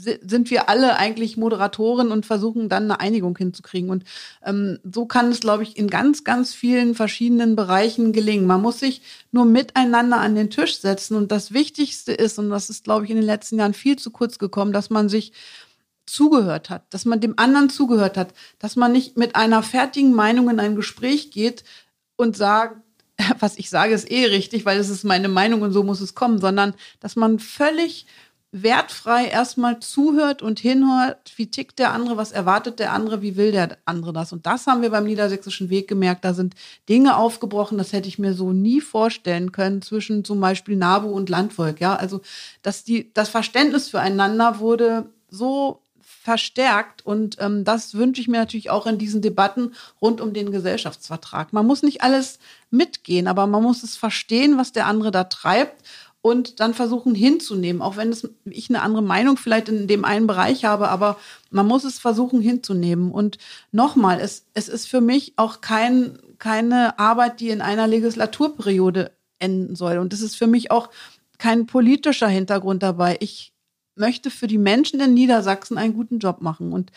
sind 0.00 0.50
wir 0.50 0.68
alle 0.68 0.96
eigentlich 0.96 1.36
Moderatoren 1.36 2.12
und 2.12 2.26
versuchen 2.26 2.68
dann 2.68 2.84
eine 2.84 3.00
Einigung 3.00 3.36
hinzukriegen. 3.36 3.90
Und 3.90 4.04
ähm, 4.44 4.78
so 4.82 5.06
kann 5.06 5.30
es, 5.30 5.40
glaube 5.40 5.62
ich, 5.62 5.76
in 5.76 5.88
ganz, 5.88 6.24
ganz 6.24 6.54
vielen 6.54 6.94
verschiedenen 6.94 7.56
Bereichen 7.56 8.12
gelingen. 8.12 8.46
Man 8.46 8.62
muss 8.62 8.80
sich 8.80 9.02
nur 9.32 9.44
miteinander 9.44 10.18
an 10.18 10.34
den 10.34 10.50
Tisch 10.50 10.78
setzen. 10.78 11.16
Und 11.16 11.32
das 11.32 11.52
Wichtigste 11.52 12.12
ist, 12.12 12.38
und 12.38 12.50
das 12.50 12.70
ist, 12.70 12.84
glaube 12.84 13.04
ich, 13.04 13.10
in 13.10 13.16
den 13.16 13.26
letzten 13.26 13.58
Jahren 13.58 13.74
viel 13.74 13.96
zu 13.96 14.10
kurz 14.10 14.38
gekommen, 14.38 14.72
dass 14.72 14.90
man 14.90 15.08
sich 15.08 15.32
zugehört 16.06 16.70
hat, 16.70 16.92
dass 16.92 17.04
man 17.04 17.20
dem 17.20 17.34
anderen 17.38 17.70
zugehört 17.70 18.16
hat, 18.16 18.34
dass 18.58 18.74
man 18.74 18.92
nicht 18.92 19.16
mit 19.16 19.36
einer 19.36 19.62
fertigen 19.62 20.12
Meinung 20.12 20.50
in 20.50 20.58
ein 20.58 20.74
Gespräch 20.74 21.30
geht 21.30 21.62
und 22.16 22.36
sagt, 22.36 22.76
was 23.38 23.58
ich 23.58 23.70
sage, 23.70 23.94
ist 23.94 24.10
eh 24.10 24.26
richtig, 24.26 24.64
weil 24.64 24.78
es 24.78 24.88
ist 24.88 25.04
meine 25.04 25.28
Meinung 25.28 25.62
und 25.62 25.72
so 25.72 25.82
muss 25.82 26.00
es 26.00 26.14
kommen, 26.14 26.40
sondern 26.40 26.74
dass 27.00 27.16
man 27.16 27.38
völlig 27.38 28.06
wertfrei 28.52 29.26
erstmal 29.26 29.78
zuhört 29.78 30.42
und 30.42 30.58
hinhört, 30.58 31.32
wie 31.36 31.46
tickt 31.46 31.78
der 31.78 31.92
andere, 31.92 32.16
was 32.16 32.32
erwartet 32.32 32.80
der 32.80 32.92
andere, 32.92 33.22
wie 33.22 33.36
will 33.36 33.52
der 33.52 33.78
andere 33.84 34.12
das. 34.12 34.32
Und 34.32 34.44
das 34.44 34.66
haben 34.66 34.82
wir 34.82 34.90
beim 34.90 35.04
Niedersächsischen 35.04 35.70
Weg 35.70 35.86
gemerkt. 35.86 36.24
Da 36.24 36.34
sind 36.34 36.54
Dinge 36.88 37.16
aufgebrochen, 37.16 37.78
das 37.78 37.92
hätte 37.92 38.08
ich 38.08 38.18
mir 38.18 38.34
so 38.34 38.52
nie 38.52 38.80
vorstellen 38.80 39.52
können 39.52 39.82
zwischen 39.82 40.24
zum 40.24 40.40
Beispiel 40.40 40.76
NABU 40.76 41.10
und 41.10 41.28
Landvolk. 41.28 41.80
Ja, 41.80 41.94
also 41.94 42.22
dass 42.62 42.82
die, 42.82 43.12
das 43.14 43.28
Verständnis 43.28 43.88
füreinander 43.88 44.58
wurde 44.58 45.06
so 45.28 45.80
verstärkt. 46.22 47.06
Und 47.06 47.36
ähm, 47.40 47.64
das 47.64 47.94
wünsche 47.94 48.20
ich 48.20 48.28
mir 48.28 48.38
natürlich 48.38 48.68
auch 48.68 48.86
in 48.86 48.98
diesen 48.98 49.22
Debatten 49.22 49.74
rund 50.02 50.20
um 50.20 50.34
den 50.34 50.50
Gesellschaftsvertrag. 50.50 51.52
Man 51.52 51.66
muss 51.66 51.82
nicht 51.82 52.02
alles 52.02 52.40
mitgehen, 52.70 53.26
aber 53.26 53.46
man 53.46 53.62
muss 53.62 53.82
es 53.82 53.96
verstehen, 53.96 54.58
was 54.58 54.72
der 54.72 54.86
andere 54.86 55.12
da 55.12 55.24
treibt 55.24 55.82
und 56.22 56.60
dann 56.60 56.74
versuchen 56.74 57.14
hinzunehmen, 57.14 57.80
auch 57.80 57.96
wenn 57.96 58.10
es, 58.10 58.28
ich 58.44 58.68
eine 58.68 58.82
andere 58.82 59.02
Meinung 59.02 59.36
vielleicht 59.36 59.68
in 59.68 59.86
dem 59.86 60.04
einen 60.04 60.26
Bereich 60.26 60.64
habe, 60.64 60.88
aber 60.88 61.16
man 61.50 61.66
muss 61.66 61.84
es 61.84 61.98
versuchen 61.98 62.42
hinzunehmen. 62.42 63.10
Und 63.10 63.38
nochmal, 63.72 64.20
es, 64.20 64.46
es 64.52 64.68
ist 64.68 64.86
für 64.86 65.00
mich 65.00 65.34
auch 65.36 65.62
kein, 65.62 66.18
keine 66.38 66.98
Arbeit, 66.98 67.40
die 67.40 67.48
in 67.48 67.62
einer 67.62 67.86
Legislaturperiode 67.86 69.12
enden 69.38 69.76
soll. 69.76 69.96
Und 69.96 70.12
es 70.12 70.20
ist 70.20 70.36
für 70.36 70.46
mich 70.46 70.70
auch 70.70 70.90
kein 71.38 71.66
politischer 71.66 72.28
Hintergrund 72.28 72.82
dabei. 72.82 73.16
Ich 73.20 73.54
möchte 73.94 74.30
für 74.30 74.46
die 74.46 74.58
Menschen 74.58 75.00
in 75.00 75.14
Niedersachsen 75.14 75.78
einen 75.78 75.94
guten 75.94 76.18
Job 76.18 76.42
machen. 76.42 76.72
Und 76.74 76.92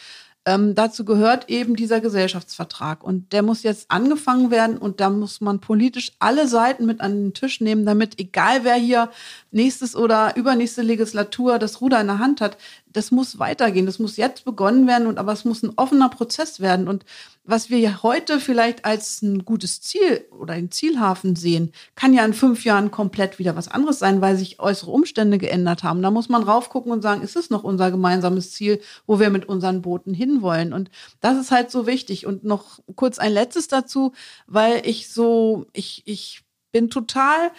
ähm, 0.45 0.75
dazu 0.75 1.05
gehört 1.05 1.49
eben 1.49 1.75
dieser 1.75 2.01
Gesellschaftsvertrag. 2.01 3.03
Und 3.03 3.31
der 3.31 3.43
muss 3.43 3.63
jetzt 3.63 3.89
angefangen 3.89 4.51
werden 4.51 4.77
und 4.77 4.99
da 4.99 5.09
muss 5.09 5.39
man 5.39 5.59
politisch 5.59 6.11
alle 6.19 6.47
Seiten 6.47 6.85
mit 6.85 6.99
an 6.99 7.13
den 7.13 7.33
Tisch 7.33 7.61
nehmen, 7.61 7.85
damit 7.85 8.19
egal 8.19 8.63
wer 8.63 8.75
hier 8.75 9.09
nächstes 9.51 9.95
oder 9.95 10.35
übernächste 10.35 10.81
Legislatur 10.81 11.59
das 11.59 11.79
Ruder 11.79 12.01
in 12.01 12.07
der 12.07 12.19
Hand 12.19 12.41
hat, 12.41 12.57
das 12.93 13.11
muss 13.11 13.39
weitergehen. 13.39 13.85
Das 13.85 13.99
muss 13.99 14.17
jetzt 14.17 14.45
begonnen 14.45 14.87
werden 14.87 15.07
und 15.07 15.17
aber 15.17 15.33
es 15.33 15.45
muss 15.45 15.63
ein 15.63 15.73
offener 15.75 16.09
Prozess 16.09 16.59
werden. 16.59 16.87
Und 16.87 17.05
was 17.43 17.69
wir 17.69 18.03
heute 18.03 18.39
vielleicht 18.39 18.85
als 18.85 19.21
ein 19.21 19.43
gutes 19.43 19.81
Ziel 19.81 20.25
oder 20.31 20.53
ein 20.53 20.71
Zielhafen 20.71 21.35
sehen, 21.35 21.73
kann 21.95 22.13
ja 22.13 22.23
in 22.23 22.33
fünf 22.33 22.63
Jahren 22.63 22.91
komplett 22.91 23.39
wieder 23.39 23.55
was 23.55 23.67
anderes 23.67 23.99
sein, 23.99 24.21
weil 24.21 24.37
sich 24.37 24.59
äußere 24.59 24.91
Umstände 24.91 25.37
geändert 25.39 25.83
haben. 25.83 26.01
Da 26.01 26.11
muss 26.11 26.29
man 26.29 26.43
raufgucken 26.43 26.91
und 26.91 27.01
sagen, 27.01 27.21
ist 27.21 27.35
es 27.35 27.49
noch 27.49 27.63
unser 27.63 27.91
gemeinsames 27.91 28.51
Ziel, 28.51 28.79
wo 29.07 29.19
wir 29.19 29.29
mit 29.29 29.49
unseren 29.49 29.81
Booten 29.81 30.13
hinwollen? 30.13 30.71
Und 30.71 30.89
das 31.19 31.37
ist 31.37 31.51
halt 31.51 31.71
so 31.71 31.85
wichtig. 31.87 32.25
Und 32.25 32.43
noch 32.43 32.79
kurz 32.95 33.19
ein 33.19 33.33
letztes 33.33 33.67
dazu, 33.67 34.13
weil 34.47 34.81
ich 34.85 35.11
so, 35.11 35.65
ich, 35.73 36.03
ich 36.05 36.43
bin 36.71 36.89
total 36.89 37.51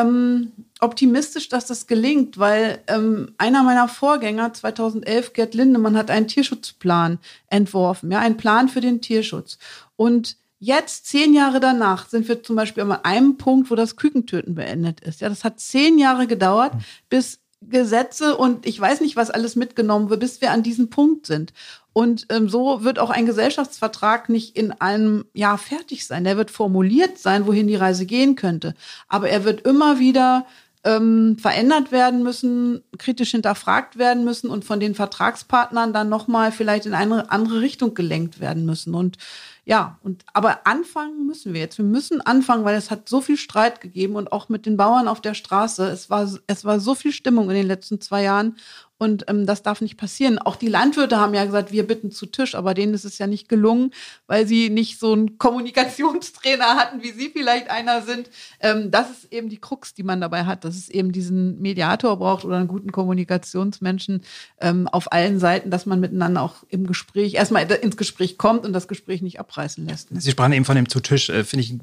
ähm, 0.00 0.52
optimistisch, 0.80 1.48
dass 1.48 1.66
das 1.66 1.86
gelingt, 1.86 2.38
weil 2.38 2.80
ähm, 2.86 3.34
einer 3.38 3.62
meiner 3.62 3.88
Vorgänger 3.88 4.52
2011, 4.52 5.32
Gerd 5.32 5.54
Lindemann, 5.54 5.96
hat 5.96 6.10
einen 6.10 6.28
Tierschutzplan 6.28 7.18
entworfen, 7.48 8.10
ja, 8.10 8.18
einen 8.18 8.36
Plan 8.36 8.68
für 8.68 8.80
den 8.80 9.00
Tierschutz. 9.00 9.58
Und 9.96 10.36
jetzt, 10.58 11.06
zehn 11.06 11.34
Jahre 11.34 11.60
danach, 11.60 12.08
sind 12.08 12.28
wir 12.28 12.42
zum 12.42 12.56
Beispiel 12.56 12.82
an 12.82 12.92
einem 12.92 13.36
Punkt, 13.38 13.70
wo 13.70 13.74
das 13.74 13.96
Kükentöten 13.96 14.54
beendet 14.54 15.00
ist. 15.00 15.20
Ja, 15.20 15.28
das 15.28 15.44
hat 15.44 15.60
zehn 15.60 15.98
Jahre 15.98 16.26
gedauert, 16.26 16.72
bis 17.08 17.40
Gesetze 17.68 18.36
und 18.36 18.66
ich 18.66 18.80
weiß 18.80 19.00
nicht, 19.00 19.16
was 19.16 19.30
alles 19.30 19.56
mitgenommen 19.56 20.10
wird, 20.10 20.20
bis 20.20 20.40
wir 20.40 20.50
an 20.50 20.62
diesem 20.62 20.90
Punkt 20.90 21.26
sind. 21.26 21.52
Und 21.92 22.26
ähm, 22.28 22.48
so 22.48 22.84
wird 22.84 22.98
auch 22.98 23.10
ein 23.10 23.24
Gesellschaftsvertrag 23.24 24.28
nicht 24.28 24.54
in 24.56 24.72
einem 24.72 25.24
Jahr 25.32 25.56
fertig 25.56 26.06
sein. 26.06 26.24
Der 26.24 26.36
wird 26.36 26.50
formuliert 26.50 27.18
sein, 27.18 27.46
wohin 27.46 27.68
die 27.68 27.76
Reise 27.76 28.04
gehen 28.04 28.36
könnte. 28.36 28.74
Aber 29.08 29.30
er 29.30 29.44
wird 29.44 29.62
immer 29.62 29.98
wieder 29.98 30.44
ähm, 30.86 31.36
verändert 31.36 31.90
werden 31.90 32.22
müssen, 32.22 32.84
kritisch 32.96 33.32
hinterfragt 33.32 33.98
werden 33.98 34.24
müssen 34.24 34.48
und 34.48 34.64
von 34.64 34.78
den 34.78 34.94
Vertragspartnern 34.94 35.92
dann 35.92 36.08
nochmal 36.08 36.52
vielleicht 36.52 36.86
in 36.86 36.94
eine 36.94 37.30
andere 37.30 37.60
Richtung 37.60 37.94
gelenkt 37.94 38.38
werden 38.38 38.64
müssen. 38.64 38.94
Und 38.94 39.18
ja, 39.64 39.98
und 40.04 40.24
aber 40.32 40.60
anfangen 40.64 41.26
müssen 41.26 41.52
wir 41.52 41.60
jetzt. 41.60 41.76
Wir 41.76 41.84
müssen 41.84 42.20
anfangen, 42.20 42.64
weil 42.64 42.76
es 42.76 42.92
hat 42.92 43.08
so 43.08 43.20
viel 43.20 43.36
Streit 43.36 43.80
gegeben 43.80 44.14
und 44.14 44.30
auch 44.30 44.48
mit 44.48 44.64
den 44.64 44.76
Bauern 44.76 45.08
auf 45.08 45.20
der 45.20 45.34
Straße. 45.34 45.88
Es 45.88 46.08
war, 46.08 46.30
es 46.46 46.64
war 46.64 46.78
so 46.78 46.94
viel 46.94 47.10
Stimmung 47.10 47.50
in 47.50 47.56
den 47.56 47.66
letzten 47.66 48.00
zwei 48.00 48.22
Jahren. 48.22 48.56
Und 48.98 49.24
ähm, 49.28 49.44
das 49.44 49.62
darf 49.62 49.82
nicht 49.82 49.98
passieren. 49.98 50.38
Auch 50.38 50.56
die 50.56 50.68
Landwirte 50.68 51.18
haben 51.18 51.34
ja 51.34 51.44
gesagt, 51.44 51.70
wir 51.70 51.86
bitten 51.86 52.10
zu 52.10 52.24
Tisch, 52.24 52.54
aber 52.54 52.72
denen 52.72 52.94
ist 52.94 53.04
es 53.04 53.18
ja 53.18 53.26
nicht 53.26 53.48
gelungen, 53.48 53.92
weil 54.26 54.46
sie 54.46 54.70
nicht 54.70 54.98
so 54.98 55.12
einen 55.12 55.36
Kommunikationstrainer 55.36 56.64
hatten, 56.76 57.02
wie 57.02 57.12
sie 57.12 57.28
vielleicht 57.28 57.68
einer 57.68 58.02
sind. 58.02 58.30
Ähm, 58.60 58.90
das 58.90 59.10
ist 59.10 59.32
eben 59.32 59.50
die 59.50 59.58
Krux, 59.58 59.92
die 59.92 60.02
man 60.02 60.20
dabei 60.20 60.44
hat, 60.44 60.64
dass 60.64 60.76
es 60.76 60.88
eben 60.88 61.12
diesen 61.12 61.60
Mediator 61.60 62.16
braucht 62.16 62.44
oder 62.46 62.56
einen 62.56 62.68
guten 62.68 62.90
Kommunikationsmenschen 62.90 64.22
ähm, 64.60 64.88
auf 64.88 65.12
allen 65.12 65.38
Seiten, 65.38 65.70
dass 65.70 65.84
man 65.84 66.00
miteinander 66.00 66.40
auch 66.40 66.64
im 66.68 66.86
Gespräch 66.86 67.34
erstmal 67.34 67.70
ins 67.70 67.98
Gespräch 67.98 68.38
kommt 68.38 68.64
und 68.64 68.72
das 68.72 68.88
Gespräch 68.88 69.20
nicht 69.20 69.40
abreißen 69.40 69.86
lässt. 69.86 70.08
Sie 70.10 70.30
sprachen 70.30 70.52
eben 70.52 70.64
von 70.64 70.76
dem 70.76 70.88
zu 70.88 71.00
Tisch, 71.00 71.28
äh, 71.28 71.44
finde 71.44 71.64
ich 71.64 71.78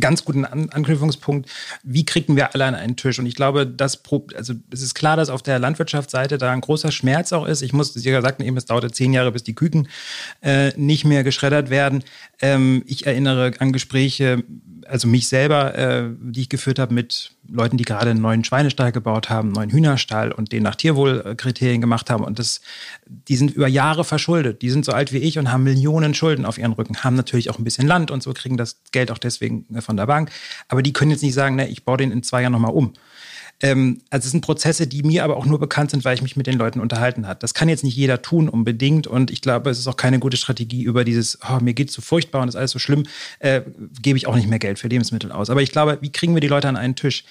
ganz 0.00 0.24
guten 0.24 0.44
An 0.44 0.70
Anknüpfungspunkt. 0.70 1.48
Wie 1.82 2.04
kriegen 2.04 2.36
wir 2.36 2.54
alle 2.54 2.64
an 2.64 2.74
einen 2.74 2.96
Tisch? 2.96 3.18
Und 3.18 3.26
ich 3.26 3.34
glaube, 3.34 3.66
das, 3.66 4.02
also 4.34 4.54
es 4.70 4.82
ist 4.82 4.94
klar, 4.94 5.16
dass 5.16 5.28
auf 5.28 5.42
der 5.42 5.58
Landwirtschaftsseite 5.58 6.38
da 6.38 6.50
ein 6.50 6.60
großer 6.60 6.92
Schmerz 6.92 7.32
auch 7.32 7.46
ist. 7.46 7.62
Ich 7.62 7.72
muss, 7.72 7.94
Sie 7.94 8.12
sagten 8.12 8.42
eben, 8.42 8.56
es 8.56 8.66
dauerte 8.66 8.90
zehn 8.90 9.12
Jahre, 9.12 9.32
bis 9.32 9.42
die 9.42 9.54
Küken 9.54 9.88
äh, 10.42 10.72
nicht 10.76 11.04
mehr 11.04 11.24
geschreddert 11.24 11.70
werden. 11.70 12.04
Ähm, 12.40 12.82
ich 12.86 13.06
erinnere 13.06 13.52
an 13.58 13.72
Gespräche 13.72 14.44
also 14.88 15.08
mich 15.08 15.28
selber, 15.28 15.76
äh, 15.76 16.08
die 16.20 16.42
ich 16.42 16.48
geführt 16.48 16.78
habe 16.78 16.94
mit 16.94 17.32
Leuten, 17.48 17.76
die 17.76 17.84
gerade 17.84 18.10
einen 18.10 18.20
neuen 18.20 18.44
Schweinestall 18.44 18.92
gebaut 18.92 19.30
haben, 19.30 19.48
einen 19.48 19.54
neuen 19.54 19.70
Hühnerstall 19.70 20.32
und 20.32 20.52
den 20.52 20.62
nach 20.62 20.74
Tierwohlkriterien 20.74 21.80
gemacht 21.80 22.10
haben. 22.10 22.24
Und 22.24 22.38
das, 22.38 22.60
die 23.06 23.36
sind 23.36 23.52
über 23.52 23.68
Jahre 23.68 24.04
verschuldet. 24.04 24.62
Die 24.62 24.70
sind 24.70 24.84
so 24.84 24.92
alt 24.92 25.12
wie 25.12 25.18
ich 25.18 25.38
und 25.38 25.52
haben 25.52 25.64
Millionen 25.64 26.14
Schulden 26.14 26.44
auf 26.44 26.58
ihren 26.58 26.72
Rücken, 26.72 27.04
haben 27.04 27.16
natürlich 27.16 27.50
auch 27.50 27.58
ein 27.58 27.64
bisschen 27.64 27.86
Land 27.86 28.10
und 28.10 28.22
so, 28.22 28.32
kriegen 28.32 28.56
das 28.56 28.78
Geld 28.92 29.10
auch 29.10 29.18
deswegen 29.18 29.66
von 29.80 29.96
der 29.96 30.06
Bank. 30.06 30.30
Aber 30.68 30.82
die 30.82 30.92
können 30.92 31.10
jetzt 31.10 31.22
nicht 31.22 31.34
sagen, 31.34 31.56
ne, 31.56 31.68
ich 31.68 31.84
baue 31.84 31.96
den 31.96 32.10
in 32.12 32.22
zwei 32.22 32.42
Jahren 32.42 32.52
nochmal 32.52 32.72
um. 32.72 32.92
Ähm, 33.62 34.02
also 34.10 34.26
es 34.26 34.32
sind 34.32 34.42
Prozesse, 34.42 34.86
die 34.86 35.02
mir 35.02 35.24
aber 35.24 35.36
auch 35.36 35.46
nur 35.46 35.58
bekannt 35.58 35.90
sind, 35.90 36.04
weil 36.04 36.14
ich 36.14 36.22
mich 36.22 36.36
mit 36.36 36.46
den 36.46 36.58
Leuten 36.58 36.80
unterhalten 36.80 37.26
habe. 37.26 37.38
Das 37.40 37.54
kann 37.54 37.68
jetzt 37.68 37.84
nicht 37.84 37.96
jeder 37.96 38.20
tun 38.20 38.48
unbedingt 38.48 39.06
und 39.06 39.30
ich 39.30 39.40
glaube, 39.40 39.70
es 39.70 39.78
ist 39.78 39.86
auch 39.86 39.96
keine 39.96 40.18
gute 40.18 40.36
Strategie 40.36 40.82
über 40.82 41.04
dieses, 41.04 41.38
oh, 41.48 41.60
mir 41.60 41.74
es 41.78 41.92
so 41.92 42.02
furchtbar 42.02 42.42
und 42.42 42.48
ist 42.48 42.56
alles 42.56 42.70
so 42.70 42.78
schlimm, 42.78 43.04
äh, 43.38 43.62
gebe 44.02 44.18
ich 44.18 44.26
auch 44.26 44.36
nicht 44.36 44.48
mehr 44.48 44.58
Geld 44.58 44.78
für 44.78 44.88
Lebensmittel 44.88 45.32
aus. 45.32 45.48
Aber 45.48 45.62
ich 45.62 45.72
glaube, 45.72 45.98
wie 46.00 46.12
kriegen 46.12 46.34
wir 46.34 46.40
die 46.40 46.48
Leute 46.48 46.68
an 46.68 46.76
einen 46.76 46.96
Tisch? 46.96 47.24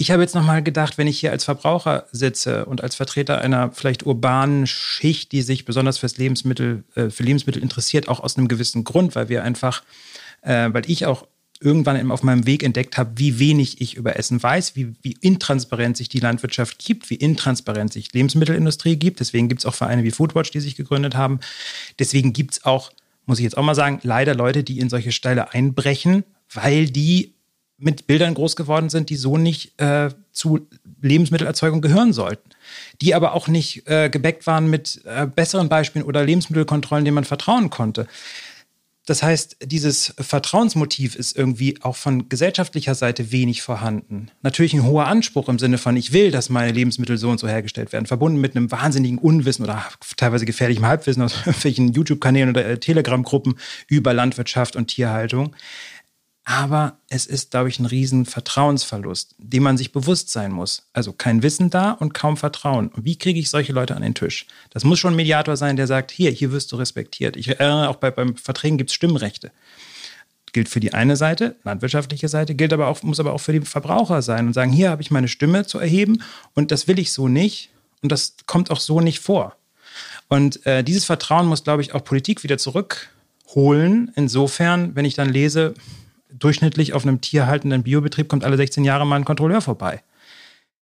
Ich 0.00 0.12
habe 0.12 0.22
jetzt 0.22 0.34
nochmal 0.34 0.62
gedacht, 0.62 0.96
wenn 0.96 1.08
ich 1.08 1.18
hier 1.18 1.32
als 1.32 1.44
Verbraucher 1.44 2.06
sitze 2.12 2.66
und 2.66 2.82
als 2.82 2.94
Vertreter 2.94 3.40
einer 3.40 3.72
vielleicht 3.72 4.06
urbanen 4.06 4.66
Schicht, 4.66 5.32
die 5.32 5.42
sich 5.42 5.64
besonders 5.64 5.98
fürs 5.98 6.16
Lebensmittel, 6.16 6.84
äh, 6.94 7.10
für 7.10 7.24
Lebensmittel 7.24 7.60
interessiert, 7.60 8.08
auch 8.08 8.20
aus 8.20 8.38
einem 8.38 8.48
gewissen 8.48 8.84
Grund, 8.84 9.16
weil 9.16 9.28
wir 9.28 9.42
einfach, 9.42 9.82
äh, 10.42 10.68
weil 10.72 10.88
ich 10.88 11.04
auch 11.04 11.26
irgendwann 11.60 12.10
auf 12.10 12.22
meinem 12.22 12.46
Weg 12.46 12.62
entdeckt 12.62 12.96
habe, 12.98 13.12
wie 13.16 13.38
wenig 13.38 13.80
ich 13.80 13.96
über 13.96 14.16
Essen 14.16 14.42
weiß, 14.42 14.76
wie, 14.76 14.94
wie 15.02 15.16
intransparent 15.20 15.96
sich 15.96 16.08
die 16.08 16.20
Landwirtschaft 16.20 16.78
gibt, 16.78 17.10
wie 17.10 17.16
intransparent 17.16 17.92
sich 17.92 18.12
Lebensmittelindustrie 18.12 18.96
gibt. 18.96 19.20
Deswegen 19.20 19.48
gibt 19.48 19.60
es 19.60 19.66
auch 19.66 19.74
Vereine 19.74 20.04
wie 20.04 20.10
Foodwatch, 20.10 20.50
die 20.50 20.60
sich 20.60 20.76
gegründet 20.76 21.16
haben. 21.16 21.40
Deswegen 21.98 22.32
gibt 22.32 22.52
es 22.52 22.64
auch, 22.64 22.92
muss 23.26 23.38
ich 23.38 23.44
jetzt 23.44 23.58
auch 23.58 23.64
mal 23.64 23.74
sagen, 23.74 23.98
leider 24.02 24.34
Leute, 24.34 24.62
die 24.62 24.78
in 24.78 24.88
solche 24.88 25.12
Steile 25.12 25.52
einbrechen, 25.52 26.24
weil 26.52 26.86
die 26.86 27.34
mit 27.78 28.06
Bildern 28.06 28.34
groß 28.34 28.56
geworden 28.56 28.88
sind, 28.88 29.08
die 29.08 29.16
so 29.16 29.36
nicht 29.36 29.80
äh, 29.80 30.10
zu 30.32 30.68
Lebensmittelerzeugung 31.00 31.80
gehören 31.80 32.12
sollten. 32.12 32.50
Die 33.00 33.14
aber 33.14 33.34
auch 33.34 33.46
nicht 33.46 33.88
äh, 33.88 34.10
gebäckt 34.10 34.46
waren 34.46 34.68
mit 34.68 35.00
äh, 35.04 35.26
besseren 35.26 35.68
Beispielen 35.68 36.04
oder 36.04 36.24
Lebensmittelkontrollen, 36.24 37.04
denen 37.04 37.14
man 37.14 37.24
vertrauen 37.24 37.70
konnte. 37.70 38.08
Das 39.08 39.22
heißt, 39.22 39.56
dieses 39.64 40.12
Vertrauensmotiv 40.18 41.16
ist 41.16 41.34
irgendwie 41.34 41.78
auch 41.80 41.96
von 41.96 42.28
gesellschaftlicher 42.28 42.94
Seite 42.94 43.32
wenig 43.32 43.62
vorhanden. 43.62 44.30
Natürlich 44.42 44.74
ein 44.74 44.84
hoher 44.84 45.06
Anspruch 45.06 45.48
im 45.48 45.58
Sinne 45.58 45.78
von, 45.78 45.96
ich 45.96 46.12
will, 46.12 46.30
dass 46.30 46.50
meine 46.50 46.72
Lebensmittel 46.72 47.16
so 47.16 47.30
und 47.30 47.40
so 47.40 47.48
hergestellt 47.48 47.90
werden, 47.94 48.04
verbunden 48.04 48.38
mit 48.38 48.54
einem 48.54 48.70
wahnsinnigen 48.70 49.16
Unwissen 49.16 49.64
oder 49.64 49.82
teilweise 50.18 50.44
gefährlichem 50.44 50.84
Halbwissen 50.84 51.22
aus 51.22 51.34
irgendwelchen 51.46 51.90
YouTube-Kanälen 51.94 52.50
oder 52.50 52.66
äh, 52.66 52.78
Telegram-Gruppen 52.78 53.54
über 53.86 54.12
Landwirtschaft 54.12 54.76
und 54.76 54.88
Tierhaltung. 54.88 55.56
Aber 56.50 56.96
es 57.10 57.26
ist, 57.26 57.50
glaube 57.50 57.68
ich, 57.68 57.78
ein 57.78 57.84
riesen 57.84 58.24
Vertrauensverlust, 58.24 59.34
dem 59.36 59.64
man 59.64 59.76
sich 59.76 59.92
bewusst 59.92 60.30
sein 60.30 60.50
muss. 60.50 60.88
Also 60.94 61.12
kein 61.12 61.42
Wissen 61.42 61.68
da 61.68 61.90
und 61.90 62.14
kaum 62.14 62.38
Vertrauen. 62.38 62.90
Wie 62.96 63.18
kriege 63.18 63.38
ich 63.38 63.50
solche 63.50 63.74
Leute 63.74 63.94
an 63.94 64.00
den 64.00 64.14
Tisch? 64.14 64.46
Das 64.70 64.82
muss 64.82 64.98
schon 64.98 65.12
ein 65.12 65.16
Mediator 65.16 65.58
sein, 65.58 65.76
der 65.76 65.86
sagt, 65.86 66.10
hier, 66.10 66.30
hier 66.30 66.50
wirst 66.50 66.72
du 66.72 66.76
respektiert. 66.76 67.36
Ich 67.36 67.48
erinnere 67.48 67.90
auch 67.90 67.96
bei, 67.96 68.10
beim 68.10 68.34
Verträgen 68.34 68.78
gibt 68.78 68.88
es 68.88 68.94
Stimmrechte. 68.94 69.52
Gilt 70.54 70.70
für 70.70 70.80
die 70.80 70.94
eine 70.94 71.16
Seite, 71.16 71.56
landwirtschaftliche 71.64 72.28
Seite, 72.28 72.54
gilt 72.54 72.72
aber 72.72 72.86
auch, 72.86 73.02
muss 73.02 73.20
aber 73.20 73.34
auch 73.34 73.42
für 73.42 73.52
die 73.52 73.60
Verbraucher 73.60 74.22
sein 74.22 74.46
und 74.46 74.54
sagen, 74.54 74.72
hier 74.72 74.88
habe 74.88 75.02
ich 75.02 75.10
meine 75.10 75.28
Stimme 75.28 75.66
zu 75.66 75.78
erheben 75.78 76.22
und 76.54 76.70
das 76.70 76.88
will 76.88 76.98
ich 76.98 77.12
so 77.12 77.28
nicht 77.28 77.68
und 78.00 78.10
das 78.10 78.36
kommt 78.46 78.70
auch 78.70 78.80
so 78.80 79.02
nicht 79.02 79.20
vor. 79.20 79.54
Und 80.28 80.64
äh, 80.64 80.82
dieses 80.82 81.04
Vertrauen 81.04 81.46
muss, 81.46 81.62
glaube 81.62 81.82
ich, 81.82 81.94
auch 81.94 82.02
Politik 82.02 82.42
wieder 82.42 82.56
zurückholen. 82.56 84.12
Insofern, 84.14 84.96
wenn 84.96 85.04
ich 85.04 85.14
dann 85.14 85.28
lese, 85.28 85.74
durchschnittlich 86.32 86.92
auf 86.92 87.04
einem 87.04 87.20
tierhaltenden 87.20 87.82
Biobetrieb 87.82 88.28
kommt 88.28 88.44
alle 88.44 88.56
16 88.56 88.84
Jahre 88.84 89.06
mal 89.06 89.16
ein 89.16 89.24
Kontrolleur 89.24 89.60
vorbei. 89.60 90.02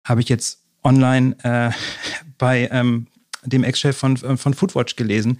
Habe 0.04 0.22
ich 0.22 0.30
jetzt 0.30 0.64
online 0.84 1.36
äh, 1.44 1.72
bei 2.38 2.70
ähm, 2.72 3.08
dem 3.44 3.64
Ex-Chef 3.64 3.98
von, 3.98 4.16
äh, 4.18 4.38
von 4.38 4.54
Foodwatch 4.54 4.96
gelesen. 4.96 5.40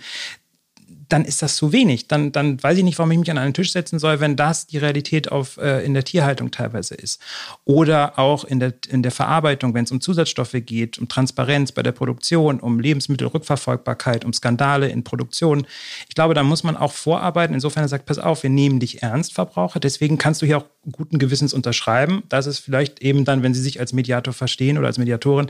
Dann 1.10 1.26
ist 1.26 1.42
das 1.42 1.56
zu 1.56 1.72
wenig. 1.72 2.08
Dann, 2.08 2.32
dann 2.32 2.62
weiß 2.62 2.78
ich 2.78 2.84
nicht, 2.84 2.98
warum 3.00 3.12
ich 3.12 3.18
mich 3.18 3.32
an 3.32 3.38
einen 3.38 3.54
Tisch 3.54 3.72
setzen 3.72 4.00
soll, 4.00 4.20
wenn 4.20 4.36
das 4.36 4.68
die 4.68 4.78
Realität 4.78 5.32
auf, 5.32 5.58
äh, 5.58 5.84
in 5.84 5.94
der 5.96 6.04
Tierhaltung 6.04 6.52
teilweise 6.52 6.96
ist. 6.96 7.20
Oder 7.66 8.18
auch 8.20 8.44
in 8.44 8.60
der, 8.60 8.74
in 8.90 9.02
der 9.02 9.12
Verarbeitung, 9.12 9.74
wenn 9.74 9.86
es 9.86 9.92
um 9.92 10.02
Zusatzstoffe 10.02 10.56
geht, 10.66 11.00
um 11.00 11.08
Transparenz 11.08 11.72
bei 11.72 11.82
der 11.82 11.92
Produktion, 11.92 12.60
um 12.60 12.80
Lebensmittelrückverfolgbarkeit, 12.80 14.24
um 14.24 14.34
Skandale 14.34 14.90
in 14.90 15.04
Produktion. 15.04 15.66
Ich 16.08 16.16
glaube, 16.16 16.36
da 16.36 16.44
muss 16.44 16.64
man 16.64 16.78
auch 16.78 16.94
vorarbeiten. 16.94 17.56
Insofern 17.56 17.88
sagt, 17.88 18.06
pass 18.06 18.20
auf, 18.20 18.44
wir 18.44 18.52
nehmen 18.52 18.80
dich 18.80 19.02
ernst, 19.02 19.34
Verbraucher. 19.34 19.80
Deswegen 19.80 20.20
kannst 20.20 20.42
du 20.42 20.46
hier 20.46 20.60
auch 20.60 20.66
guten 20.92 21.18
Gewissens 21.18 21.54
unterschreiben. 21.54 22.24
Das 22.30 22.46
ist 22.46 22.60
vielleicht 22.60 23.02
eben 23.02 23.26
dann, 23.26 23.42
wenn 23.42 23.54
Sie 23.54 23.62
sich 23.62 23.80
als 23.80 23.94
Mediator 23.94 24.34
verstehen 24.34 24.78
oder 24.78 24.88
als 24.88 25.00
Mediatorin, 25.00 25.50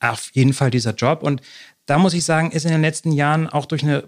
auf 0.00 0.30
jeden 0.32 0.52
Fall 0.52 0.70
dieser 0.70 0.94
Job. 0.94 1.22
Und 1.22 1.42
da 1.90 1.98
muss 1.98 2.14
ich 2.14 2.24
sagen, 2.24 2.52
ist 2.52 2.64
in 2.64 2.70
den 2.70 2.82
letzten 2.82 3.10
Jahren 3.10 3.48
auch 3.48 3.66
durch 3.66 3.82
eine 3.82 4.04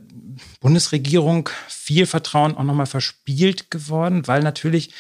Bundesregierung 0.60 1.48
viel 1.66 2.06
Vertrauen 2.06 2.56
auch 2.56 2.62
nochmal 2.62 2.86
verspielt 2.86 3.72
geworden, 3.72 4.28
weil 4.28 4.40
natürlich 4.44 4.94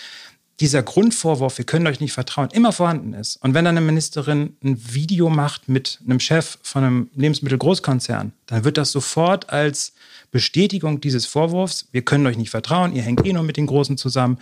dieser 0.58 0.82
Grundvorwurf, 0.82 1.58
wir 1.58 1.64
können 1.64 1.86
euch 1.86 2.00
nicht 2.00 2.12
vertrauen, 2.12 2.48
immer 2.50 2.72
vorhanden 2.72 3.14
ist. 3.14 3.36
Und 3.36 3.54
wenn 3.54 3.64
dann 3.64 3.76
eine 3.76 3.86
Ministerin 3.86 4.56
ein 4.64 4.92
Video 4.92 5.30
macht 5.30 5.68
mit 5.68 6.00
einem 6.04 6.18
Chef 6.18 6.58
von 6.64 6.82
einem 6.82 7.10
Lebensmittelgroßkonzern, 7.14 8.32
dann 8.46 8.64
wird 8.64 8.76
das 8.78 8.90
sofort 8.90 9.50
als 9.50 9.92
Bestätigung 10.32 11.00
dieses 11.00 11.24
Vorwurfs, 11.24 11.86
wir 11.92 12.02
können 12.02 12.26
euch 12.26 12.36
nicht 12.36 12.50
vertrauen, 12.50 12.96
ihr 12.96 13.02
hängt 13.02 13.24
eh 13.24 13.32
nur 13.32 13.44
mit 13.44 13.58
den 13.58 13.68
Großen 13.68 13.96
zusammen, 13.96 14.38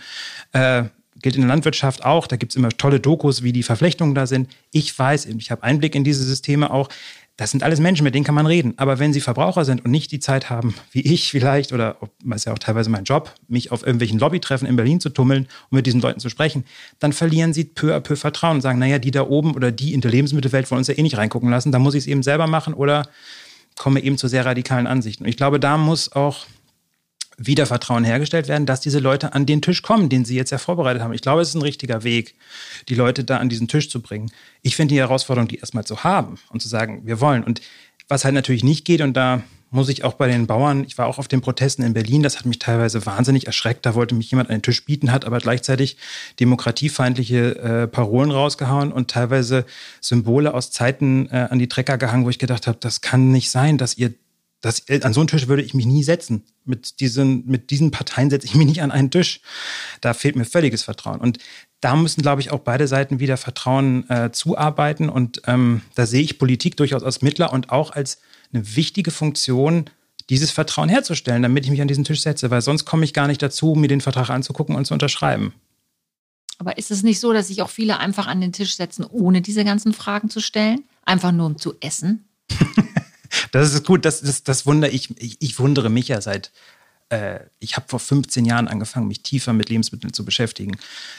äh, 0.53 0.85
gilt 1.21 1.35
in 1.35 1.41
der 1.41 1.49
Landwirtschaft 1.49 2.03
auch. 2.03 2.27
Da 2.27 2.35
gibt 2.35 2.51
es 2.51 2.55
immer 2.55 2.69
tolle 2.69 2.99
Dokus, 2.99 3.43
wie 3.43 3.53
die 3.53 3.63
Verflechtungen 3.63 4.15
da 4.15 4.27
sind. 4.27 4.49
Ich 4.71 4.97
weiß, 4.97 5.25
ich 5.25 5.51
habe 5.51 5.63
Einblick 5.63 5.95
in 5.95 6.03
diese 6.03 6.23
Systeme 6.23 6.71
auch. 6.71 6.89
Das 7.37 7.51
sind 7.51 7.63
alles 7.63 7.79
Menschen, 7.79 8.03
mit 8.03 8.13
denen 8.13 8.25
kann 8.25 8.35
man 8.35 8.45
reden. 8.45 8.73
Aber 8.77 8.99
wenn 8.99 9.13
sie 9.13 9.21
Verbraucher 9.21 9.65
sind 9.65 9.83
und 9.83 9.91
nicht 9.91 10.11
die 10.11 10.19
Zeit 10.19 10.49
haben, 10.49 10.75
wie 10.91 11.01
ich 11.01 11.31
vielleicht, 11.31 11.73
oder 11.73 11.97
das 12.23 12.41
ist 12.41 12.45
ja 12.45 12.53
auch 12.53 12.59
teilweise 12.59 12.89
mein 12.89 13.03
Job, 13.03 13.33
mich 13.47 13.71
auf 13.71 13.81
irgendwelchen 13.83 14.19
Lobbytreffen 14.19 14.67
in 14.67 14.75
Berlin 14.75 14.99
zu 14.99 15.09
tummeln 15.09 15.47
und 15.69 15.75
mit 15.77 15.85
diesen 15.85 16.01
Leuten 16.01 16.19
zu 16.19 16.29
sprechen, 16.29 16.65
dann 16.99 17.13
verlieren 17.13 17.53
sie 17.53 17.63
peu 17.63 17.95
à 17.95 17.99
peu 17.99 18.15
Vertrauen 18.15 18.55
und 18.57 18.61
sagen, 18.61 18.79
naja, 18.79 18.99
die 18.99 19.11
da 19.11 19.23
oben 19.23 19.55
oder 19.55 19.71
die 19.71 19.93
in 19.93 20.01
der 20.01 20.11
Lebensmittelwelt 20.11 20.69
wollen 20.69 20.79
uns 20.79 20.87
ja 20.87 20.97
eh 20.97 21.01
nicht 21.01 21.17
reingucken 21.17 21.49
lassen, 21.49 21.71
da 21.71 21.79
muss 21.79 21.95
ich 21.95 22.03
es 22.03 22.07
eben 22.07 22.21
selber 22.21 22.47
machen 22.47 22.73
oder 22.73 23.07
komme 23.77 24.03
eben 24.03 24.17
zu 24.17 24.27
sehr 24.27 24.45
radikalen 24.45 24.85
Ansichten. 24.85 25.23
Und 25.23 25.29
ich 25.29 25.37
glaube, 25.37 25.59
da 25.59 25.77
muss 25.77 26.11
auch 26.11 26.45
wieder 27.37 27.65
Vertrauen 27.65 28.03
hergestellt 28.03 28.47
werden, 28.47 28.65
dass 28.65 28.81
diese 28.81 28.99
Leute 28.99 29.33
an 29.33 29.45
den 29.45 29.61
Tisch 29.61 29.81
kommen, 29.81 30.09
den 30.09 30.25
sie 30.25 30.35
jetzt 30.35 30.51
ja 30.51 30.57
vorbereitet 30.57 31.01
haben. 31.01 31.13
Ich 31.13 31.21
glaube, 31.21 31.41
es 31.41 31.49
ist 31.49 31.55
ein 31.55 31.61
richtiger 31.61 32.03
Weg, 32.03 32.35
die 32.89 32.95
Leute 32.95 33.23
da 33.23 33.37
an 33.37 33.49
diesen 33.49 33.67
Tisch 33.67 33.89
zu 33.89 34.01
bringen. 34.01 34.31
Ich 34.61 34.75
finde 34.75 34.93
die 34.93 34.99
Herausforderung, 34.99 35.47
die 35.47 35.57
erstmal 35.57 35.85
zu 35.85 36.03
haben 36.03 36.35
und 36.49 36.61
zu 36.61 36.67
sagen, 36.67 37.01
wir 37.05 37.19
wollen. 37.19 37.43
Und 37.43 37.61
was 38.07 38.25
halt 38.25 38.35
natürlich 38.35 38.63
nicht 38.63 38.85
geht, 38.85 39.01
und 39.01 39.13
da 39.13 39.41
muss 39.71 39.87
ich 39.87 40.03
auch 40.03 40.13
bei 40.13 40.27
den 40.27 40.47
Bauern, 40.47 40.83
ich 40.83 40.97
war 40.97 41.07
auch 41.07 41.17
auf 41.17 41.29
den 41.29 41.39
Protesten 41.39 41.83
in 41.83 41.93
Berlin, 41.93 42.21
das 42.21 42.37
hat 42.37 42.45
mich 42.45 42.59
teilweise 42.59 43.05
wahnsinnig 43.05 43.47
erschreckt. 43.47 43.85
Da 43.85 43.95
wollte 43.95 44.13
mich 44.15 44.29
jemand 44.29 44.49
an 44.49 44.57
den 44.57 44.61
Tisch 44.61 44.83
bieten, 44.83 45.13
hat 45.13 45.23
aber 45.23 45.39
gleichzeitig 45.39 45.95
demokratiefeindliche 46.41 47.55
äh, 47.55 47.87
Parolen 47.87 48.31
rausgehauen 48.31 48.91
und 48.91 49.09
teilweise 49.09 49.65
Symbole 50.01 50.53
aus 50.53 50.71
Zeiten 50.71 51.29
äh, 51.31 51.47
an 51.49 51.57
die 51.57 51.69
Trecker 51.69 51.97
gehangen, 51.97 52.25
wo 52.25 52.29
ich 52.29 52.37
gedacht 52.37 52.67
habe, 52.67 52.77
das 52.81 52.99
kann 52.99 53.31
nicht 53.31 53.49
sein, 53.49 53.77
dass 53.77 53.97
ihr 53.97 54.13
das, 54.61 54.87
äh, 54.89 55.01
an 55.01 55.13
so 55.13 55.19
einen 55.19 55.27
Tisch 55.27 55.47
würde 55.47 55.63
ich 55.63 55.73
mich 55.73 55.85
nie 55.85 56.03
setzen. 56.03 56.43
Mit 56.65 56.99
diesen, 56.99 57.45
mit 57.47 57.71
diesen 57.71 57.91
Parteien 57.91 58.29
setze 58.29 58.45
ich 58.45 58.55
mich 58.55 58.67
nicht 58.67 58.81
an 58.81 58.91
einen 58.91 59.11
Tisch. 59.11 59.41
Da 59.99 60.13
fehlt 60.13 60.35
mir 60.35 60.45
völliges 60.45 60.83
Vertrauen. 60.83 61.19
Und 61.19 61.39
da 61.81 61.95
müssen, 61.95 62.21
glaube 62.21 62.41
ich, 62.41 62.51
auch 62.51 62.59
beide 62.59 62.87
Seiten 62.87 63.19
wieder 63.19 63.37
Vertrauen 63.37 64.07
äh, 64.09 64.31
zuarbeiten. 64.31 65.09
Und 65.09 65.41
ähm, 65.47 65.81
da 65.95 66.05
sehe 66.05 66.21
ich 66.21 66.37
Politik 66.37 66.77
durchaus 66.77 67.03
als 67.03 67.21
Mittler 67.23 67.51
und 67.51 67.71
auch 67.71 67.91
als 67.91 68.19
eine 68.53 68.75
wichtige 68.75 69.11
Funktion, 69.11 69.89
dieses 70.29 70.51
Vertrauen 70.51 70.89
herzustellen, 70.89 71.41
damit 71.41 71.65
ich 71.65 71.71
mich 71.71 71.81
an 71.81 71.87
diesen 71.87 72.03
Tisch 72.03 72.21
setze. 72.21 72.51
Weil 72.51 72.61
sonst 72.61 72.85
komme 72.85 73.03
ich 73.03 73.13
gar 73.13 73.27
nicht 73.27 73.41
dazu, 73.41 73.73
mir 73.75 73.87
den 73.87 74.01
Vertrag 74.01 74.29
anzugucken 74.29 74.75
und 74.75 74.85
zu 74.85 74.93
unterschreiben. 74.93 75.53
Aber 76.59 76.77
ist 76.77 76.91
es 76.91 77.01
nicht 77.01 77.19
so, 77.19 77.33
dass 77.33 77.47
sich 77.47 77.63
auch 77.63 77.71
viele 77.71 77.97
einfach 77.97 78.27
an 78.27 78.39
den 78.39 78.53
Tisch 78.53 78.75
setzen, 78.75 79.03
ohne 79.03 79.41
diese 79.41 79.65
ganzen 79.65 79.93
Fragen 79.93 80.29
zu 80.29 80.39
stellen? 80.39 80.83
Einfach 81.03 81.31
nur 81.31 81.47
um 81.47 81.57
zu 81.57 81.73
essen? 81.79 82.29
Das 83.51 83.73
ist 83.73 83.85
gut, 83.85 84.05
das, 84.05 84.21
das, 84.21 84.43
das 84.43 84.65
wundere 84.65 84.91
ich, 84.91 85.09
ich, 85.17 85.37
ich 85.41 85.59
wundere 85.59 85.89
mich 85.89 86.07
ja 86.07 86.21
seit, 86.21 86.51
äh, 87.09 87.41
ich 87.59 87.75
habe 87.75 87.85
vor 87.87 87.99
15 87.99 88.45
Jahren 88.45 88.67
angefangen, 88.67 89.07
mich 89.07 89.21
tiefer 89.21 89.53
mit 89.53 89.69
Lebensmitteln 89.69 90.13
zu 90.13 90.25
beschäftigen. 90.25 90.77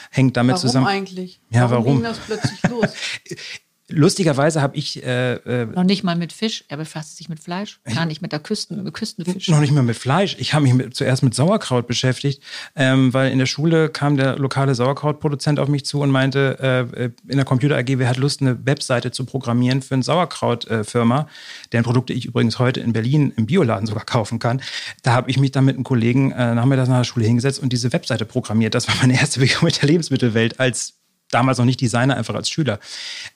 Hängt 0.09 0.35
damit 0.37 0.55
warum 0.55 0.61
zusammen. 0.61 0.85
Warum 0.85 0.97
eigentlich? 0.97 1.39
Ja, 1.49 1.69
warum? 1.69 1.85
Warum 1.85 1.95
ging 1.97 2.03
das 2.03 2.19
plötzlich 2.19 2.63
los? 2.69 2.89
Lustigerweise 3.95 4.61
habe 4.61 4.75
ich. 4.75 5.03
Äh, 5.03 5.33
äh, 5.33 5.65
noch 5.65 5.83
nicht 5.83 6.03
mal 6.03 6.15
mit 6.15 6.33
Fisch, 6.33 6.65
er 6.67 6.77
befasst 6.77 7.17
sich 7.17 7.29
mit 7.29 7.39
Fleisch, 7.39 7.79
gar 7.93 8.05
nicht 8.05 8.21
mit 8.21 8.31
der 8.31 8.39
Küsten, 8.39 8.83
mit 8.83 8.93
Küstenfisch. 8.93 9.49
Noch 9.49 9.59
nicht 9.59 9.71
mal 9.71 9.83
mit 9.83 9.95
Fleisch. 9.95 10.35
Ich 10.39 10.53
habe 10.53 10.63
mich 10.63 10.73
mit, 10.73 10.95
zuerst 10.95 11.21
mit 11.21 11.35
Sauerkraut 11.35 11.85
beschäftigt, 11.85 12.41
ähm, 12.75 13.13
weil 13.13 13.31
in 13.31 13.39
der 13.39 13.45
Schule 13.45 13.89
kam 13.89 14.17
der 14.17 14.37
lokale 14.37 14.73
Sauerkrautproduzent 14.73 15.59
auf 15.59 15.67
mich 15.67 15.85
zu 15.85 16.01
und 16.01 16.09
meinte, 16.09 16.89
äh, 16.95 17.09
in 17.29 17.37
der 17.37 17.45
Computer 17.45 17.77
AG, 17.77 17.99
wer 17.99 18.09
hat 18.09 18.17
Lust, 18.17 18.41
eine 18.41 18.65
Webseite 18.65 19.11
zu 19.11 19.25
programmieren 19.25 19.81
für 19.81 19.93
eine 19.93 20.03
Sauerkrautfirma, 20.03 21.21
äh, 21.21 21.25
deren 21.71 21.83
Produkte 21.83 22.13
ich 22.13 22.25
übrigens 22.25 22.57
heute 22.57 22.79
in 22.79 22.93
Berlin 22.93 23.31
im 23.35 23.45
Bioladen 23.45 23.85
sogar 23.85 24.05
kaufen 24.05 24.39
kann. 24.39 24.61
Da 25.03 25.13
habe 25.13 25.29
ich 25.29 25.37
mich 25.37 25.51
dann 25.51 25.65
mit 25.65 25.75
einem 25.75 25.83
Kollegen 25.83 26.31
äh, 26.31 26.55
nachmittags 26.55 26.89
nach 26.89 26.97
der 26.97 27.03
Schule 27.03 27.25
hingesetzt 27.25 27.61
und 27.61 27.71
diese 27.71 27.93
Webseite 27.93 28.25
programmiert. 28.25 28.73
Das 28.73 28.87
war 28.87 28.95
meine 29.01 29.13
erste 29.19 29.39
Begegnung 29.39 29.65
mit 29.65 29.81
der 29.81 29.89
Lebensmittelwelt 29.89 30.59
als 30.59 30.95
damals 31.33 31.57
noch 31.57 31.65
nicht 31.65 31.81
Designer, 31.81 32.17
einfach 32.17 32.35
als 32.35 32.49
Schüler. 32.49 32.79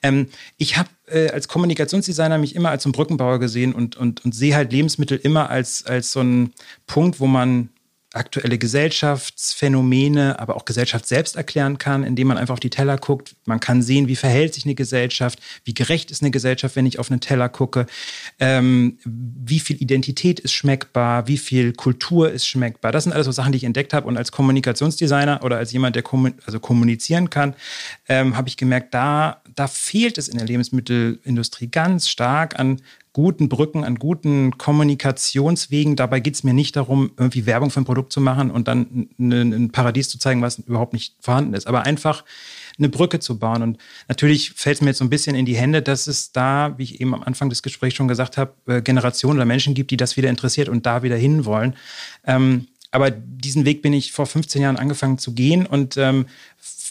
Ähm, 0.04 0.28
ich 0.58 0.78
habe 0.78 0.90
äh, 1.08 1.30
als 1.30 1.48
Kommunikationsdesigner 1.48 2.38
mich 2.38 2.56
immer 2.56 2.70
als 2.70 2.84
so 2.84 2.90
ein 2.90 2.94
Brückenbauer 2.94 3.40
gesehen 3.40 3.74
und, 3.74 3.96
und, 3.96 4.24
und 4.26 4.34
sehe 4.34 4.56
halt 4.56 4.72
Lebensmittel 4.72 5.18
immer 5.18 5.50
als, 5.50 5.86
als 5.86 6.12
so 6.12 6.20
einen 6.20 6.54
Punkt, 6.86 7.20
wo 7.20 7.28
man 7.28 7.70
aktuelle 8.18 8.58
Gesellschaftsphänomene, 8.58 10.40
aber 10.40 10.56
auch 10.56 10.66
Gesellschaft 10.66 11.08
selbst 11.08 11.36
erklären 11.36 11.78
kann, 11.78 12.04
indem 12.04 12.28
man 12.28 12.38
einfach 12.38 12.54
auf 12.54 12.60
die 12.60 12.70
Teller 12.70 12.98
guckt. 12.98 13.36
Man 13.46 13.60
kann 13.60 13.82
sehen, 13.82 14.08
wie 14.08 14.16
verhält 14.16 14.54
sich 14.54 14.66
eine 14.66 14.76
Gesellschaft, 14.76 15.40
wie 15.64 15.74
gerecht 15.74 16.12
ist 16.12 16.22
eine 16.22 16.32
Gesellschaft, 16.32 16.76
wenn 16.76 16.86
ich 16.86 17.00
auf 17.00 17.10
einen 17.12 17.22
Teller 17.22 17.50
gucke, 17.50 17.86
ähm, 18.40 18.98
wie 19.06 19.60
viel 19.60 19.82
Identität 19.82 20.40
ist 20.40 20.54
schmeckbar, 20.54 21.28
wie 21.28 21.38
viel 21.38 21.74
Kultur 21.74 22.32
ist 22.32 22.48
schmeckbar. 22.48 22.92
Das 22.92 23.04
sind 23.04 23.14
alles 23.14 23.26
so 23.26 23.32
Sachen, 23.32 23.52
die 23.52 23.58
ich 23.58 23.64
entdeckt 23.64 23.94
habe. 23.94 24.08
Und 24.08 24.18
als 24.18 24.32
Kommunikationsdesigner 24.32 25.42
oder 25.44 25.58
als 25.58 25.72
jemand, 25.72 25.96
der 25.96 26.04
kommun 26.04 26.34
also 26.46 26.60
kommunizieren 26.60 27.30
kann, 27.30 27.56
ähm, 28.10 28.36
habe 28.36 28.50
ich 28.50 28.58
gemerkt, 28.58 28.94
da, 28.94 29.42
da 29.56 29.68
fehlt 29.68 30.18
es 30.18 30.28
in 30.28 30.38
der 30.38 30.48
Lebensmittelindustrie 30.48 31.68
ganz 31.68 32.10
stark 32.10 32.60
an 32.60 32.82
guten 33.18 33.50
Brücken, 33.50 33.84
an 33.84 33.96
guten 33.96 34.60
Kommunikationswegen. 34.60 35.96
Dabei 35.96 36.20
geht 36.20 36.36
es 36.36 36.44
mir 36.44 36.54
nicht 36.54 36.76
darum, 36.76 37.10
irgendwie 37.18 37.48
Werbung 37.48 37.72
für 37.72 37.82
ein 37.82 37.86
Produkt 37.86 38.14
zu 38.14 38.22
machen 38.22 38.52
und 38.52 38.68
dann 38.68 39.10
ein 39.18 39.72
Paradies 39.72 40.08
zu 40.08 40.20
zeigen, 40.20 40.44
was 40.44 40.60
überhaupt 40.60 40.94
nicht 40.94 41.16
vorhanden 41.20 41.56
ist. 41.56 41.66
Aber 41.66 41.82
einfach 41.82 42.24
eine 42.78 42.90
Brücke 42.90 43.20
zu 43.20 43.40
bauen. 43.40 43.64
Und 43.64 43.80
natürlich 44.08 44.52
fällt 44.52 44.76
es 44.76 44.82
mir 44.82 44.90
jetzt 44.90 45.00
so 45.00 45.04
ein 45.04 45.10
bisschen 45.10 45.36
in 45.36 45.48
die 45.48 45.56
Hände, 45.56 45.82
dass 45.82 46.06
es 46.06 46.32
da, 46.32 46.76
wie 46.78 46.84
ich 46.84 47.02
eben 47.02 47.16
am 47.16 47.24
Anfang 47.24 47.50
des 47.50 47.64
Gesprächs 47.64 47.96
schon 47.96 48.08
gesagt 48.08 48.38
habe, 48.38 48.54
äh, 48.68 48.84
Generationen 48.84 49.40
oder 49.40 49.46
Menschen 49.46 49.74
gibt, 49.74 49.90
die 49.90 49.98
das 49.98 50.16
wieder 50.16 50.30
interessiert 50.30 50.70
und 50.70 50.86
da 50.86 51.02
wieder 51.02 51.16
hinwollen. 51.16 51.76
Ähm, 52.24 52.68
aber 52.92 53.10
diesen 53.10 53.66
Weg 53.66 53.82
bin 53.82 53.94
ich 53.94 54.12
vor 54.12 54.28
15 54.28 54.62
Jahren 54.62 54.78
angefangen 54.78 55.18
zu 55.18 55.34
gehen 55.34 55.66
und 55.66 55.98
ähm, 55.98 56.28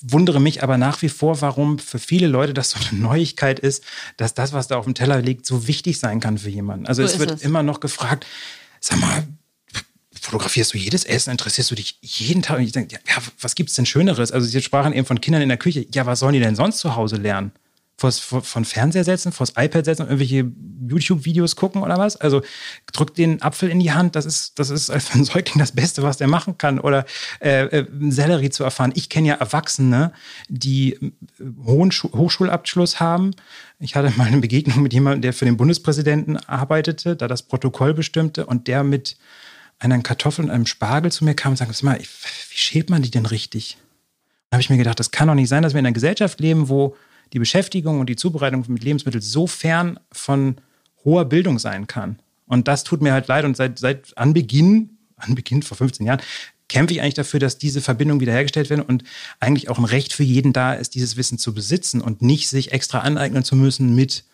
wundere 0.02 0.40
mich 0.40 0.62
aber 0.62 0.78
nach 0.78 1.02
wie 1.02 1.08
vor, 1.08 1.40
warum 1.40 1.78
für 1.78 1.98
viele 1.98 2.26
Leute 2.26 2.54
das 2.54 2.70
so 2.70 2.78
eine 2.78 2.98
Neuigkeit 3.00 3.58
ist, 3.58 3.84
dass 4.16 4.34
das, 4.34 4.52
was 4.52 4.68
da 4.68 4.76
auf 4.76 4.84
dem 4.84 4.94
Teller 4.94 5.20
liegt, 5.22 5.46
so 5.46 5.66
wichtig 5.66 5.98
sein 5.98 6.20
kann 6.20 6.38
für 6.38 6.50
jemanden. 6.50 6.86
Also 6.86 7.06
so 7.06 7.12
es 7.12 7.18
wird 7.18 7.30
es. 7.32 7.42
immer 7.42 7.62
noch 7.62 7.80
gefragt, 7.80 8.26
sag 8.80 9.00
mal, 9.00 9.26
fotografierst 10.20 10.74
du 10.74 10.78
jedes 10.78 11.04
Essen? 11.04 11.30
Interessierst 11.30 11.70
du 11.70 11.74
dich 11.74 11.98
jeden 12.02 12.42
Tag? 12.42 12.58
Und 12.58 12.64
ich 12.64 12.72
denke, 12.72 12.96
ja, 12.96 13.22
was 13.40 13.54
gibt 13.54 13.70
es 13.70 13.76
denn 13.76 13.86
Schöneres? 13.86 14.32
Also 14.32 14.46
Sie 14.46 14.60
sprachen 14.62 14.92
eben 14.92 15.06
von 15.06 15.20
Kindern 15.20 15.42
in 15.42 15.48
der 15.48 15.58
Küche. 15.58 15.86
Ja, 15.94 16.06
was 16.06 16.18
sollen 16.18 16.34
die 16.34 16.40
denn 16.40 16.56
sonst 16.56 16.78
zu 16.78 16.96
Hause 16.96 17.16
lernen? 17.16 17.52
Vors, 17.96 18.18
vor, 18.18 18.42
von 18.42 18.64
Fernseher 18.64 19.04
setzen, 19.04 19.32
vors 19.32 19.54
iPad 19.56 19.84
setzen 19.84 20.02
und 20.02 20.08
irgendwelche 20.08 20.50
YouTube-Videos 20.88 21.56
gucken 21.56 21.82
oder 21.82 21.96
was? 21.96 22.16
Also 22.16 22.42
drückt 22.92 23.16
den 23.16 23.40
Apfel 23.40 23.70
in 23.70 23.80
die 23.80 23.92
Hand, 23.92 24.16
das 24.16 24.26
ist, 24.26 24.58
das 24.58 24.70
ist 24.70 24.92
für 25.02 25.14
einen 25.14 25.24
Säugling 25.24 25.58
das 25.58 25.72
Beste, 25.72 26.02
was 26.02 26.18
der 26.18 26.28
machen 26.28 26.58
kann. 26.58 26.78
Oder 26.78 27.06
äh, 27.40 27.64
äh, 27.64 27.86
Sellerie 28.10 28.50
zu 28.50 28.64
erfahren. 28.64 28.92
Ich 28.94 29.08
kenne 29.08 29.28
ja 29.28 29.34
Erwachsene, 29.34 30.12
die 30.48 30.92
äh, 30.94 31.12
hohen 31.64 31.90
Schu 31.90 32.12
Hochschulabschluss 32.12 33.00
haben. 33.00 33.32
Ich 33.78 33.96
hatte 33.96 34.12
mal 34.16 34.26
eine 34.26 34.38
Begegnung 34.38 34.82
mit 34.82 34.92
jemandem, 34.92 35.22
der 35.22 35.32
für 35.32 35.44
den 35.46 35.56
Bundespräsidenten 35.56 36.36
arbeitete, 36.36 37.16
da 37.16 37.28
das 37.28 37.42
Protokoll 37.42 37.94
bestimmte 37.94 38.46
und 38.46 38.68
der 38.68 38.84
mit 38.84 39.16
einer 39.78 39.98
Kartoffel 40.00 40.44
und 40.44 40.50
einem 40.50 40.66
Spargel 40.66 41.12
zu 41.12 41.24
mir 41.24 41.34
kam 41.34 41.52
und 41.52 41.56
sagte, 41.56 41.84
mal, 41.84 41.98
wie 41.98 42.58
schält 42.58 42.90
man 42.90 43.02
die 43.02 43.10
denn 43.10 43.26
richtig? 43.26 43.76
Da 44.50 44.56
habe 44.56 44.62
ich 44.62 44.70
mir 44.70 44.78
gedacht, 44.78 44.98
das 44.98 45.10
kann 45.10 45.28
doch 45.28 45.34
nicht 45.34 45.48
sein, 45.48 45.62
dass 45.62 45.74
wir 45.74 45.80
in 45.80 45.86
einer 45.86 45.92
Gesellschaft 45.92 46.40
leben, 46.40 46.68
wo 46.68 46.96
die 47.32 47.38
Beschäftigung 47.38 48.00
und 48.00 48.08
die 48.08 48.16
Zubereitung 48.16 48.64
mit 48.68 48.84
Lebensmitteln 48.84 49.22
so 49.22 49.46
fern 49.46 49.98
von 50.12 50.56
hoher 51.04 51.24
Bildung 51.24 51.58
sein 51.58 51.86
kann. 51.86 52.18
Und 52.46 52.68
das 52.68 52.84
tut 52.84 53.02
mir 53.02 53.12
halt 53.12 53.28
leid. 53.28 53.44
Und 53.44 53.56
seit, 53.56 53.78
seit 53.78 54.16
Anbeginn, 54.16 54.98
Anbeginn 55.16 55.62
vor 55.62 55.76
15 55.76 56.06
Jahren, 56.06 56.20
kämpfe 56.68 56.94
ich 56.94 57.00
eigentlich 57.00 57.14
dafür, 57.14 57.40
dass 57.40 57.58
diese 57.58 57.80
Verbindungen 57.80 58.20
wiederhergestellt 58.20 58.70
werden 58.70 58.82
und 58.82 59.04
eigentlich 59.38 59.68
auch 59.68 59.78
ein 59.78 59.84
Recht 59.84 60.12
für 60.12 60.24
jeden 60.24 60.52
da 60.52 60.74
ist, 60.74 60.94
dieses 60.94 61.16
Wissen 61.16 61.38
zu 61.38 61.54
besitzen 61.54 62.00
und 62.00 62.22
nicht 62.22 62.48
sich 62.48 62.72
extra 62.72 63.00
aneignen 63.00 63.44
zu 63.44 63.54
müssen 63.54 63.94
mit 63.94 64.24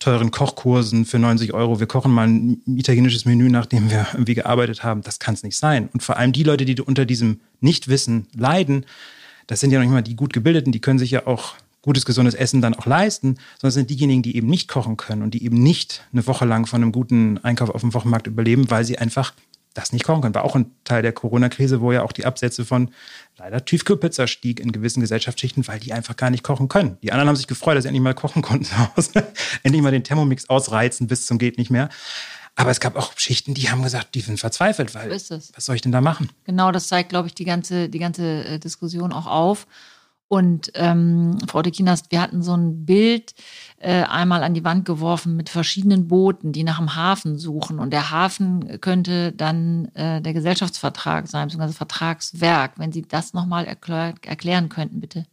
teuren 0.00 0.30
Kochkursen 0.30 1.04
für 1.04 1.18
90 1.18 1.54
Euro. 1.54 1.80
Wir 1.80 1.86
kochen 1.86 2.12
mal 2.12 2.28
ein 2.28 2.62
italienisches 2.66 3.24
Menü, 3.24 3.48
nachdem 3.48 3.90
wir 3.90 4.06
irgendwie 4.12 4.34
gearbeitet 4.34 4.82
haben. 4.82 5.02
Das 5.02 5.18
kann 5.18 5.34
es 5.34 5.42
nicht 5.42 5.56
sein. 5.56 5.88
Und 5.92 6.02
vor 6.02 6.16
allem 6.16 6.32
die 6.32 6.44
Leute, 6.44 6.64
die 6.64 6.80
unter 6.80 7.04
diesem 7.04 7.40
Nichtwissen 7.60 8.26
leiden, 8.36 8.86
das 9.46 9.60
sind 9.60 9.70
ja 9.70 9.82
noch 9.82 9.90
mal 9.90 10.02
die 10.02 10.16
gut 10.16 10.32
gebildeten, 10.32 10.72
die 10.72 10.80
können 10.80 10.98
sich 10.98 11.10
ja 11.10 11.26
auch 11.26 11.54
gutes, 11.88 12.04
gesundes 12.04 12.34
Essen 12.34 12.60
dann 12.60 12.74
auch 12.74 12.84
leisten, 12.84 13.38
sondern 13.58 13.68
es 13.70 13.74
sind 13.74 13.88
diejenigen, 13.88 14.22
die 14.22 14.36
eben 14.36 14.46
nicht 14.46 14.68
kochen 14.68 14.98
können 14.98 15.22
und 15.22 15.32
die 15.32 15.42
eben 15.42 15.56
nicht 15.62 16.04
eine 16.12 16.26
Woche 16.26 16.44
lang 16.44 16.66
von 16.66 16.82
einem 16.82 16.92
guten 16.92 17.38
Einkauf 17.38 17.70
auf 17.70 17.80
dem 17.80 17.94
Wochenmarkt 17.94 18.26
überleben, 18.26 18.70
weil 18.70 18.84
sie 18.84 18.98
einfach 18.98 19.32
das 19.72 19.92
nicht 19.92 20.04
kochen 20.04 20.20
können. 20.20 20.34
War 20.34 20.44
auch 20.44 20.54
ein 20.54 20.70
Teil 20.84 21.00
der 21.00 21.12
Corona-Krise, 21.12 21.80
wo 21.80 21.90
ja 21.90 22.02
auch 22.02 22.12
die 22.12 22.26
Absätze 22.26 22.66
von 22.66 22.90
leider 23.38 23.64
Tiefkühlpizza 23.64 24.26
stieg 24.26 24.60
in 24.60 24.70
gewissen 24.70 25.00
Gesellschaftsschichten, 25.00 25.66
weil 25.66 25.80
die 25.80 25.94
einfach 25.94 26.14
gar 26.14 26.28
nicht 26.28 26.42
kochen 26.42 26.68
können. 26.68 26.98
Die 27.02 27.10
anderen 27.10 27.30
haben 27.30 27.36
sich 27.36 27.46
gefreut, 27.46 27.76
dass 27.76 27.84
sie 27.84 27.88
endlich 27.88 28.02
mal 28.02 28.12
kochen 28.14 28.42
konnten 28.42 28.64
zu 28.66 28.76
Hause. 28.76 29.26
endlich 29.62 29.82
mal 29.82 29.90
den 29.90 30.04
Thermomix 30.04 30.50
ausreizen 30.50 31.06
bis 31.06 31.24
zum 31.24 31.38
geht 31.38 31.56
nicht 31.56 31.70
mehr. 31.70 31.88
Aber 32.54 32.70
es 32.70 32.80
gab 32.80 32.96
auch 32.96 33.12
Schichten, 33.16 33.54
die 33.54 33.70
haben 33.70 33.82
gesagt, 33.82 34.14
die 34.14 34.20
sind 34.20 34.38
verzweifelt, 34.38 34.94
weil 34.94 35.10
was 35.10 35.64
soll 35.64 35.76
ich 35.76 35.80
denn 35.80 35.92
da 35.92 36.02
machen? 36.02 36.28
Genau, 36.44 36.70
das 36.70 36.88
zeigt, 36.88 37.08
glaube 37.08 37.28
ich, 37.28 37.34
die 37.34 37.44
ganze, 37.44 37.88
die 37.88 38.00
ganze 38.00 38.44
äh, 38.44 38.58
Diskussion 38.58 39.12
auch 39.14 39.26
auf. 39.26 39.66
Und 40.28 40.70
ähm, 40.74 41.38
Frau 41.48 41.62
de 41.62 41.72
Kinas, 41.72 42.02
wir 42.10 42.20
hatten 42.20 42.42
so 42.42 42.54
ein 42.54 42.84
Bild 42.84 43.34
äh, 43.78 44.02
einmal 44.02 44.42
an 44.42 44.52
die 44.52 44.64
Wand 44.64 44.84
geworfen 44.84 45.36
mit 45.36 45.48
verschiedenen 45.48 46.06
Booten, 46.06 46.52
die 46.52 46.64
nach 46.64 46.78
dem 46.78 46.94
Hafen 46.94 47.38
suchen. 47.38 47.78
Und 47.78 47.92
der 47.92 48.10
Hafen 48.10 48.78
könnte 48.80 49.32
dann 49.32 49.86
äh, 49.94 50.20
der 50.20 50.34
Gesellschaftsvertrag 50.34 51.28
sein, 51.28 51.48
beziehungsweise 51.48 51.74
Vertragswerk. 51.74 52.72
Wenn 52.76 52.92
Sie 52.92 53.02
das 53.02 53.32
nochmal 53.32 53.64
erklär 53.64 54.14
erklären 54.22 54.68
könnten, 54.68 55.00
bitte. 55.00 55.24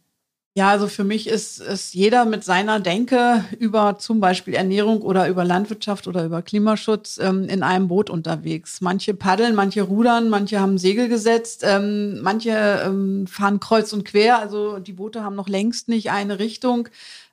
Ja, 0.58 0.70
also 0.70 0.88
für 0.88 1.04
mich 1.04 1.26
ist, 1.26 1.60
ist 1.60 1.92
jeder 1.92 2.24
mit 2.24 2.42
seiner 2.42 2.80
Denke 2.80 3.44
über 3.58 3.98
zum 3.98 4.20
Beispiel 4.20 4.54
Ernährung 4.54 5.02
oder 5.02 5.28
über 5.28 5.44
Landwirtschaft 5.44 6.08
oder 6.08 6.24
über 6.24 6.40
Klimaschutz 6.40 7.18
ähm, 7.18 7.46
in 7.46 7.62
einem 7.62 7.88
Boot 7.88 8.08
unterwegs. 8.08 8.80
Manche 8.80 9.12
paddeln, 9.12 9.54
manche 9.54 9.82
rudern, 9.82 10.30
manche 10.30 10.58
haben 10.58 10.78
Segel 10.78 11.10
gesetzt, 11.10 11.62
ähm, 11.62 12.22
manche 12.22 12.80
ähm, 12.86 13.26
fahren 13.26 13.60
kreuz 13.60 13.92
und 13.92 14.06
quer. 14.06 14.38
Also 14.38 14.78
die 14.78 14.94
Boote 14.94 15.22
haben 15.22 15.36
noch 15.36 15.46
längst 15.46 15.90
nicht 15.90 16.10
eine 16.10 16.38
Richtung. 16.38 16.88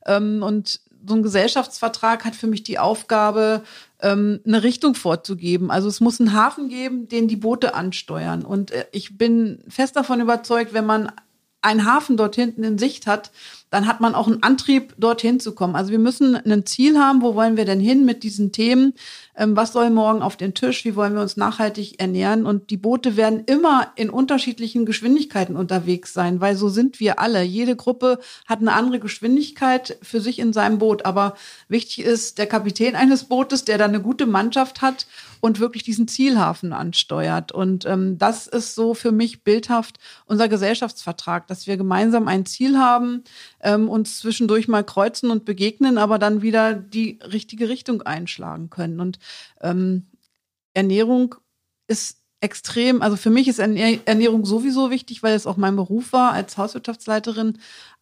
Ähm, 0.06 0.44
und 0.44 0.82
so 1.08 1.16
ein 1.16 1.24
Gesellschaftsvertrag 1.24 2.26
hat 2.26 2.36
für 2.36 2.48
mich 2.48 2.64
die 2.64 2.78
Aufgabe, 2.78 3.62
ähm, 4.02 4.42
eine 4.46 4.64
Richtung 4.64 4.96
vorzugeben. 4.96 5.72
Also 5.72 5.88
es 5.88 6.02
muss 6.02 6.20
einen 6.20 6.34
Hafen 6.34 6.68
geben, 6.68 7.08
den 7.08 7.30
die 7.30 7.38
Boote 7.38 7.74
ansteuern. 7.74 8.44
Und 8.44 8.72
äh, 8.72 8.86
ich 8.92 9.18
bin 9.18 9.64
fest 9.70 9.96
davon 9.96 10.20
überzeugt, 10.20 10.74
wenn 10.74 10.86
man 10.86 11.10
einen 11.64 11.86
Hafen 11.86 12.18
dort 12.18 12.36
hinten 12.36 12.64
in 12.64 12.78
Sicht 12.78 13.08
hat, 13.08 13.32
dann 13.74 13.88
hat 13.88 14.02
man 14.02 14.14
auch 14.14 14.28
einen 14.28 14.44
Antrieb, 14.44 14.94
dorthin 15.00 15.40
zu 15.40 15.56
kommen. 15.56 15.76
Also 15.76 15.90
wir 15.90 15.98
müssen 15.98 16.36
ein 16.36 16.66
Ziel 16.66 17.00
haben, 17.00 17.24
wo 17.24 17.34
wollen 17.34 17.58
wir 17.58 17.66
denn 17.66 17.80
hin 17.80 18.06
mit 18.06 18.22
diesen 18.22 18.52
Themen? 18.52 18.94
Ähm, 19.36 19.56
was 19.56 19.74
soll 19.74 19.90
morgen 19.90 20.22
auf 20.22 20.38
den 20.38 20.54
Tisch? 20.54 20.86
Wie 20.86 20.96
wollen 20.96 21.16
wir 21.16 21.24
uns 21.24 21.38
nachhaltig 21.38 22.00
ernähren? 22.00 22.46
Und 22.46 22.70
die 22.70 22.78
Boote 22.78 23.18
werden 23.18 23.44
immer 23.48 23.92
in 23.96 24.12
unterschiedlichen 24.12 24.86
Geschwindigkeiten 24.86 25.56
unterwegs 25.56 26.14
sein, 26.14 26.40
weil 26.40 26.56
so 26.56 26.70
sind 26.70 27.00
wir 27.00 27.18
alle. 27.18 27.42
Jede 27.42 27.76
Gruppe 27.76 28.20
hat 28.46 28.60
eine 28.60 28.74
andere 28.74 29.00
Geschwindigkeit 29.00 29.98
für 30.04 30.22
sich 30.22 30.38
in 30.38 30.54
seinem 30.54 30.78
Boot. 30.78 31.06
Aber 31.06 31.34
wichtig 31.68 32.06
ist 32.06 32.38
der 32.38 32.46
Kapitän 32.46 32.96
eines 32.96 33.24
Bootes, 33.24 33.66
der 33.66 33.80
da 33.80 33.86
eine 33.86 34.02
gute 34.02 34.28
Mannschaft 34.28 34.84
hat 34.84 35.08
und 35.44 35.60
wirklich 35.60 35.84
diesen 35.84 36.08
Zielhafen 36.08 36.72
ansteuert. 36.72 37.52
Und 37.52 37.86
ähm, 37.86 38.18
das 38.18 38.48
ist 38.48 38.76
so 38.76 38.94
für 38.94 39.12
mich 39.12 39.44
bildhaft 39.44 39.98
unser 40.26 40.48
Gesellschaftsvertrag, 40.48 41.48
dass 41.48 41.68
wir 41.68 41.76
gemeinsam 41.76 42.30
ein 42.30 42.46
Ziel 42.46 42.78
haben, 42.78 43.26
ähm, 43.60 43.90
uns 43.90 44.20
zwischendurch 44.20 44.70
mal 44.70 44.86
kreuzen 44.86 45.32
und 45.32 45.44
begegnen, 45.44 45.98
aber 45.98 46.18
dann 46.18 46.42
wieder 46.44 46.74
die 46.74 47.20
richtige 47.30 47.68
Richtung 47.68 48.04
einschlagen 48.04 48.70
können. 48.70 49.02
Und 49.02 49.20
ähm, 49.60 50.06
Ernährung 50.74 51.36
ist 51.88 52.20
extrem, 52.40 53.02
also 53.02 53.18
für 53.18 53.30
mich 53.30 53.50
ist 53.50 53.60
Ernährung 53.60 54.46
sowieso 54.46 54.92
wichtig, 54.92 55.24
weil 55.24 55.36
es 55.36 55.46
auch 55.46 55.58
mein 55.58 55.76
Beruf 55.76 56.14
war 56.14 56.32
als 56.32 56.58
Hauswirtschaftsleiterin. 56.58 57.58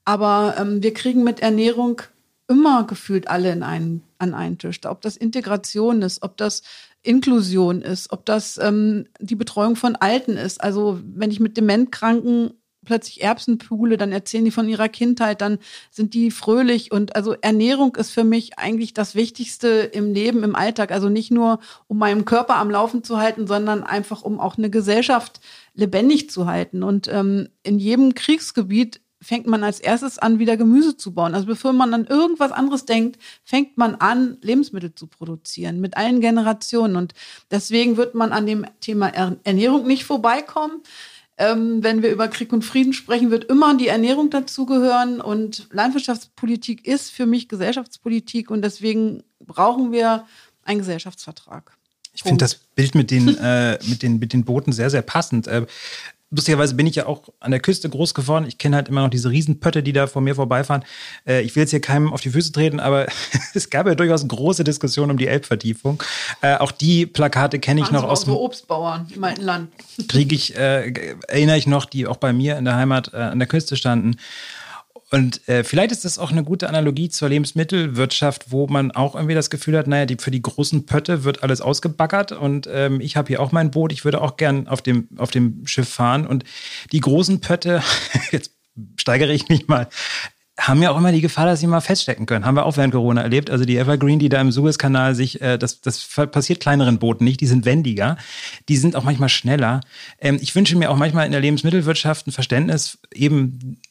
Aber 0.05 0.57
ähm, 0.59 0.83
wir 0.83 0.93
kriegen 0.93 1.23
mit 1.23 1.39
Ernährung 1.39 2.03
immer 2.47 2.83
gefühlt 2.83 3.29
alle 3.29 3.51
in 3.51 3.63
einen, 3.63 4.03
an 4.19 4.35
einen 4.35 4.59
Tisch. 4.59 4.79
Ob 4.85 5.01
das 5.01 5.17
Integration 5.17 6.03
ist, 6.03 6.21
ob 6.21 6.37
das 6.37 6.61
Inklusion 7.03 7.81
ist, 7.81 8.11
ob 8.11 8.25
das 8.25 8.57
ähm, 8.57 9.05
die 9.19 9.35
Betreuung 9.35 9.75
von 9.75 9.95
Alten 9.95 10.37
ist. 10.37 10.63
Also 10.63 10.99
wenn 11.03 11.31
ich 11.31 11.39
mit 11.39 11.57
Dementkranken 11.57 12.53
plötzlich 12.85 13.21
Erbsen 13.21 13.57
pule, 13.57 13.97
dann 13.97 14.11
erzählen 14.11 14.45
die 14.45 14.51
von 14.51 14.67
ihrer 14.67 14.89
Kindheit, 14.89 15.41
dann 15.41 15.59
sind 15.91 16.13
die 16.13 16.31
fröhlich 16.31 16.91
und 16.91 17.15
also 17.15 17.35
Ernährung 17.39 17.95
ist 17.95 18.11
für 18.11 18.23
mich 18.23 18.57
eigentlich 18.57 18.93
das 18.93 19.13
Wichtigste 19.15 19.67
im 19.67 20.13
Leben, 20.13 20.43
im 20.43 20.55
Alltag. 20.55 20.91
Also 20.91 21.09
nicht 21.09 21.31
nur, 21.31 21.59
um 21.87 21.97
meinen 21.97 22.25
Körper 22.25 22.55
am 22.55 22.71
Laufen 22.71 23.03
zu 23.03 23.19
halten, 23.19 23.47
sondern 23.47 23.83
einfach, 23.83 24.23
um 24.23 24.39
auch 24.39 24.57
eine 24.57 24.69
Gesellschaft 24.69 25.41
lebendig 25.73 26.29
zu 26.29 26.47
halten. 26.47 26.83
Und 26.83 27.07
ähm, 27.07 27.49
in 27.63 27.79
jedem 27.79 28.15
Kriegsgebiet 28.15 29.01
fängt 29.21 29.45
man 29.45 29.63
als 29.63 29.79
erstes 29.79 30.17
an, 30.17 30.39
wieder 30.39 30.57
Gemüse 30.57 30.97
zu 30.97 31.13
bauen. 31.13 31.35
Also 31.35 31.45
bevor 31.45 31.73
man 31.73 31.93
an 31.93 32.05
irgendwas 32.05 32.51
anderes 32.51 32.85
denkt, 32.85 33.19
fängt 33.43 33.77
man 33.77 33.95
an, 33.95 34.37
Lebensmittel 34.41 34.93
zu 34.95 35.07
produzieren 35.07 35.79
mit 35.79 35.95
allen 35.95 36.21
Generationen. 36.21 36.95
Und 36.95 37.13
deswegen 37.51 37.97
wird 37.97 38.15
man 38.15 38.31
an 38.31 38.45
dem 38.45 38.65
Thema 38.79 39.07
Ernährung 39.09 39.85
nicht 39.85 40.05
vorbeikommen. 40.05 40.81
Ähm, 41.37 41.83
wenn 41.83 42.01
wir 42.01 42.11
über 42.11 42.27
Krieg 42.27 42.51
und 42.51 42.63
Frieden 42.63 42.93
sprechen, 42.93 43.31
wird 43.31 43.45
immer 43.45 43.75
die 43.77 43.87
Ernährung 43.87 44.29
dazugehören. 44.29 45.21
Und 45.21 45.67
Landwirtschaftspolitik 45.71 46.85
ist 46.87 47.11
für 47.11 47.25
mich 47.25 47.47
Gesellschaftspolitik. 47.47 48.49
Und 48.49 48.63
deswegen 48.63 49.23
brauchen 49.39 49.91
wir 49.91 50.25
einen 50.63 50.79
Gesellschaftsvertrag. 50.79 51.77
Ich 52.13 52.23
finde 52.23 52.39
das 52.43 52.55
Bild 52.55 52.95
mit 52.95 53.09
den, 53.09 53.37
äh, 53.37 53.79
mit, 53.87 54.03
den, 54.03 54.19
mit 54.19 54.33
den 54.33 54.43
Booten 54.43 54.73
sehr, 54.73 54.89
sehr 54.89 55.01
passend. 55.01 55.47
Äh, 55.47 55.65
lustigerweise 56.31 56.75
bin 56.75 56.87
ich 56.87 56.95
ja 56.95 57.05
auch 57.05 57.23
an 57.39 57.51
der 57.51 57.59
Küste 57.59 57.89
groß 57.89 58.13
geworden. 58.13 58.45
Ich 58.47 58.57
kenne 58.57 58.77
halt 58.77 58.89
immer 58.89 59.01
noch 59.01 59.09
diese 59.09 59.29
Riesenpötte, 59.29 59.83
die 59.83 59.93
da 59.93 60.07
vor 60.07 60.21
mir 60.21 60.33
vorbeifahren. 60.33 60.83
Äh, 61.27 61.41
ich 61.41 61.55
will 61.55 61.61
jetzt 61.61 61.71
hier 61.71 61.81
keinem 61.81 62.11
auf 62.11 62.21
die 62.21 62.29
Füße 62.29 62.51
treten, 62.51 62.79
aber 62.79 63.07
es 63.53 63.69
gab 63.69 63.87
ja 63.87 63.95
durchaus 63.95 64.27
große 64.27 64.63
Diskussionen 64.63 65.11
um 65.11 65.17
die 65.17 65.27
Elbvertiefung. 65.27 66.01
Äh, 66.41 66.55
auch 66.55 66.71
die 66.71 67.05
Plakate 67.05 67.59
kenne 67.59 67.81
ich 67.81 67.91
noch 67.91 68.03
aus 68.03 68.25
dem 68.25 68.33
Obstbauern 68.33 69.07
im 69.13 69.23
alten 69.23 69.41
Land. 69.41 69.71
Kriege 70.07 70.33
ich, 70.33 70.55
äh, 70.55 71.15
erinnere 71.27 71.57
ich 71.57 71.67
noch, 71.67 71.85
die 71.85 72.07
auch 72.07 72.17
bei 72.17 72.33
mir 72.33 72.57
in 72.57 72.65
der 72.65 72.75
Heimat 72.75 73.13
äh, 73.13 73.17
an 73.17 73.39
der 73.39 73.47
Küste 73.47 73.75
standen. 73.75 74.15
Und 75.11 75.47
äh, 75.49 75.65
vielleicht 75.65 75.91
ist 75.91 76.05
das 76.05 76.17
auch 76.17 76.31
eine 76.31 76.43
gute 76.43 76.69
Analogie 76.69 77.09
zur 77.09 77.27
Lebensmittelwirtschaft, 77.27 78.51
wo 78.51 78.67
man 78.67 78.91
auch 78.91 79.13
irgendwie 79.13 79.35
das 79.35 79.49
Gefühl 79.49 79.77
hat, 79.77 79.85
naja, 79.85 80.05
die, 80.05 80.15
für 80.17 80.31
die 80.31 80.41
großen 80.41 80.85
Pötte 80.85 81.25
wird 81.25 81.43
alles 81.43 81.59
ausgebaggert 81.59 82.31
und 82.31 82.67
ähm, 82.71 83.01
ich 83.01 83.17
habe 83.17 83.27
hier 83.27 83.41
auch 83.41 83.51
mein 83.51 83.71
Boot, 83.71 83.91
ich 83.91 84.05
würde 84.05 84.21
auch 84.21 84.37
gern 84.37 84.69
auf 84.69 84.81
dem, 84.81 85.09
auf 85.17 85.29
dem 85.29 85.67
Schiff 85.67 85.89
fahren. 85.89 86.25
Und 86.25 86.45
die 86.93 87.01
großen 87.01 87.41
Pötte, 87.41 87.83
jetzt 88.31 88.51
steigere 88.97 89.33
ich 89.33 89.49
mich 89.49 89.67
mal, 89.67 89.89
haben 90.57 90.81
ja 90.81 90.91
auch 90.91 90.97
immer 90.97 91.11
die 91.11 91.21
Gefahr, 91.21 91.45
dass 91.45 91.59
sie 91.59 91.67
mal 91.67 91.81
feststecken 91.81 92.25
können. 92.25 92.45
Haben 92.45 92.55
wir 92.55 92.65
auch 92.65 92.77
während 92.77 92.93
Corona 92.93 93.21
erlebt. 93.21 93.49
Also 93.49 93.65
die 93.65 93.77
Evergreen, 93.77 94.19
die 94.19 94.29
da 94.29 94.39
im 94.39 94.51
Suezkanal 94.51 95.13
sich, 95.15 95.41
äh, 95.41 95.57
das, 95.57 95.81
das 95.81 96.07
passiert 96.31 96.61
kleineren 96.61 96.99
Booten 96.99 97.25
nicht, 97.25 97.41
die 97.41 97.47
sind 97.47 97.65
wendiger, 97.65 98.15
die 98.69 98.77
sind 98.77 98.95
auch 98.95 99.03
manchmal 99.03 99.29
schneller. 99.29 99.81
Ähm, 100.19 100.37
ich 100.41 100.55
wünsche 100.55 100.77
mir 100.77 100.89
auch 100.89 100.95
manchmal 100.95 101.25
in 101.25 101.33
der 101.33 101.41
Lebensmittelwirtschaft 101.41 102.27
ein 102.27 102.31
Verständnis 102.31 102.99
eben 103.13 103.81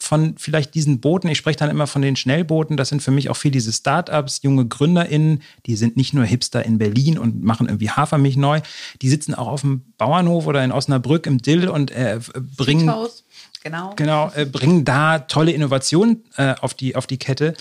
von 0.00 0.34
vielleicht 0.38 0.74
diesen 0.74 1.00
Booten, 1.00 1.28
ich 1.28 1.38
spreche 1.38 1.58
dann 1.58 1.70
immer 1.70 1.86
von 1.86 2.02
den 2.02 2.16
Schnellbooten, 2.16 2.76
das 2.76 2.88
sind 2.88 3.02
für 3.02 3.10
mich 3.10 3.30
auch 3.30 3.36
viel 3.36 3.50
diese 3.50 3.72
Startups, 3.72 4.40
junge 4.42 4.66
GründerInnen, 4.66 5.42
die 5.66 5.76
sind 5.76 5.96
nicht 5.96 6.14
nur 6.14 6.24
Hipster 6.24 6.64
in 6.64 6.78
Berlin 6.78 7.18
und 7.18 7.42
machen 7.42 7.68
irgendwie 7.68 7.90
Hafermilch 7.90 8.36
neu, 8.36 8.60
die 9.02 9.08
sitzen 9.08 9.34
auch 9.34 9.48
auf 9.48 9.60
dem 9.60 9.82
Bauernhof 9.98 10.46
oder 10.46 10.64
in 10.64 10.72
Osnabrück 10.72 11.26
im 11.26 11.38
Dill 11.38 11.68
und 11.68 11.90
äh, 11.90 12.18
bringen. 12.56 12.88
Friedhaus. 12.88 13.24
Genau. 13.62 13.92
Genau, 13.94 14.32
äh, 14.34 14.46
bringen 14.46 14.86
da 14.86 15.18
tolle 15.18 15.52
Innovationen 15.52 16.24
äh, 16.36 16.54
auf, 16.62 16.72
die, 16.72 16.96
auf 16.96 17.06
die 17.06 17.18
Kette, 17.18 17.52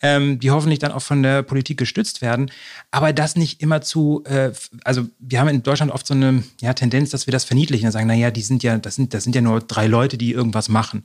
ähm, 0.00 0.38
die 0.38 0.52
hoffentlich 0.52 0.78
dann 0.78 0.92
auch 0.92 1.02
von 1.02 1.24
der 1.24 1.42
Politik 1.42 1.78
gestützt 1.78 2.22
werden. 2.22 2.52
Aber 2.92 3.12
das 3.12 3.34
nicht 3.34 3.60
immer 3.60 3.80
zu, 3.80 4.22
äh, 4.26 4.52
also 4.84 5.08
wir 5.18 5.40
haben 5.40 5.48
in 5.48 5.64
Deutschland 5.64 5.90
oft 5.90 6.06
so 6.06 6.14
eine 6.14 6.44
ja, 6.60 6.74
Tendenz, 6.74 7.10
dass 7.10 7.26
wir 7.26 7.32
das 7.32 7.42
verniedlichen 7.42 7.86
und 7.86 7.92
sagen, 7.92 8.06
naja, 8.06 8.30
die 8.30 8.42
sind 8.42 8.62
ja, 8.62 8.78
das 8.78 8.94
sind, 8.94 9.14
das 9.14 9.24
sind 9.24 9.34
ja 9.34 9.40
nur 9.40 9.58
drei 9.58 9.88
Leute, 9.88 10.16
die 10.16 10.30
irgendwas 10.30 10.68
machen 10.68 11.04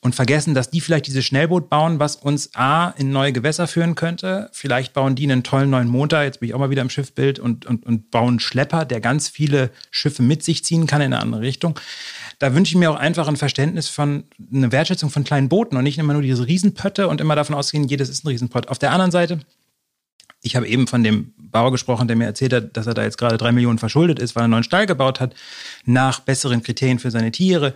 und 0.00 0.14
vergessen, 0.14 0.54
dass 0.54 0.70
die 0.70 0.80
vielleicht 0.80 1.08
dieses 1.08 1.24
Schnellboot 1.24 1.68
bauen, 1.68 1.98
was 1.98 2.16
uns 2.16 2.54
A 2.54 2.90
in 2.90 3.10
neue 3.10 3.32
Gewässer 3.32 3.66
führen 3.66 3.96
könnte. 3.96 4.48
Vielleicht 4.52 4.92
bauen 4.92 5.16
die 5.16 5.24
einen 5.24 5.42
tollen 5.42 5.70
neuen 5.70 5.88
Motor, 5.88 6.22
jetzt 6.22 6.38
bin 6.38 6.48
ich 6.48 6.54
auch 6.54 6.60
mal 6.60 6.70
wieder 6.70 6.82
im 6.82 6.90
Schiffbild, 6.90 7.40
und, 7.40 7.66
und, 7.66 7.84
und 7.84 8.10
bauen 8.12 8.38
Schlepper, 8.38 8.84
der 8.84 9.00
ganz 9.00 9.28
viele 9.28 9.70
Schiffe 9.90 10.22
mit 10.22 10.44
sich 10.44 10.64
ziehen 10.64 10.86
kann 10.86 11.00
in 11.00 11.12
eine 11.12 11.20
andere 11.20 11.40
Richtung. 11.40 11.78
Da 12.38 12.54
wünsche 12.54 12.70
ich 12.70 12.78
mir 12.78 12.92
auch 12.92 12.96
einfach 12.96 13.26
ein 13.26 13.36
Verständnis 13.36 13.88
von, 13.88 14.24
eine 14.52 14.70
Wertschätzung 14.70 15.10
von 15.10 15.24
kleinen 15.24 15.48
Booten 15.48 15.76
und 15.76 15.82
nicht 15.82 15.98
immer 15.98 16.12
nur 16.12 16.22
diese 16.22 16.46
Riesenpötte 16.46 17.08
und 17.08 17.20
immer 17.20 17.34
davon 17.34 17.56
ausgehen, 17.56 17.88
jedes 17.88 18.08
ist 18.08 18.24
ein 18.24 18.28
Riesenpott. 18.28 18.68
Auf 18.68 18.78
der 18.78 18.92
anderen 18.92 19.10
Seite, 19.10 19.40
ich 20.42 20.54
habe 20.54 20.68
eben 20.68 20.86
von 20.86 21.02
dem 21.02 21.34
Bauer 21.36 21.72
gesprochen, 21.72 22.06
der 22.06 22.16
mir 22.16 22.26
erzählt 22.26 22.52
hat, 22.52 22.76
dass 22.76 22.86
er 22.86 22.94
da 22.94 23.02
jetzt 23.02 23.18
gerade 23.18 23.36
drei 23.36 23.50
Millionen 23.50 23.78
verschuldet 23.78 24.20
ist, 24.20 24.36
weil 24.36 24.42
er 24.42 24.44
einen 24.44 24.52
neuen 24.52 24.64
Stall 24.64 24.86
gebaut 24.86 25.18
hat, 25.18 25.34
nach 25.84 26.20
besseren 26.20 26.62
Kriterien 26.62 27.00
für 27.00 27.10
seine 27.10 27.32
Tiere. 27.32 27.74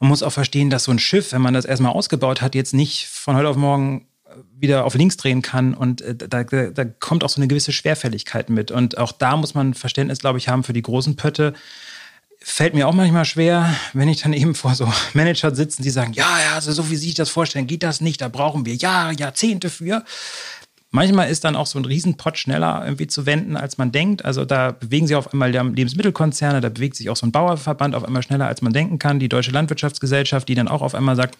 Man 0.00 0.08
muss 0.08 0.22
auch 0.22 0.32
verstehen, 0.32 0.70
dass 0.70 0.84
so 0.84 0.92
ein 0.92 0.98
Schiff, 0.98 1.32
wenn 1.32 1.42
man 1.42 1.54
das 1.54 1.64
erstmal 1.64 1.92
ausgebaut 1.92 2.42
hat, 2.42 2.54
jetzt 2.54 2.74
nicht 2.74 3.06
von 3.06 3.36
heute 3.36 3.48
auf 3.48 3.56
morgen 3.56 4.06
wieder 4.58 4.84
auf 4.84 4.94
links 4.94 5.16
drehen 5.16 5.42
kann 5.42 5.74
und 5.74 6.00
äh, 6.00 6.14
da, 6.14 6.44
da 6.44 6.84
kommt 6.84 7.24
auch 7.24 7.28
so 7.28 7.40
eine 7.40 7.48
gewisse 7.48 7.72
Schwerfälligkeit 7.72 8.50
mit. 8.50 8.70
Und 8.70 8.98
auch 8.98 9.12
da 9.12 9.36
muss 9.36 9.54
man 9.54 9.74
Verständnis, 9.74 10.18
glaube 10.18 10.38
ich, 10.38 10.48
haben 10.48 10.64
für 10.64 10.72
die 10.72 10.82
großen 10.82 11.16
Pötte. 11.16 11.54
Fällt 12.40 12.74
mir 12.74 12.88
auch 12.88 12.92
manchmal 12.92 13.24
schwer, 13.24 13.74
wenn 13.94 14.08
ich 14.08 14.22
dann 14.22 14.32
eben 14.32 14.54
vor 14.54 14.74
so 14.74 14.92
Manager 15.14 15.54
sitzen, 15.54 15.82
die 15.82 15.90
sagen, 15.90 16.12
ja, 16.12 16.40
ja, 16.40 16.54
also 16.54 16.72
so 16.72 16.90
wie 16.90 16.96
Sie 16.96 17.06
sich 17.06 17.14
das 17.14 17.30
vorstellen, 17.30 17.66
geht 17.66 17.82
das 17.82 18.00
nicht, 18.00 18.20
da 18.20 18.28
brauchen 18.28 18.66
wir 18.66 18.74
Jahre, 18.74 19.14
Jahrzehnte 19.14 19.70
für. 19.70 20.04
Manchmal 20.94 21.28
ist 21.28 21.42
dann 21.42 21.56
auch 21.56 21.66
so 21.66 21.76
ein 21.76 21.84
Riesenpott 21.84 22.38
schneller 22.38 22.82
irgendwie 22.84 23.08
zu 23.08 23.26
wenden, 23.26 23.56
als 23.56 23.78
man 23.78 23.90
denkt. 23.90 24.24
Also 24.24 24.44
da 24.44 24.70
bewegen 24.70 25.08
sich 25.08 25.16
auf 25.16 25.32
einmal 25.32 25.50
Lebensmittelkonzerne, 25.50 26.60
da 26.60 26.68
bewegt 26.68 26.94
sich 26.94 27.10
auch 27.10 27.16
so 27.16 27.26
ein 27.26 27.32
Bauerverband 27.32 27.96
auf 27.96 28.04
einmal 28.04 28.22
schneller, 28.22 28.46
als 28.46 28.62
man 28.62 28.72
denken 28.72 29.00
kann. 29.00 29.18
Die 29.18 29.28
Deutsche 29.28 29.50
Landwirtschaftsgesellschaft, 29.50 30.48
die 30.48 30.54
dann 30.54 30.68
auch 30.68 30.82
auf 30.82 30.94
einmal 30.94 31.16
sagt, 31.16 31.36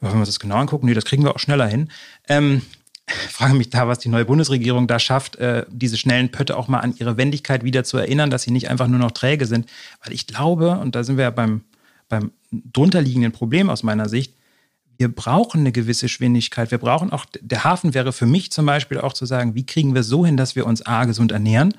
wenn 0.00 0.12
wir 0.12 0.18
uns 0.18 0.30
das 0.30 0.40
genau 0.40 0.56
angucken, 0.56 0.86
nee, 0.86 0.94
das 0.94 1.04
kriegen 1.04 1.22
wir 1.24 1.34
auch 1.34 1.40
schneller 1.40 1.66
hin. 1.66 1.90
Ähm, 2.26 2.62
frage 3.28 3.52
mich 3.52 3.68
da, 3.68 3.86
was 3.86 3.98
die 3.98 4.08
neue 4.08 4.24
Bundesregierung 4.24 4.86
da 4.86 4.98
schafft, 4.98 5.36
äh, 5.36 5.66
diese 5.68 5.98
schnellen 5.98 6.30
Pötte 6.30 6.56
auch 6.56 6.66
mal 6.66 6.80
an 6.80 6.94
ihre 6.96 7.18
Wendigkeit 7.18 7.64
wieder 7.64 7.84
zu 7.84 7.98
erinnern, 7.98 8.30
dass 8.30 8.44
sie 8.44 8.50
nicht 8.50 8.70
einfach 8.70 8.88
nur 8.88 8.98
noch 8.98 9.10
träge 9.10 9.44
sind. 9.44 9.68
Weil 10.02 10.14
ich 10.14 10.26
glaube, 10.26 10.78
und 10.78 10.94
da 10.94 11.04
sind 11.04 11.18
wir 11.18 11.24
ja 11.24 11.30
beim, 11.30 11.64
beim 12.08 12.30
drunterliegenden 12.50 13.32
Problem 13.32 13.68
aus 13.68 13.82
meiner 13.82 14.08
Sicht, 14.08 14.32
wir 14.96 15.08
brauchen 15.08 15.60
eine 15.60 15.72
gewisse 15.72 16.06
Geschwindigkeit. 16.06 16.70
Wir 16.70 16.78
brauchen 16.78 17.10
auch, 17.10 17.24
der 17.40 17.64
Hafen 17.64 17.94
wäre 17.94 18.12
für 18.12 18.26
mich 18.26 18.52
zum 18.52 18.66
Beispiel 18.66 18.98
auch 18.98 19.12
zu 19.12 19.26
sagen, 19.26 19.54
wie 19.54 19.66
kriegen 19.66 19.94
wir 19.94 20.02
so 20.02 20.24
hin, 20.24 20.36
dass 20.36 20.56
wir 20.56 20.66
uns 20.66 20.86
A, 20.86 21.04
gesund 21.04 21.32
ernähren, 21.32 21.74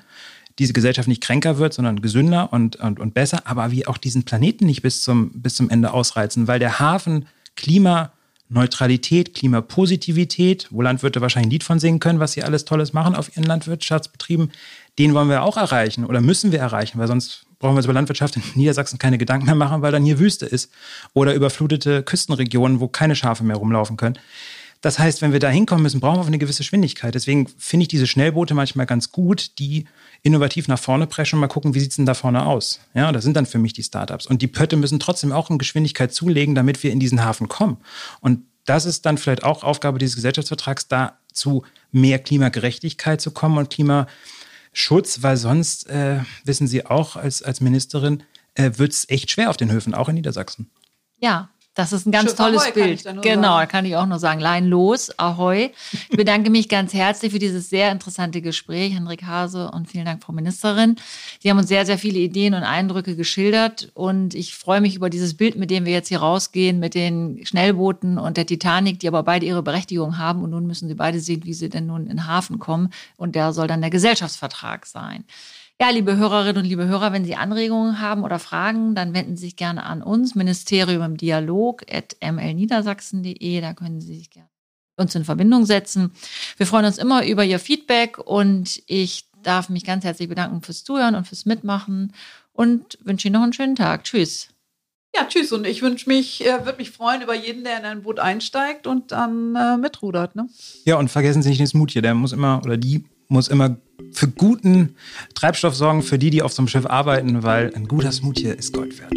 diese 0.58 0.72
Gesellschaft 0.72 1.08
nicht 1.08 1.22
kränker 1.22 1.58
wird, 1.58 1.74
sondern 1.74 2.00
gesünder 2.00 2.52
und, 2.52 2.76
und, 2.76 2.98
und 2.98 3.14
besser, 3.14 3.42
aber 3.44 3.70
wie 3.70 3.86
auch 3.86 3.98
diesen 3.98 4.24
Planeten 4.24 4.66
nicht 4.66 4.82
bis 4.82 5.02
zum, 5.02 5.30
bis 5.32 5.54
zum 5.54 5.70
Ende 5.70 5.92
ausreizen, 5.92 6.48
weil 6.48 6.58
der 6.58 6.78
Hafen 6.78 7.26
Klimaneutralität, 7.56 9.34
Klimapositivität, 9.34 10.68
wo 10.70 10.82
Landwirte 10.82 11.20
wahrscheinlich 11.20 11.48
ein 11.48 11.52
Lied 11.52 11.64
von 11.64 11.78
singen 11.78 12.00
können, 12.00 12.20
was 12.20 12.32
sie 12.32 12.42
alles 12.42 12.64
Tolles 12.64 12.92
machen 12.92 13.14
auf 13.14 13.34
ihren 13.34 13.44
Landwirtschaftsbetrieben, 13.44 14.50
den 14.98 15.14
wollen 15.14 15.28
wir 15.28 15.42
auch 15.42 15.56
erreichen 15.56 16.04
oder 16.04 16.20
müssen 16.20 16.52
wir 16.52 16.60
erreichen, 16.60 16.98
weil 16.98 17.08
sonst 17.08 17.45
brauchen 17.66 17.74
wir 17.74 17.78
uns 17.78 17.86
über 17.86 17.94
Landwirtschaft 17.94 18.36
in 18.36 18.42
Niedersachsen 18.54 18.98
keine 18.98 19.18
Gedanken 19.18 19.46
mehr 19.46 19.56
machen, 19.56 19.82
weil 19.82 19.90
dann 19.90 20.04
hier 20.04 20.20
Wüste 20.20 20.46
ist 20.46 20.70
oder 21.14 21.34
überflutete 21.34 22.04
Küstenregionen, 22.04 22.78
wo 22.78 22.86
keine 22.86 23.16
Schafe 23.16 23.42
mehr 23.42 23.56
rumlaufen 23.56 23.96
können. 23.96 24.18
Das 24.82 25.00
heißt, 25.00 25.20
wenn 25.20 25.32
wir 25.32 25.40
da 25.40 25.48
hinkommen 25.48 25.82
müssen, 25.82 25.98
brauchen 25.98 26.20
wir 26.20 26.26
eine 26.26 26.38
gewisse 26.38 26.58
Geschwindigkeit. 26.58 27.14
Deswegen 27.14 27.48
finde 27.58 27.82
ich 27.82 27.88
diese 27.88 28.06
Schnellboote 28.06 28.54
manchmal 28.54 28.86
ganz 28.86 29.10
gut, 29.10 29.58
die 29.58 29.86
innovativ 30.22 30.68
nach 30.68 30.78
vorne 30.78 31.08
preschen 31.08 31.38
und 31.38 31.40
mal 31.40 31.48
gucken, 31.48 31.74
wie 31.74 31.80
sieht 31.80 31.90
es 31.90 31.96
denn 31.96 32.06
da 32.06 32.14
vorne 32.14 32.46
aus. 32.46 32.78
Ja, 32.94 33.10
das 33.10 33.24
sind 33.24 33.36
dann 33.36 33.46
für 33.46 33.58
mich 33.58 33.72
die 33.72 33.82
Startups. 33.82 34.26
Und 34.26 34.42
die 34.42 34.46
Pötte 34.46 34.76
müssen 34.76 35.00
trotzdem 35.00 35.32
auch 35.32 35.50
eine 35.50 35.58
Geschwindigkeit 35.58 36.14
zulegen, 36.14 36.54
damit 36.54 36.84
wir 36.84 36.92
in 36.92 37.00
diesen 37.00 37.24
Hafen 37.24 37.48
kommen. 37.48 37.78
Und 38.20 38.42
das 38.64 38.84
ist 38.84 39.06
dann 39.06 39.18
vielleicht 39.18 39.42
auch 39.42 39.64
Aufgabe 39.64 39.98
dieses 39.98 40.14
Gesellschaftsvertrags, 40.14 40.86
da 40.86 41.18
zu 41.32 41.64
mehr 41.90 42.20
Klimagerechtigkeit 42.20 43.20
zu 43.20 43.32
kommen 43.32 43.58
und 43.58 43.70
Klima 43.70 44.06
Schutz, 44.78 45.22
weil 45.22 45.38
sonst, 45.38 45.88
äh, 45.88 46.20
wissen 46.44 46.66
Sie 46.66 46.84
auch 46.84 47.16
als, 47.16 47.42
als 47.42 47.62
Ministerin, 47.62 48.22
äh, 48.52 48.72
wird 48.76 48.92
es 48.92 49.08
echt 49.08 49.30
schwer 49.30 49.48
auf 49.48 49.56
den 49.56 49.72
Höfen, 49.72 49.94
auch 49.94 50.10
in 50.10 50.16
Niedersachsen. 50.16 50.70
Ja, 51.18 51.48
das 51.76 51.92
ist 51.92 52.06
ein 52.06 52.10
ganz 52.10 52.30
Schiff 52.30 52.38
tolles 52.38 52.62
Ahoi, 52.62 52.72
Bild. 52.72 53.04
genau, 53.22 53.58
sagen. 53.58 53.70
kann 53.70 53.84
ich 53.84 53.96
auch 53.96 54.06
nur 54.06 54.18
sagen. 54.18 54.40
Lein 54.40 54.66
los, 54.66 55.16
Ahoi. 55.18 55.72
Ich 56.08 56.16
bedanke 56.16 56.48
mich 56.48 56.70
ganz 56.70 56.94
herzlich 56.94 57.32
für 57.32 57.38
dieses 57.38 57.68
sehr 57.68 57.92
interessante 57.92 58.40
Gespräch, 58.40 58.94
Henrik 58.94 59.24
Hase, 59.24 59.70
und 59.70 59.86
vielen 59.86 60.06
Dank, 60.06 60.24
Frau 60.24 60.32
Ministerin. 60.32 60.96
Sie 61.38 61.50
haben 61.50 61.58
uns 61.58 61.68
sehr, 61.68 61.84
sehr 61.84 61.98
viele 61.98 62.18
Ideen 62.18 62.54
und 62.54 62.62
Eindrücke 62.62 63.14
geschildert 63.14 63.90
und 63.92 64.34
ich 64.34 64.54
freue 64.54 64.80
mich 64.80 64.96
über 64.96 65.10
dieses 65.10 65.34
Bild, 65.34 65.56
mit 65.56 65.70
dem 65.70 65.84
wir 65.84 65.92
jetzt 65.92 66.08
hier 66.08 66.20
rausgehen, 66.20 66.78
mit 66.78 66.94
den 66.94 67.44
Schnellbooten 67.44 68.16
und 68.16 68.38
der 68.38 68.46
Titanic, 68.46 68.98
die 69.00 69.08
aber 69.08 69.22
beide 69.22 69.44
ihre 69.44 69.62
Berechtigung 69.62 70.16
haben 70.16 70.42
und 70.42 70.50
nun 70.50 70.66
müssen 70.66 70.88
sie 70.88 70.94
beide 70.94 71.20
sehen, 71.20 71.44
wie 71.44 71.52
sie 71.52 71.68
denn 71.68 71.86
nun 71.86 72.04
in 72.04 72.08
den 72.08 72.26
Hafen 72.26 72.58
kommen 72.58 72.88
und 73.18 73.34
der 73.34 73.52
soll 73.52 73.66
dann 73.66 73.82
der 73.82 73.90
Gesellschaftsvertrag 73.90 74.86
sein. 74.86 75.24
Ja, 75.78 75.90
liebe 75.90 76.16
Hörerinnen 76.16 76.62
und 76.62 76.68
liebe 76.68 76.86
Hörer, 76.86 77.12
wenn 77.12 77.26
Sie 77.26 77.36
Anregungen 77.36 78.00
haben 78.00 78.24
oder 78.24 78.38
Fragen, 78.38 78.94
dann 78.94 79.12
wenden 79.12 79.36
Sie 79.36 79.44
sich 79.44 79.56
gerne 79.56 79.84
an 79.84 80.02
uns, 80.02 80.34
Ministerium 80.34 81.02
im 81.02 81.16
Dialog 81.18 81.84
at 81.92 82.16
mlniedersachsen.de. 82.22 83.60
Da 83.60 83.74
können 83.74 84.00
Sie 84.00 84.16
sich 84.16 84.30
gerne 84.30 84.48
uns 84.96 85.14
in 85.14 85.26
Verbindung 85.26 85.66
setzen. 85.66 86.12
Wir 86.56 86.66
freuen 86.66 86.86
uns 86.86 86.96
immer 86.96 87.26
über 87.26 87.44
Ihr 87.44 87.58
Feedback 87.58 88.16
und 88.16 88.82
ich 88.86 89.28
darf 89.42 89.68
mich 89.68 89.84
ganz 89.84 90.04
herzlich 90.04 90.30
bedanken 90.30 90.62
fürs 90.62 90.82
Zuhören 90.82 91.14
und 91.14 91.26
fürs 91.26 91.44
Mitmachen 91.44 92.14
und 92.54 92.98
wünsche 93.04 93.28
Ihnen 93.28 93.34
noch 93.34 93.42
einen 93.42 93.52
schönen 93.52 93.76
Tag. 93.76 94.04
Tschüss. 94.04 94.48
Ja, 95.14 95.26
tschüss. 95.26 95.52
Und 95.52 95.66
ich 95.66 95.82
wünsche 95.82 96.08
mich, 96.08 96.46
äh, 96.46 96.64
würde 96.64 96.78
mich 96.78 96.90
freuen 96.90 97.20
über 97.20 97.34
jeden, 97.34 97.64
der 97.64 97.78
in 97.78 97.84
ein 97.84 98.02
Boot 98.02 98.18
einsteigt 98.18 98.86
und 98.86 99.12
dann 99.12 99.54
äh, 99.54 99.76
mitrudert. 99.76 100.36
Ne? 100.36 100.48
Ja, 100.84 100.96
und 100.96 101.10
vergessen 101.10 101.42
Sie 101.42 101.50
nicht 101.50 101.60
den 101.60 101.66
Smoothie. 101.66 102.00
Der 102.00 102.14
muss 102.14 102.32
immer, 102.32 102.62
oder 102.64 102.78
die 102.78 103.04
muss 103.28 103.48
immer 103.48 103.76
für 104.12 104.28
guten 104.28 104.94
Treibstoff 105.34 105.74
sorgen 105.74 106.02
für 106.02 106.18
die, 106.18 106.30
die 106.30 106.42
auf 106.42 106.52
so 106.52 106.62
einem 106.62 106.68
Schiff 106.68 106.86
arbeiten, 106.86 107.42
weil 107.42 107.74
ein 107.74 107.88
guter 107.88 108.12
Smoothie 108.12 108.48
ist 108.48 108.72
Gold 108.72 108.98
wert. 108.98 109.14